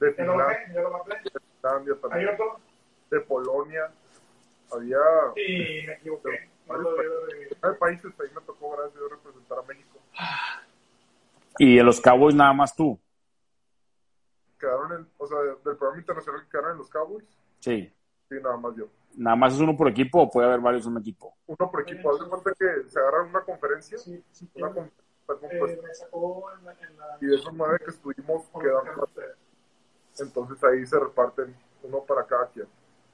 de 0.00 0.12
Finlandia, 0.12 0.46
de 0.66 1.40
Finlandia 1.60 1.94
también. 2.00 2.30
De 3.12 3.20
Polonia, 3.20 3.90
Había. 4.72 4.96
Sí, 5.34 5.84
me 5.86 5.92
equivoqué. 5.92 6.48
Hay 7.60 7.74
países, 7.78 8.10
ahí 8.18 8.28
me 8.34 8.40
tocó, 8.40 8.70
gracias 8.70 9.02
a 9.04 9.08
representar 9.14 9.58
a 9.58 9.62
México. 9.62 9.98
¿Y 11.58 11.78
en 11.78 11.84
los 11.84 12.00
Cowboys 12.00 12.34
nada 12.34 12.54
más 12.54 12.74
tú? 12.74 12.98
Quedaron 14.58 14.92
en, 14.92 15.08
o 15.18 15.26
sea, 15.26 15.38
del 15.40 15.76
programa 15.76 15.98
internacional 15.98 16.42
que 16.44 16.48
quedaron 16.50 16.70
en 16.72 16.78
los 16.78 16.88
Cowboys. 16.88 17.26
Sí. 17.60 17.92
Sí, 18.30 18.34
nada 18.42 18.56
más 18.56 18.74
yo. 18.76 18.86
¿Nada 19.14 19.36
más 19.36 19.52
es 19.52 19.60
uno 19.60 19.76
por 19.76 19.88
equipo 19.88 20.22
o 20.22 20.30
puede 20.30 20.48
haber 20.48 20.60
varios 20.60 20.86
en 20.86 20.92
un 20.92 20.98
equipo? 20.98 21.34
Uno 21.46 21.70
por 21.70 21.82
equipo. 21.82 22.10
Haz 22.10 22.20
de 22.20 22.28
cuenta 22.30 22.52
que 22.58 22.88
se 22.88 22.98
agarran 22.98 23.28
una 23.28 23.42
conferencia. 23.42 23.98
Sí, 23.98 24.24
sí, 24.32 24.48
Una 24.54 24.72
tiene- 24.72 24.88
con- 24.90 25.04
está 25.20 25.34
compuesta. 25.34 25.78
eh, 25.80 25.82
me 25.86 25.94
sacó 25.94 26.50
en 26.58 26.64
la, 26.64 26.72
en 26.72 26.96
la 26.96 27.18
Y 27.20 27.26
de 27.26 27.36
esos 27.36 27.52
nueve 27.52 27.78
que 27.84 27.90
estuvimos, 27.90 28.44
quedan 28.58 28.86
cuatro. 28.96 29.22
Entonces 30.18 30.64
ahí 30.64 30.86
se 30.86 30.98
reparten 30.98 31.54
uno 31.82 32.02
para 32.04 32.24
cada 32.24 32.46
quien. 32.48 32.66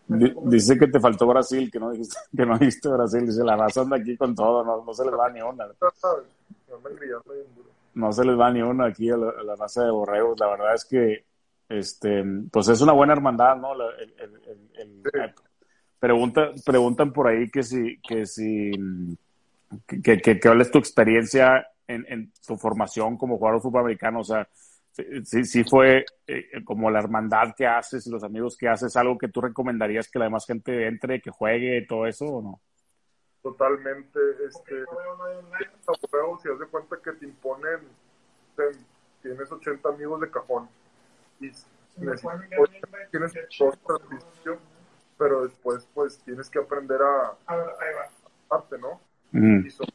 Di- 0.08 0.34
Dice 0.44 0.78
que 0.78 0.86
te 0.88 0.98
faltó 1.00 1.26
Brasil, 1.26 1.70
que 1.70 1.78
no 1.78 1.90
dijiste, 1.90 2.16
que 2.36 2.46
no 2.46 2.58
dijiste 2.58 2.88
Brasil. 2.88 3.26
Dice, 3.26 3.44
la 3.44 3.56
raza 3.56 3.82
anda 3.82 3.96
aquí 3.98 4.16
con 4.16 4.34
todo, 4.34 4.64
no, 4.64 4.82
no 4.84 4.94
se 4.94 5.04
les 5.04 5.14
va 5.14 5.28
ni 5.30 5.40
una. 5.42 5.66
No 7.94 8.12
se 8.12 8.24
les 8.24 8.38
va 8.38 8.50
ni 8.50 8.62
una 8.62 8.86
aquí 8.86 9.10
a 9.10 9.16
la, 9.16 9.30
a 9.30 9.42
la 9.42 9.56
raza 9.56 9.84
de 9.84 9.90
borregos. 9.90 10.38
La 10.38 10.46
verdad 10.48 10.74
es 10.74 10.84
que, 10.84 11.24
este, 11.68 12.24
pues 12.50 12.68
es 12.68 12.80
una 12.80 12.92
buena 12.92 13.12
hermandad, 13.12 13.56
¿no? 13.56 13.74
La- 13.74 13.90
el- 13.98 14.14
el- 14.18 14.40
el- 14.46 14.70
el- 14.80 15.02
Sí. 15.04 15.42
pregunta, 15.98 16.50
preguntan 16.64 17.12
por 17.12 17.26
ahí 17.28 17.50
que 17.50 17.62
si, 17.62 17.98
que 18.00 18.24
si, 18.24 18.70
que, 19.86 20.00
que, 20.00 20.20
que- 20.20 20.38
que 20.38 20.40
cuál 20.40 20.60
es 20.60 20.70
tu 20.70 20.78
experiencia 20.78 21.66
en, 21.86 22.06
en 22.08 22.32
tu 22.46 22.56
formación 22.56 23.16
como 23.16 23.36
jugador 23.36 23.58
de 23.58 23.62
fútbol 23.62 23.80
americano. 23.82 24.20
O 24.20 24.24
sea, 24.24 24.46
sí, 24.98 25.24
sí, 25.24 25.44
sí 25.44 25.64
fue 25.64 26.04
eh, 26.26 26.64
como 26.64 26.90
la 26.90 26.98
hermandad 26.98 27.54
que 27.56 27.66
haces 27.66 28.06
y 28.06 28.10
los 28.10 28.24
amigos 28.24 28.56
que 28.56 28.68
haces, 28.68 28.96
algo 28.96 29.16
que 29.16 29.28
tú 29.28 29.40
recomendarías 29.40 30.10
que 30.10 30.18
la 30.18 30.26
demás 30.26 30.46
gente 30.46 30.86
entre, 30.86 31.20
que 31.20 31.30
juegue, 31.30 31.86
todo 31.88 32.06
eso 32.06 32.24
o 32.26 32.42
no? 32.42 32.60
Totalmente. 33.42 34.18
Este, 34.46 34.84
si 36.42 36.48
haz 36.48 36.58
de 36.58 36.66
cuenta 36.66 36.96
que 37.02 37.12
te 37.12 37.24
imponen, 37.26 37.80
te- 38.56 38.76
tienes 39.22 39.50
80 39.50 39.88
amigos 39.88 40.20
de 40.20 40.30
cajón. 40.30 40.68
Y 41.40 41.46
necesitas- 41.46 42.22
tienes 43.10 43.32
servicios, 43.32 44.58
pero 45.16 45.44
después 45.44 45.86
pues 45.94 46.18
tienes 46.24 46.50
que 46.50 46.58
aprender 46.58 47.00
a 47.02 47.36
A 48.50 48.64
¿no? 48.80 49.00
Mm. 49.32 49.66
Y 49.66 49.70
son- 49.70 49.86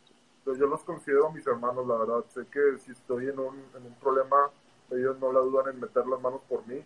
yo 0.45 0.67
los 0.67 0.83
considero 0.83 1.31
mis 1.31 1.45
hermanos, 1.47 1.87
la 1.87 1.97
verdad. 1.97 2.23
Sé 2.29 2.45
que 2.51 2.77
si 2.79 2.91
estoy 2.91 3.29
en 3.29 3.39
un, 3.39 3.55
en 3.75 3.85
un 3.85 3.93
problema, 3.95 4.49
ellos 4.91 5.17
no 5.19 5.31
la 5.31 5.39
dudan 5.39 5.73
en 5.73 5.81
meter 5.81 6.05
las 6.07 6.21
manos 6.21 6.41
por 6.47 6.65
mí. 6.67 6.81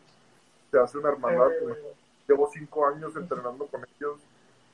Se 0.71 0.79
hace 0.79 0.97
una 0.97 1.09
hermandad. 1.09 1.51
Eh, 1.51 1.93
Llevo 2.27 2.49
cinco 2.53 2.85
años 2.85 3.15
entrenando 3.15 3.65
con 3.67 3.81
ellos. 3.95 4.19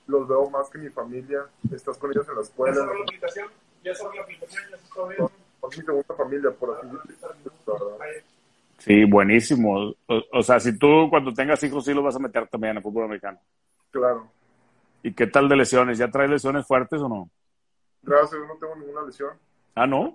Los 0.07 0.27
veo 0.27 0.49
más 0.49 0.69
que 0.69 0.79
mi 0.79 0.89
familia. 0.89 1.45
Estás 1.71 1.97
con 1.97 2.11
ellos 2.11 2.27
en 2.27 2.35
la 2.35 2.41
ya 2.41 2.47
escuela. 2.47 2.85
la 2.85 2.91
aplicación, 3.03 3.47
ya 3.83 3.91
la 4.15 4.21
aplicación, 4.21 4.63
ya 4.69 4.75
está. 4.75 4.93
Son 4.95 5.69
mi 5.69 5.75
segunda 5.85 6.15
familia, 6.15 6.51
por 6.51 6.77
así 6.77 6.87
decirlo. 7.07 7.97
la. 7.99 8.05
Sí, 8.79 9.05
buenísimo. 9.05 9.93
O, 10.07 10.21
o 10.33 10.43
sea, 10.43 10.59
si 10.59 10.77
tú 10.77 11.07
cuando 11.09 11.33
tengas 11.33 11.63
hijos 11.63 11.85
sí 11.85 11.93
los 11.93 12.03
vas 12.03 12.15
a 12.15 12.19
meter 12.19 12.47
también 12.47 12.71
en 12.71 12.77
el 12.77 12.83
fútbol 12.83 13.05
americano. 13.05 13.39
Claro. 13.91 14.27
¿Y 15.03 15.13
qué 15.13 15.27
tal 15.27 15.47
de 15.47 15.55
lesiones? 15.55 15.97
¿Ya 15.97 16.09
traes 16.09 16.29
lesiones 16.29 16.65
fuertes 16.65 16.99
o 17.01 17.07
no? 17.07 17.29
Gracias 18.01 18.41
no 18.47 18.55
tengo 18.59 18.75
ninguna 18.75 19.03
lesión. 19.03 19.31
Ah, 19.75 19.87
¿no? 19.87 20.13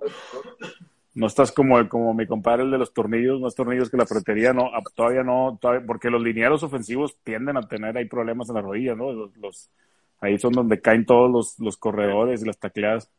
No 1.14 1.27
estás 1.27 1.51
como, 1.53 1.88
como 1.88 2.14
mi 2.14 2.27
compadre 2.27 2.62
el 2.64 2.71
de 2.71 2.79
los 2.79 2.92
tornillos, 2.94 3.40
más 3.40 3.55
tornillos 3.55 3.90
que 3.90 3.97
la 3.97 4.07
ferretería, 4.07 4.53
no, 4.53 4.66
ah, 4.75 4.83
todavía 4.94 5.23
no, 5.25 5.59
todavía, 5.61 5.85
porque 5.87 6.11
los 6.11 6.23
linieros 6.23 6.62
ofensivos 6.62 7.18
tienden 7.25 7.57
a 7.57 7.66
tener 7.68 7.97
ahí 7.97 8.05
problemas 8.07 8.49
en 8.49 8.55
la 8.57 8.62
rodilla, 8.62 8.94
¿no? 8.94 9.12
Los, 9.12 9.37
los- 9.37 9.71
ahí 10.21 10.38
son 10.38 10.53
donde 10.53 10.81
caen 10.81 11.07
todos 11.07 11.31
los, 11.31 11.59
los 11.59 11.77
corredores 11.77 12.42
y 12.42 12.47
las 12.47 12.59
tacleadas. 12.59 13.11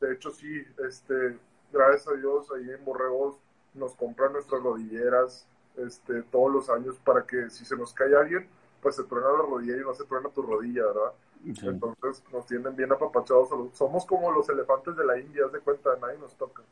De 0.00 0.12
hecho, 0.12 0.30
sí, 0.30 0.62
este, 0.86 1.38
gracias 1.72 2.08
a 2.08 2.12
Dios, 2.16 2.48
ahí 2.52 2.70
en 2.70 2.84
Borregos 2.84 3.36
nos 3.74 3.94
compran 3.94 4.32
nuestras 4.32 4.62
rodilleras 4.62 5.46
este, 5.76 6.22
todos 6.24 6.52
los 6.52 6.70
años 6.70 6.96
para 7.04 7.26
que 7.26 7.50
si 7.50 7.64
se 7.64 7.76
nos 7.76 7.92
cae 7.94 8.14
alguien, 8.14 8.46
pues 8.82 8.96
se 8.96 9.04
truena 9.04 9.28
la 9.32 9.38
rodilla 9.38 9.76
y 9.76 9.80
no 9.80 9.94
se 9.94 10.04
truena 10.04 10.28
tu 10.28 10.42
rodilla, 10.42 10.86
¿verdad? 10.86 11.12
Sí. 11.54 11.66
Entonces 11.66 12.22
nos 12.32 12.46
tienen 12.46 12.76
bien 12.76 12.92
apapachados. 12.92 13.48
Somos 13.74 14.06
como 14.06 14.30
los 14.32 14.48
elefantes 14.48 14.96
de 14.96 15.04
la 15.06 15.18
India, 15.18 15.44
haz 15.46 15.52
de 15.52 15.60
cuenta, 15.60 15.90
nadie 16.00 16.18
nos 16.18 16.34
toca. 16.36 16.62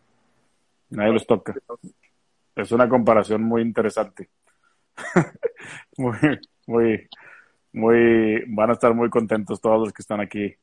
Nadie 0.93 1.13
los 1.13 1.27
toca. 1.27 1.55
Es 2.55 2.73
una 2.73 2.89
comparación 2.89 3.43
muy 3.43 3.63
interesante. 3.63 4.31
muy, 5.99 6.19
muy, 6.67 7.09
muy, 7.73 8.45
van 8.49 8.71
a 8.71 8.73
estar 8.75 8.95
muy 8.95 9.11
contentos 9.11 9.61
todos 9.61 9.81
los 9.81 9.93
que 9.93 10.03
están 10.03 10.21
aquí. 10.21 10.55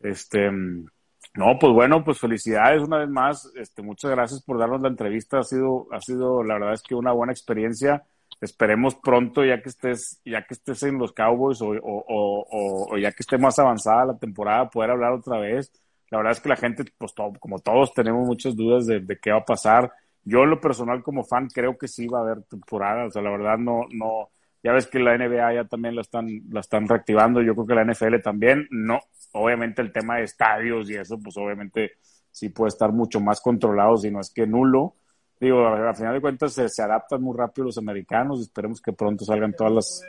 Este, 0.00 0.50
no, 0.50 1.58
pues 1.60 1.72
bueno, 1.72 2.04
pues 2.04 2.18
felicidades 2.18 2.82
una 2.82 2.98
vez 2.98 3.08
más. 3.08 3.52
Este, 3.56 3.82
muchas 3.82 4.10
gracias 4.10 4.42
por 4.42 4.58
darnos 4.58 4.80
la 4.82 4.88
entrevista. 4.88 5.40
Ha 5.40 5.44
sido, 5.44 5.88
ha 5.92 6.00
sido, 6.00 6.42
la 6.44 6.54
verdad 6.54 6.74
es 6.74 6.82
que 6.82 6.94
una 6.94 7.12
buena 7.12 7.32
experiencia. 7.32 8.04
Esperemos 8.40 8.94
pronto, 8.96 9.44
ya 9.44 9.62
que 9.62 9.68
estés, 9.70 10.20
ya 10.24 10.42
que 10.46 10.54
estés 10.54 10.82
en 10.84 10.98
los 10.98 11.12
Cowboys 11.12 11.60
o, 11.62 11.68
o, 11.70 12.04
o, 12.08 12.88
o- 12.94 12.98
ya 12.98 13.12
que 13.12 13.22
esté 13.22 13.38
más 13.38 13.58
avanzada 13.58 14.06
la 14.06 14.18
temporada, 14.18 14.70
poder 14.70 14.90
hablar 14.92 15.12
otra 15.12 15.38
vez. 15.40 15.72
La 16.10 16.18
verdad 16.18 16.32
es 16.32 16.40
que 16.40 16.48
la 16.48 16.56
gente, 16.56 16.84
pues 16.96 17.14
todo- 17.14 17.32
como 17.38 17.58
todos, 17.58 17.92
tenemos 17.94 18.26
muchas 18.26 18.56
dudas 18.56 18.86
de, 18.86 19.00
de 19.00 19.18
qué 19.18 19.30
va 19.30 19.38
a 19.38 19.44
pasar. 19.44 19.92
Yo 20.24 20.42
en 20.44 20.50
lo 20.50 20.60
personal 20.60 21.02
como 21.02 21.24
fan 21.24 21.48
creo 21.48 21.76
que 21.78 21.88
sí 21.88 22.06
va 22.06 22.20
a 22.20 22.22
haber 22.22 22.42
temporada. 22.44 23.06
O 23.06 23.10
sea, 23.10 23.22
la 23.22 23.30
verdad 23.30 23.58
no, 23.58 23.82
no, 23.92 24.30
ya 24.62 24.72
ves 24.72 24.86
que 24.86 24.98
la 24.98 25.14
NBA 25.14 25.54
ya 25.54 25.64
también 25.64 25.94
la 25.94 26.02
están, 26.02 26.26
la 26.50 26.60
están 26.60 26.88
reactivando. 26.88 27.42
Yo 27.42 27.54
creo 27.54 27.66
que 27.66 27.74
la 27.74 27.82
NFL 27.82 28.20
también. 28.22 28.66
No, 28.70 29.00
obviamente 29.32 29.82
el 29.82 29.92
tema 29.92 30.16
de 30.16 30.24
estadios 30.24 30.88
y 30.90 30.94
eso, 30.96 31.18
pues 31.22 31.36
obviamente 31.36 31.92
sí 32.30 32.48
puede 32.50 32.68
estar 32.68 32.92
mucho 32.92 33.20
más 33.20 33.40
controlado, 33.40 33.96
si 33.96 34.10
no 34.10 34.20
es 34.20 34.30
que 34.30 34.46
nulo. 34.46 34.94
Digo, 35.40 35.66
al 35.68 35.94
final 35.94 36.14
de 36.14 36.20
cuentas 36.20 36.52
se, 36.52 36.68
se 36.68 36.82
adaptan 36.82 37.22
muy 37.22 37.36
rápido 37.36 37.66
los 37.66 37.78
americanos. 37.78 38.40
Esperemos 38.40 38.80
que 38.80 38.92
pronto 38.92 39.24
salgan 39.24 39.52
todas 39.54 39.72
las, 39.72 40.02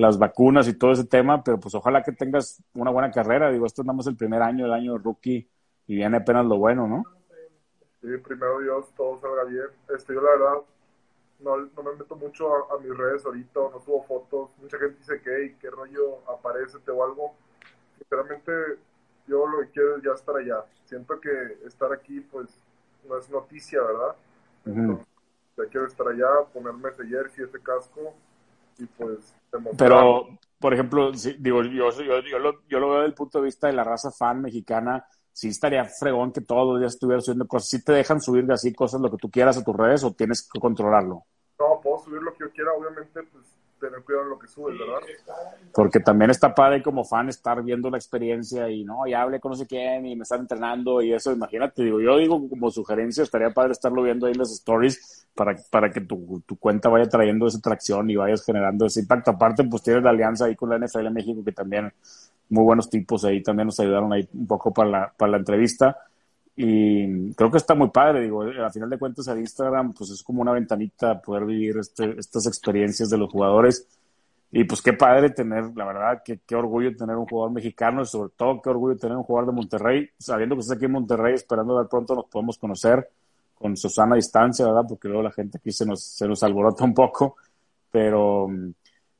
las 0.00 0.18
vacunas 0.18 0.66
y 0.66 0.74
todo 0.74 0.92
ese 0.92 1.04
tema, 1.04 1.44
pero 1.44 1.60
pues 1.60 1.74
ojalá 1.74 2.02
que 2.02 2.12
tengas 2.12 2.62
una 2.74 2.90
buena 2.90 3.10
carrera. 3.10 3.50
Digo, 3.50 3.66
esto 3.66 3.82
es 3.82 3.86
nada 3.86 3.96
más 3.96 4.06
el 4.06 4.16
primer 4.16 4.42
año, 4.42 4.66
el 4.66 4.72
año 4.72 4.98
rookie, 4.98 5.48
y 5.86 5.94
viene 5.94 6.16
apenas 6.16 6.46
lo 6.46 6.58
bueno, 6.58 6.88
¿no? 6.88 7.04
Sí, 8.00 8.08
primero 8.24 8.60
Dios, 8.60 8.86
todo 8.96 9.20
salga 9.20 9.44
bien. 9.44 9.66
Este, 9.94 10.14
yo 10.14 10.22
la 10.22 10.30
verdad 10.30 10.62
no, 11.40 11.56
no 11.58 11.82
me 11.82 11.96
meto 11.96 12.16
mucho 12.16 12.48
a, 12.52 12.74
a 12.74 12.78
mis 12.78 12.96
redes 12.96 13.24
ahorita, 13.26 13.60
no 13.72 13.80
subo 13.80 14.02
fotos. 14.04 14.50
Mucha 14.60 14.78
gente 14.78 14.96
dice 14.98 15.20
que, 15.20 15.30
hey, 15.30 15.56
qué 15.60 15.70
rollo, 15.70 16.18
aparecete 16.28 16.90
o 16.90 17.04
algo. 17.04 17.34
Sinceramente, 17.98 18.52
yo 19.26 19.46
lo 19.46 19.60
que 19.60 19.70
quiero 19.70 19.96
es 19.96 20.02
ya 20.02 20.12
estar 20.12 20.36
allá. 20.36 20.64
Siento 20.84 21.20
que 21.20 21.30
estar 21.66 21.92
aquí, 21.92 22.20
pues, 22.20 22.48
no 23.08 23.18
es 23.18 23.28
noticia, 23.30 23.80
¿verdad? 23.82 24.16
Ya 25.56 25.64
quiero 25.70 25.86
estar 25.86 26.08
allá, 26.08 26.26
ponerme 26.52 26.88
ese 26.88 27.06
jersey, 27.06 27.44
ese 27.44 27.60
casco, 27.60 28.14
y 28.80 28.86
pues. 28.86 29.34
Pero, 29.76 30.26
por 30.58 30.74
ejemplo, 30.74 31.12
sí, 31.14 31.36
digo, 31.38 31.62
yo, 31.62 31.90
yo, 31.90 32.20
yo, 32.20 32.38
lo, 32.38 32.62
yo 32.68 32.78
lo 32.78 32.88
veo 32.88 32.98
desde 32.98 33.08
el 33.08 33.14
punto 33.14 33.38
de 33.38 33.44
vista 33.44 33.66
de 33.66 33.72
la 33.72 33.84
raza 33.84 34.10
fan 34.10 34.42
mexicana. 34.42 35.04
Sí 35.32 35.48
estaría 35.48 35.84
fregón 35.84 36.32
que 36.32 36.40
todos 36.40 36.66
los 36.66 36.80
días 36.80 36.94
estuvieras 36.94 37.24
subiendo 37.24 37.46
cosas. 37.46 37.68
¿Sí 37.68 37.84
te 37.84 37.92
dejan 37.92 38.20
subir 38.20 38.50
así 38.52 38.72
cosas, 38.74 39.00
lo 39.00 39.10
que 39.10 39.16
tú 39.16 39.30
quieras 39.30 39.56
a 39.56 39.64
tus 39.64 39.76
redes 39.76 40.04
o 40.04 40.12
tienes 40.12 40.48
que 40.48 40.60
controlarlo? 40.60 41.24
No, 41.58 41.80
puedo 41.82 41.98
subir 41.98 42.20
lo 42.22 42.32
que 42.32 42.44
yo 42.44 42.50
quiera, 42.50 42.72
obviamente, 42.72 43.22
pues, 43.22 43.44
tener 43.80 44.02
cuidado 44.04 44.24
en 44.24 44.30
lo 44.30 44.38
que 44.38 44.46
subes, 44.46 44.78
¿verdad? 44.78 45.00
Porque 45.72 46.00
también 46.00 46.30
está 46.30 46.54
padre 46.54 46.82
como 46.82 47.04
fan 47.04 47.28
estar 47.28 47.62
viendo 47.62 47.90
la 47.90 47.96
experiencia 47.96 48.68
y 48.68 48.84
no, 48.84 49.06
ya 49.06 49.22
hablé 49.22 49.40
con 49.40 49.50
no 49.50 49.56
sé 49.56 49.66
quién 49.66 50.06
y 50.06 50.14
me 50.14 50.22
están 50.22 50.40
entrenando 50.40 51.02
y 51.02 51.12
eso, 51.12 51.32
imagínate, 51.32 51.82
digo, 51.82 52.00
yo 52.00 52.18
digo 52.18 52.48
como 52.48 52.70
sugerencia, 52.70 53.22
estaría 53.22 53.50
padre 53.50 53.72
estarlo 53.72 54.02
viendo 54.02 54.26
ahí 54.26 54.32
en 54.32 54.38
las 54.38 54.52
stories 54.52 55.26
para, 55.34 55.56
para 55.70 55.90
que 55.90 56.02
tu, 56.02 56.42
tu 56.46 56.56
cuenta 56.56 56.88
vaya 56.88 57.08
trayendo 57.08 57.46
esa 57.46 57.60
tracción 57.60 58.10
y 58.10 58.16
vayas 58.16 58.44
generando 58.44 58.86
ese 58.86 59.00
impacto. 59.00 59.30
Aparte, 59.30 59.64
pues 59.64 59.82
tienes 59.82 60.02
la 60.02 60.10
alianza 60.10 60.44
ahí 60.44 60.54
con 60.54 60.70
la 60.70 60.78
NFL 60.78 61.10
México, 61.10 61.42
que 61.44 61.52
también 61.52 61.92
muy 62.50 62.64
buenos 62.64 62.90
tipos 62.90 63.24
ahí, 63.24 63.42
también 63.42 63.66
nos 63.66 63.80
ayudaron 63.80 64.12
ahí 64.12 64.28
un 64.34 64.46
poco 64.46 64.72
para 64.72 64.90
la, 64.90 65.12
para 65.16 65.32
la 65.32 65.38
entrevista. 65.38 65.96
Y 66.56 67.32
creo 67.34 67.50
que 67.50 67.56
está 67.56 67.74
muy 67.74 67.90
padre, 67.90 68.22
digo, 68.22 68.42
a 68.42 68.70
final 68.70 68.90
de 68.90 68.98
cuentas 68.98 69.26
el 69.28 69.38
Instagram 69.38 69.92
pues 69.94 70.10
es 70.10 70.22
como 70.22 70.42
una 70.42 70.52
ventanita 70.52 71.20
poder 71.20 71.46
vivir 71.46 71.78
este, 71.78 72.18
estas 72.18 72.46
experiencias 72.46 73.08
de 73.08 73.18
los 73.18 73.30
jugadores. 73.30 73.86
Y 74.52 74.64
pues 74.64 74.82
qué 74.82 74.92
padre 74.92 75.30
tener, 75.30 75.70
la 75.76 75.84
verdad, 75.84 76.22
que 76.24 76.40
qué 76.44 76.56
orgullo 76.56 76.94
tener 76.96 77.16
un 77.16 77.26
jugador 77.26 77.52
mexicano 77.52 78.02
y 78.02 78.06
sobre 78.06 78.30
todo 78.36 78.60
qué 78.60 78.68
orgullo 78.68 78.96
tener 78.96 79.16
un 79.16 79.22
jugador 79.22 79.50
de 79.50 79.56
Monterrey, 79.56 80.10
sabiendo 80.18 80.56
que 80.56 80.62
estás 80.62 80.76
aquí 80.76 80.86
en 80.86 80.92
Monterrey, 80.92 81.34
esperando 81.34 81.76
ver 81.76 81.86
pronto 81.86 82.16
nos 82.16 82.26
podemos 82.26 82.58
conocer 82.58 83.08
con 83.54 83.76
Susana 83.76 84.14
a 84.14 84.16
distancia, 84.16 84.66
¿verdad? 84.66 84.84
Porque 84.88 85.06
luego 85.06 85.22
la 85.22 85.30
gente 85.30 85.58
aquí 85.58 85.70
se 85.70 85.86
nos, 85.86 86.02
se 86.02 86.26
nos 86.26 86.42
alborota 86.42 86.82
un 86.82 86.94
poco, 86.94 87.36
pero 87.90 88.48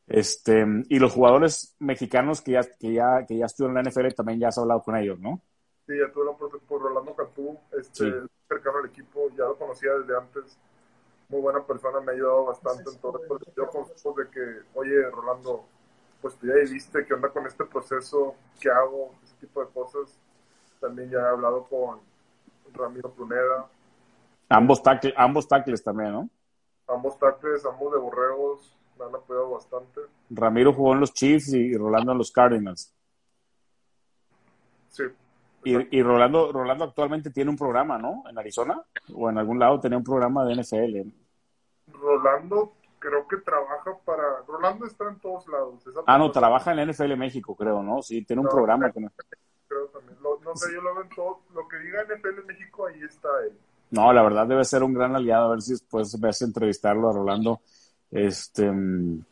este, 0.06 0.66
y 0.88 0.98
los 0.98 1.12
jugadores 1.12 1.76
mexicanos 1.78 2.40
que 2.40 2.52
ya, 2.52 2.62
que 2.62 2.92
ya, 2.92 3.24
que 3.26 3.36
ya 3.36 3.46
estuvieron 3.46 3.78
en 3.78 3.84
la 3.84 3.90
NFL 3.90 4.14
también 4.16 4.40
ya 4.40 4.48
has 4.48 4.58
hablado 4.58 4.82
con 4.82 4.96
ellos, 4.96 5.20
¿no? 5.20 5.40
Sí, 5.90 5.98
ya 5.98 6.12
tuve 6.12 6.26
la 6.26 6.30
oportunidad 6.30 6.68
por 6.68 6.82
Rolando 6.82 7.16
Cantú, 7.16 7.58
este, 7.72 8.04
Sí. 8.12 8.28
cercano 8.46 8.78
al 8.78 8.86
equipo, 8.86 9.28
ya 9.30 9.44
lo 9.46 9.56
conocía 9.56 9.92
desde 9.94 10.16
antes. 10.16 10.56
Muy 11.28 11.40
buena 11.40 11.64
persona, 11.64 12.00
me 12.00 12.12
ha 12.12 12.14
ayudado 12.14 12.44
bastante 12.44 12.88
en 12.90 12.98
todo 12.98 13.20
esto. 13.20 13.40
Yo 13.56 13.66
conozco 13.66 14.12
de 14.14 14.30
que, 14.30 14.60
oye, 14.74 15.10
Rolando, 15.10 15.64
pues 16.22 16.36
tú 16.36 16.46
ya 16.46 16.54
viste 16.54 17.04
qué 17.04 17.14
onda 17.14 17.28
con 17.30 17.44
este 17.44 17.64
proceso, 17.64 18.36
qué 18.60 18.70
hago, 18.70 19.16
ese 19.24 19.34
tipo 19.40 19.64
de 19.64 19.68
cosas. 19.72 20.16
También 20.80 21.10
ya 21.10 21.18
he 21.18 21.28
hablado 21.28 21.64
con 21.64 21.98
Ramiro 22.72 23.10
Pruneda. 23.10 23.66
Ambos, 24.48 24.84
tackles, 24.84 25.14
ambos 25.16 25.48
tackles 25.48 25.82
también, 25.82 26.12
¿no? 26.12 26.30
Ambos 26.86 27.18
tackles, 27.18 27.66
ambos 27.66 27.92
de 27.92 27.98
borregos, 27.98 28.76
me 28.96 29.06
han 29.06 29.14
apoyado 29.16 29.50
bastante. 29.50 30.02
Ramiro 30.30 30.72
jugó 30.72 30.92
en 30.92 31.00
los 31.00 31.12
Chiefs 31.12 31.52
y 31.52 31.76
Rolando 31.76 32.12
en 32.12 32.18
los 32.18 32.30
Cardinals. 32.30 32.94
Sí. 34.88 35.04
Y, 35.64 35.98
y 35.98 36.02
Rolando, 36.02 36.52
Rolando 36.52 36.84
actualmente 36.84 37.30
tiene 37.30 37.50
un 37.50 37.56
programa, 37.56 37.98
¿no? 37.98 38.22
En 38.28 38.38
Arizona 38.38 38.82
o 39.14 39.28
en 39.28 39.38
algún 39.38 39.58
lado 39.58 39.78
tenía 39.80 39.98
un 39.98 40.04
programa 40.04 40.44
de 40.44 40.54
NFL. 40.54 41.08
Rolando 41.92 42.72
creo 42.98 43.26
que 43.26 43.38
trabaja 43.38 43.96
para... 44.04 44.22
Rolando 44.46 44.86
está 44.86 45.08
en 45.08 45.18
todos 45.20 45.46
lados. 45.48 45.86
Esa 45.86 46.00
Ah, 46.06 46.18
no, 46.18 46.30
trabaja 46.30 46.72
en 46.72 46.90
NFL 46.90 47.16
México, 47.16 47.54
creo, 47.54 47.82
¿no? 47.82 48.02
Sí, 48.02 48.24
tiene 48.24 48.40
un 48.40 48.46
No, 48.46 48.52
programa. 48.52 48.90
creo- 48.90 49.04
con- 49.08 49.12
Creo 49.68 49.86
también. 49.86 50.18
Lo- 50.22 50.38
no 50.44 50.56
sé, 50.56 50.72
yo 50.74 50.80
lo 50.82 50.94
veo 50.94 51.04
en 51.04 51.08
todo. 51.10 51.40
Lo 51.54 51.66
que 51.68 51.78
diga 51.78 52.02
NFL 52.04 52.44
México, 52.46 52.86
ahí 52.86 53.00
está 53.02 53.28
él. 53.46 53.52
No, 53.90 54.12
la 54.12 54.22
verdad 54.22 54.46
debe 54.46 54.64
ser 54.64 54.82
un 54.82 54.92
gran 54.94 55.14
aliado. 55.16 55.46
A 55.46 55.50
ver 55.52 55.62
si 55.62 55.72
después 55.72 56.18
me 56.20 56.28
hace 56.28 56.44
entrevistarlo 56.44 57.08
a 57.08 57.12
Rolando. 57.12 57.60
Este, 58.10 58.70
mm, 58.70 59.24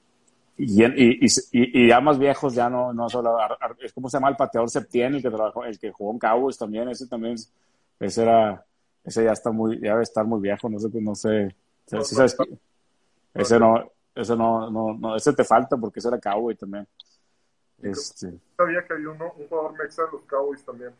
y, 0.58 0.84
y, 0.84 1.26
y, 1.52 1.88
ya 1.88 2.00
más 2.00 2.18
viejos, 2.18 2.54
ya 2.54 2.68
no, 2.68 2.92
no 2.92 3.08
solo. 3.08 3.38
Ar- 3.38 3.56
¿Cómo 3.94 4.08
se 4.10 4.16
llama 4.16 4.28
el 4.30 4.36
pateador 4.36 4.68
Septién, 4.68 5.14
el 5.14 5.22
que 5.22 5.30
trabajó, 5.30 5.64
el 5.64 5.78
que 5.78 5.92
jugó 5.92 6.12
en 6.12 6.18
Cowboys 6.18 6.58
también? 6.58 6.88
Ese 6.88 7.06
también, 7.06 7.34
es- 7.34 7.52
ese 8.00 8.22
era, 8.22 8.64
ese 9.04 9.24
ya 9.24 9.32
está 9.32 9.50
muy, 9.52 9.80
ya 9.80 9.92
debe 9.92 10.02
estar 10.02 10.24
muy 10.26 10.40
viejo, 10.40 10.68
no 10.68 10.78
sé, 10.78 10.88
no 11.00 11.14
sé. 11.14 11.44
No, 11.44 11.52
¿sí 11.86 11.96
no 11.96 12.04
sabes 12.04 12.32
está. 12.32 12.44
qué? 12.44 12.58
ese 13.34 13.58
no, 13.58 13.90
ese 14.14 14.36
no, 14.36 14.70
no, 14.70 14.94
no, 14.94 15.16
ese 15.16 15.32
te 15.32 15.44
falta 15.44 15.76
porque 15.76 16.00
ese 16.00 16.08
era 16.08 16.18
Cowboy 16.18 16.56
también. 16.56 16.86
Este, 17.80 18.32
Sabía 18.56 18.84
que 18.86 18.94
había 18.94 19.10
uno, 19.10 19.32
un 19.38 19.46
jugador 19.46 19.72
mexa 19.78 20.02
de 20.02 20.08
los 20.12 20.22
Cowboys 20.22 20.64
también. 20.64 20.90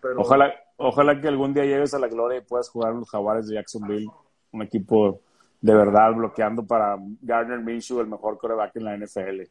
Pero 0.00 0.20
Ojalá, 0.20 0.52
ojalá 0.78 1.20
que 1.20 1.28
algún 1.28 1.52
día 1.54 1.64
llegues 1.64 1.92
a 1.94 1.98
la 1.98 2.08
gloria 2.08 2.38
y 2.38 2.42
puedas 2.42 2.68
jugar 2.70 2.92
en 2.92 3.00
los 3.00 3.10
Jaguares 3.10 3.46
de 3.46 3.54
Jacksonville, 3.56 4.08
un 4.52 4.62
equipo 4.62 5.20
de 5.62 5.74
verdad 5.74 6.12
bloqueando 6.12 6.66
para 6.66 6.98
Gardner 7.22 7.60
Minshew, 7.60 8.00
el 8.00 8.08
mejor 8.08 8.36
coreback 8.36 8.76
en 8.76 8.84
la 8.84 8.96
NFL. 8.96 9.42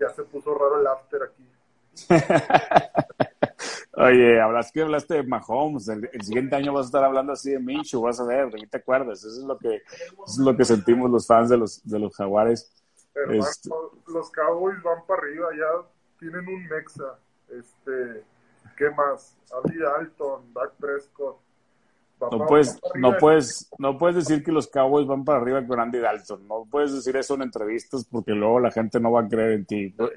ya 0.00 0.08
se 0.10 0.24
puso 0.24 0.52
raro 0.54 0.80
el 0.80 0.86
after 0.86 1.22
aquí. 1.22 1.44
Oye, 3.96 4.40
hablas 4.40 4.70
que 4.70 4.82
hablaste 4.82 5.14
de 5.14 5.22
Mahomes, 5.24 5.88
el, 5.88 6.08
el 6.12 6.22
siguiente 6.22 6.54
año 6.54 6.72
vas 6.72 6.86
a 6.86 6.88
estar 6.88 7.02
hablando 7.04 7.32
así 7.32 7.50
de 7.50 7.58
Minshew, 7.58 8.00
vas 8.02 8.20
a 8.20 8.24
ver, 8.24 8.48
¿de 8.50 8.60
qué 8.60 8.66
te 8.68 8.76
acuerdas? 8.78 9.18
Eso 9.24 9.28
es 9.40 9.44
lo 9.44 9.58
que, 9.58 9.76
eso 9.76 10.22
es 10.26 10.38
lo 10.38 10.56
que 10.56 10.64
sentimos 10.64 11.10
los 11.10 11.26
fans 11.26 11.48
de 11.50 11.56
los, 11.56 11.84
de 11.84 11.98
los 11.98 12.14
Jaguares. 12.14 12.70
Hermano, 13.14 13.40
Este- 13.44 13.70
los 14.06 14.30
Cowboys 14.30 14.80
van 14.84 15.04
para 15.06 15.20
arriba, 15.22 15.48
ya 15.56 15.88
tienen 16.20 16.46
un 16.48 16.64
mexa. 16.68 17.18
Este, 17.50 18.22
¿qué 18.76 18.90
más? 18.90 19.34
Andy 19.64 19.78
Dalton, 19.78 20.54
Dak 20.54 20.72
Prescott. 20.78 21.38
Va 22.20 22.28
No 22.30 22.46
puedes, 22.46 22.76
va 22.76 22.90
no 22.96 23.16
puedes, 23.18 23.70
no 23.78 23.96
puedes 23.98 24.16
decir 24.16 24.42
que 24.42 24.50
los 24.50 24.66
Cowboys 24.68 25.06
van 25.06 25.24
para 25.24 25.38
arriba 25.40 25.64
con 25.66 25.78
Andy 25.78 25.98
Dalton. 25.98 26.48
No 26.48 26.66
puedes 26.70 26.92
decir 26.92 27.16
eso 27.16 27.34
en 27.34 27.42
entrevistas 27.42 28.04
porque 28.04 28.32
luego 28.32 28.58
la 28.60 28.70
gente 28.70 28.98
no 28.98 29.12
va 29.12 29.20
a 29.22 29.28
creer 29.28 29.52
en 29.52 29.64
ti. 29.66 29.94
Dak 29.96 30.10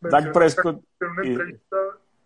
Mencioné 0.00 0.32
Prescott 0.32 0.82
En 1.00 1.08
una 1.10 1.24
y- 1.24 1.28
entrevista 1.28 1.76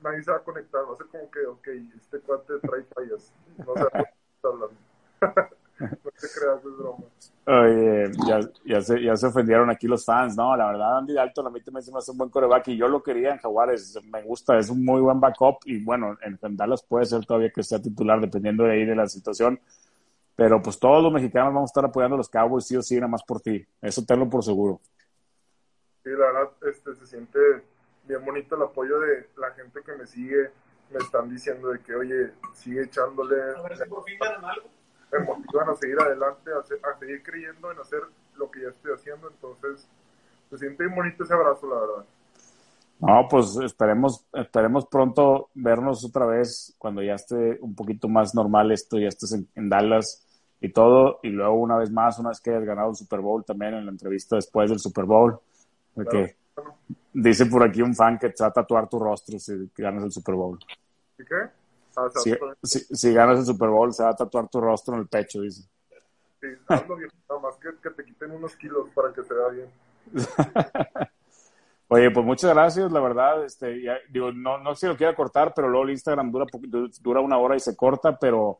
nadie 0.00 0.22
se 0.22 0.30
va 0.30 0.36
a 0.38 0.40
conectar. 0.40 0.80
Va 0.88 0.94
a 0.94 0.96
ser 0.96 1.06
como 1.06 1.30
que, 1.30 1.46
ok, 1.46 1.68
este 1.96 2.20
cuate 2.20 2.54
trae 2.60 2.82
fallas. 2.94 3.32
No 3.58 3.74
sé 3.74 3.80
de 3.84 3.90
qué 3.92 4.10
está 4.36 4.48
hablando. 4.48 5.50
No 5.80 5.88
te 5.88 6.28
creas, 6.34 6.58
es 6.58 6.78
broma. 6.78 7.04
Oye, 7.48 8.10
ya, 8.26 8.40
ya, 8.64 8.80
se, 8.80 9.00
ya 9.00 9.16
se 9.16 9.26
ofendieron 9.26 9.70
aquí 9.70 9.86
los 9.86 10.04
fans. 10.04 10.36
No, 10.36 10.56
la 10.56 10.66
verdad, 10.66 10.98
Andy 10.98 11.14
Dalton 11.14 11.46
a 11.46 11.50
mí 11.50 11.60
también 11.60 11.82
se 11.82 11.92
me 11.92 11.98
hace 11.98 12.10
un 12.10 12.18
buen 12.18 12.30
coreback 12.30 12.68
y 12.68 12.76
yo 12.76 12.88
lo 12.88 13.02
quería 13.02 13.32
en 13.32 13.38
Jaguares. 13.38 13.98
Me 14.10 14.22
gusta, 14.22 14.58
es 14.58 14.68
un 14.68 14.84
muy 14.84 15.00
buen 15.00 15.20
backup 15.20 15.58
y 15.64 15.82
bueno, 15.84 16.16
en, 16.22 16.38
en 16.42 16.56
Dallas 16.56 16.82
puede 16.82 17.06
ser 17.06 17.24
todavía 17.24 17.50
que 17.50 17.62
sea 17.62 17.80
titular 17.80 18.20
dependiendo 18.20 18.64
de 18.64 18.72
ahí 18.72 18.84
de 18.84 18.96
la 18.96 19.06
situación. 19.06 19.60
Pero 20.34 20.60
pues 20.60 20.78
todos 20.78 21.02
los 21.02 21.12
mexicanos 21.12 21.54
vamos 21.54 21.70
a 21.70 21.72
estar 21.72 21.84
apoyando 21.84 22.14
a 22.14 22.18
los 22.18 22.28
Cowboys 22.28 22.66
sí 22.66 22.76
o 22.76 22.82
sí, 22.82 22.96
nada 22.96 23.08
más 23.08 23.22
por 23.22 23.40
ti. 23.40 23.64
Eso 23.80 24.04
tenlo 24.04 24.28
por 24.28 24.44
seguro. 24.44 24.80
Sí, 26.04 26.10
la 26.10 26.26
verdad, 26.26 26.50
este, 26.68 26.94
se 26.94 27.06
siente 27.06 27.38
bien 28.04 28.24
bonito 28.24 28.54
el 28.54 28.62
apoyo 28.62 29.00
de 29.00 29.28
la 29.38 29.50
gente 29.52 29.80
que 29.84 29.92
me 29.94 30.06
sigue. 30.06 30.50
Me 30.90 30.98
están 30.98 31.30
diciendo 31.30 31.70
de 31.70 31.80
que, 31.80 31.94
oye, 31.94 32.32
sigue 32.52 32.82
echándole. 32.82 33.36
A 33.56 33.62
ver 33.62 33.78
si 33.78 33.88
por 33.88 34.04
fin 34.04 34.18
ganan 34.20 34.44
algo. 34.44 34.68
Me 35.12 35.18
motivan 35.20 35.68
a 35.70 35.74
seguir 35.76 35.98
adelante, 36.00 36.50
a, 36.52 36.62
se- 36.62 36.74
a 36.82 36.98
seguir 36.98 37.22
creyendo 37.22 37.70
en 37.70 37.78
hacer 37.78 38.00
lo 38.36 38.50
que 38.50 38.62
ya 38.62 38.68
estoy 38.68 38.92
haciendo. 38.92 39.28
Entonces, 39.28 39.88
se 40.50 40.58
siente 40.58 40.86
bonito 40.86 41.24
ese 41.24 41.34
abrazo, 41.34 41.68
la 41.68 41.80
verdad. 41.80 42.04
No, 42.98 43.28
pues 43.28 43.56
esperemos, 43.56 44.24
esperemos 44.32 44.86
pronto 44.86 45.50
vernos 45.54 46.02
otra 46.04 46.24
vez 46.24 46.74
cuando 46.78 47.02
ya 47.02 47.14
esté 47.14 47.58
un 47.60 47.74
poquito 47.74 48.08
más 48.08 48.34
normal 48.34 48.72
esto, 48.72 48.98
ya 48.98 49.08
estés 49.08 49.32
en, 49.32 49.46
en 49.54 49.68
Dallas 49.68 50.26
y 50.62 50.72
todo, 50.72 51.20
y 51.22 51.28
luego 51.28 51.54
una 51.56 51.76
vez 51.76 51.90
más, 51.90 52.18
una 52.18 52.30
vez 52.30 52.40
que 52.40 52.50
hayas 52.50 52.64
ganado 52.64 52.88
el 52.90 52.96
Super 52.96 53.20
Bowl 53.20 53.44
también 53.44 53.74
en 53.74 53.84
la 53.84 53.90
entrevista 53.92 54.36
después 54.36 54.70
del 54.70 54.78
Super 54.78 55.04
Bowl, 55.04 55.38
porque 55.94 56.36
Claro. 56.54 56.74
dice 57.12 57.44
por 57.44 57.62
aquí 57.62 57.82
un 57.82 57.94
fan 57.94 58.18
que 58.18 58.30
te 58.30 58.42
va 58.42 58.48
a 58.48 58.52
tatuar 58.52 58.88
tu 58.88 58.98
rostro 58.98 59.38
si 59.38 59.70
ganas 59.76 60.04
el 60.04 60.10
Super 60.12 60.34
Bowl. 60.34 60.58
¿Y 61.18 61.24
qué? 61.26 61.34
O 61.96 62.10
sea, 62.10 62.22
Si, 62.22 62.34
si- 62.62 62.96
si 62.96 63.12
ganas 63.12 63.38
el 63.40 63.46
Super 63.46 63.68
Bowl, 63.68 63.92
se 63.92 64.02
va 64.02 64.10
a 64.10 64.16
tatuar 64.16 64.48
tu 64.48 64.60
rostro 64.60 64.94
en 64.94 65.00
el 65.00 65.08
pecho, 65.08 65.40
dice. 65.42 65.68
sí, 66.40 66.46
hazlo 66.68 66.96
bien, 66.96 67.10
nada 67.28 67.40
más 67.40 67.56
que, 67.56 67.68
que 67.82 67.90
te 67.90 68.04
quiten 68.04 68.30
unos 68.32 68.56
kilos 68.56 68.88
para 68.94 69.12
que 69.12 69.22
se 69.22 69.34
vea 69.34 69.48
bien. 69.48 69.70
Oye, 71.88 72.10
pues 72.10 72.26
muchas 72.26 72.52
gracias, 72.52 72.90
la 72.90 73.00
verdad, 73.00 73.44
este, 73.44 73.80
ya, 73.82 73.96
digo, 74.10 74.32
no, 74.32 74.58
no 74.58 74.74
sé 74.74 74.80
si 74.80 74.86
lo 74.88 74.96
quiera 74.96 75.14
cortar, 75.14 75.52
pero 75.54 75.68
luego 75.68 75.84
el 75.84 75.90
Instagram 75.92 76.32
dura, 76.32 76.46
dura 77.00 77.20
una 77.20 77.38
hora 77.38 77.56
y 77.56 77.60
se 77.60 77.76
corta, 77.76 78.18
pero 78.18 78.58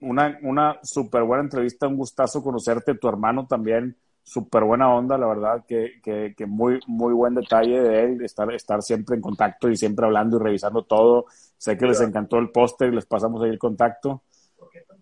una, 0.00 0.38
una 0.42 0.78
súper 0.82 1.22
buena 1.24 1.44
entrevista, 1.44 1.88
un 1.88 1.96
gustazo 1.96 2.42
conocerte, 2.42 2.94
tu 2.96 3.08
hermano 3.08 3.46
también, 3.46 3.96
súper 4.24 4.64
buena 4.64 4.92
onda, 4.92 5.16
la 5.18 5.26
verdad, 5.26 5.64
que, 5.68 6.00
que, 6.02 6.34
que 6.36 6.46
muy, 6.46 6.80
muy 6.86 7.12
buen 7.12 7.34
detalle 7.34 7.80
de 7.80 8.04
él, 8.04 8.24
estar, 8.24 8.50
estar 8.52 8.82
siempre 8.82 9.14
en 9.14 9.22
contacto 9.22 9.68
y 9.68 9.76
siempre 9.76 10.06
hablando 10.06 10.38
y 10.38 10.42
revisando 10.42 10.82
todo. 10.82 11.26
Sé 11.56 11.76
que 11.78 11.86
les 11.86 12.00
encantó 12.00 12.38
el 12.38 12.50
póster 12.50 12.88
y 12.92 12.96
les 12.96 13.06
pasamos 13.06 13.42
ahí 13.42 13.50
el 13.50 13.58
contacto. 13.58 14.22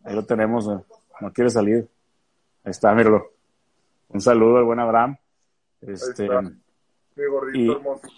Ahí 0.05 0.15
lo 0.15 0.25
tenemos, 0.25 0.67
eh, 0.69 0.85
no 1.21 1.33
quiere 1.33 1.49
salir. 1.51 1.89
Ahí 2.65 2.71
está, 2.71 2.93
míralo. 2.95 3.31
Un 4.09 4.21
saludo 4.21 4.59
al 4.59 4.65
buen 4.65 4.81
Abraham. 4.81 5.17
Este, 5.81 6.25
está. 6.25 6.43
Mi 6.43 7.27
gordito 7.31 7.59
Y- 7.59 7.71
hermoso. 7.71 8.09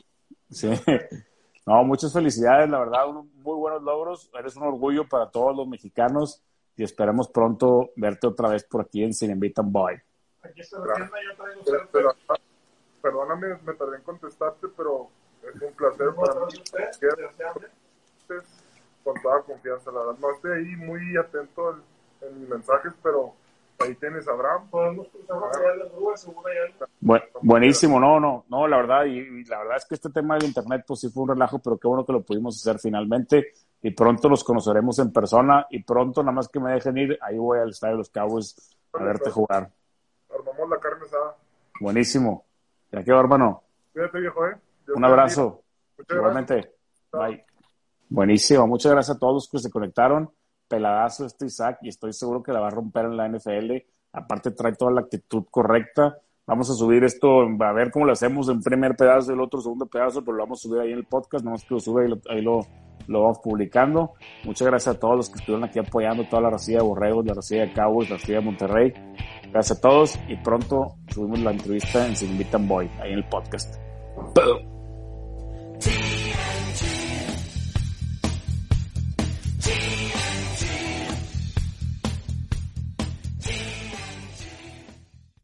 Sí. 0.51 0.71
No, 1.67 1.83
muchas 1.83 2.13
felicidades, 2.13 2.69
la 2.69 2.79
verdad, 2.79 3.09
unos 3.09 3.25
muy 3.37 3.57
buenos 3.57 3.83
logros. 3.83 4.31
Eres 4.39 4.55
un 4.57 4.65
orgullo 4.65 5.09
para 5.09 5.31
todos 5.31 5.57
los 5.57 5.67
mexicanos 5.67 6.43
y 6.77 6.83
esperemos 6.83 7.29
pronto 7.31 7.89
verte 7.97 8.27
otra 8.27 8.51
vez 8.51 8.65
por 8.65 8.83
aquí 8.83 9.03
en 9.03 9.15
Sin 9.15 9.31
Invitan 9.31 9.73
Boy. 9.73 9.95
Aquí 10.45 10.61
está 10.61 10.79
la 10.81 10.95
tienda, 10.95 11.17
yo 11.29 11.35
traigo 11.65 11.89
Pero- 11.93 12.15
ah, 12.29 12.35
perdóname, 13.03 13.49
me 13.65 13.75
tardé 13.75 13.97
en 13.97 14.03
contestarte, 14.03 14.67
pero 14.77 15.09
es 15.43 15.61
un 15.63 15.73
placer 15.75 16.07
¿Cómo 16.15 16.27
para 16.27 16.41
mí. 16.47 16.53
usted? 16.63 18.43
Con 19.03 19.21
toda 19.23 19.43
confianza, 19.43 19.91
la 19.93 20.01
verdad. 20.01 20.15
No 20.21 20.31
estoy 20.33 20.53
ahí 20.53 20.77
muy 20.77 21.17
atento 21.17 21.73
en, 22.23 22.29
en 22.29 22.41
mis 22.41 22.49
mensajes, 22.49 22.93
pero 23.03 23.35
ahí 23.81 23.95
tienes 23.97 24.27
a 24.27 24.31
Abraham. 24.33 24.69
Podemos 24.71 25.09
cruzarnos 25.09 25.55
allá 25.57 25.73
en 25.75 25.79
las 25.81 25.93
nubes, 25.93 26.21
seguro 26.23 26.49
hay 26.49 26.57
algo. 26.59 26.87
Bu- 27.03 27.23
buenísimo, 27.43 28.01
no, 28.01 28.19
no, 28.19 28.45
no, 28.49 28.67
la 28.67 28.79
verdad, 28.79 29.05
y, 29.05 29.19
y 29.19 29.45
la 29.45 29.59
verdad 29.59 29.77
es 29.77 29.85
que 29.85 29.95
este 29.97 30.09
tema 30.09 30.37
del 30.37 30.45
internet 30.45 30.85
pues 30.87 31.01
sí 31.01 31.11
fue 31.11 31.25
un 31.25 31.29
relajo, 31.31 31.59
pero 31.59 31.77
qué 31.77 31.87
bueno 31.87 32.07
que 32.07 32.13
lo 32.15 32.23
pudimos 32.23 32.57
hacer 32.57 32.79
finalmente 32.81 33.53
y 33.83 33.91
pronto 33.91 34.31
los 34.31 34.43
conoceremos 34.43 34.99
en 35.01 35.13
persona 35.13 35.67
y 35.69 35.83
pronto 35.83 36.23
nada 36.23 36.33
más 36.33 36.49
que 36.49 36.59
me 36.61 36.73
dejen 36.73 36.97
ir, 36.97 37.19
ahí 37.21 37.37
voy 37.37 37.59
al 37.59 37.69
estadio 37.71 37.95
de 37.95 37.99
los 37.99 38.09
Cowboys 38.09 38.75
a 38.95 39.03
verte 39.05 39.31
jugar. 39.31 39.71
Armamos 40.47 40.71
la 40.71 40.79
carne 40.79 41.05
asada. 41.07 41.37
Buenísimo. 41.81 42.45
Ya 42.93 43.03
quedó, 43.03 43.21
hermano. 43.21 43.63
Cuídate, 43.93 44.21
viejo, 44.21 44.47
¿eh? 44.47 44.57
Dios 44.87 44.97
Un 44.97 45.05
abrazo. 45.05 45.63
Muchas 45.99 46.17
Igualmente. 46.17 46.73
Bye. 47.13 47.45
Buenísimo. 48.09 48.67
Muchas 48.67 48.93
gracias 48.93 49.17
a 49.17 49.19
todos 49.19 49.35
los 49.35 49.49
que 49.49 49.59
se 49.59 49.71
conectaron. 49.71 50.31
Peladazo 50.69 51.27
este 51.27 51.47
Isaac 51.47 51.79
y 51.83 51.89
estoy 51.89 52.13
seguro 52.13 52.43
que 52.43 52.53
la 52.53 52.61
va 52.61 52.69
a 52.69 52.71
romper 52.71 53.07
en 53.07 53.17
la 53.17 53.29
NFL. 53.29 53.73
Aparte 54.13 54.51
trae 54.53 54.73
toda 54.75 54.93
la 54.93 55.01
actitud 55.03 55.45
correcta. 55.51 56.19
Vamos 56.47 56.69
a 56.71 56.75
subir 56.75 57.03
esto, 57.05 57.41
a 57.41 57.73
ver 57.73 57.91
cómo 57.91 58.05
lo 58.05 58.13
hacemos 58.13 58.49
en 58.51 58.61
primer 58.61 58.95
pedazo 58.97 59.31
y 59.31 59.35
el 59.35 59.41
otro 59.41 59.61
segundo 59.61 59.87
pedazo, 59.87 60.23
pero 60.23 60.37
lo 60.37 60.43
vamos 60.45 60.61
a 60.61 60.63
subir 60.69 60.81
ahí 60.81 60.93
en 60.93 60.99
el 60.99 61.07
podcast, 61.07 61.43
nada 61.45 61.55
más 61.57 61.65
que 61.65 61.73
lo 61.75 61.81
sube 61.81 62.05
y 62.05 62.09
lo- 62.11 62.21
ahí 62.29 62.43
lo, 62.43 62.61
lo 63.07 63.23
vamos 63.23 63.39
publicando. 63.39 64.15
Muchas 64.45 64.67
gracias 64.67 64.97
a 64.97 64.99
todos 64.99 65.17
los 65.17 65.31
que 65.31 65.39
estuvieron 65.39 65.65
aquí 65.65 65.79
apoyando 65.79 66.25
toda 66.25 66.43
la 66.43 66.51
racía 66.51 66.79
de 66.79 66.85
Borregos, 66.85 67.27
la 67.27 67.35
racía 67.35 67.63
de 67.63 67.73
Cowboys, 67.73 68.11
la 68.11 68.17
racía 68.17 68.37
de 68.37 68.41
Monterrey. 68.41 68.93
Gracias 69.51 69.79
a 69.79 69.81
todos 69.81 70.19
y 70.29 70.37
pronto 70.37 70.97
subimos 71.09 71.41
la 71.41 71.53
entrevista 71.53 72.07
en 72.07 72.17
Sin 72.17 72.31
Invitan 72.31 72.67
Boy, 72.67 72.91
ahí 73.01 73.13
en 73.13 73.19
el 73.19 73.25
podcast. 73.25 73.77
Boom. 74.35 74.74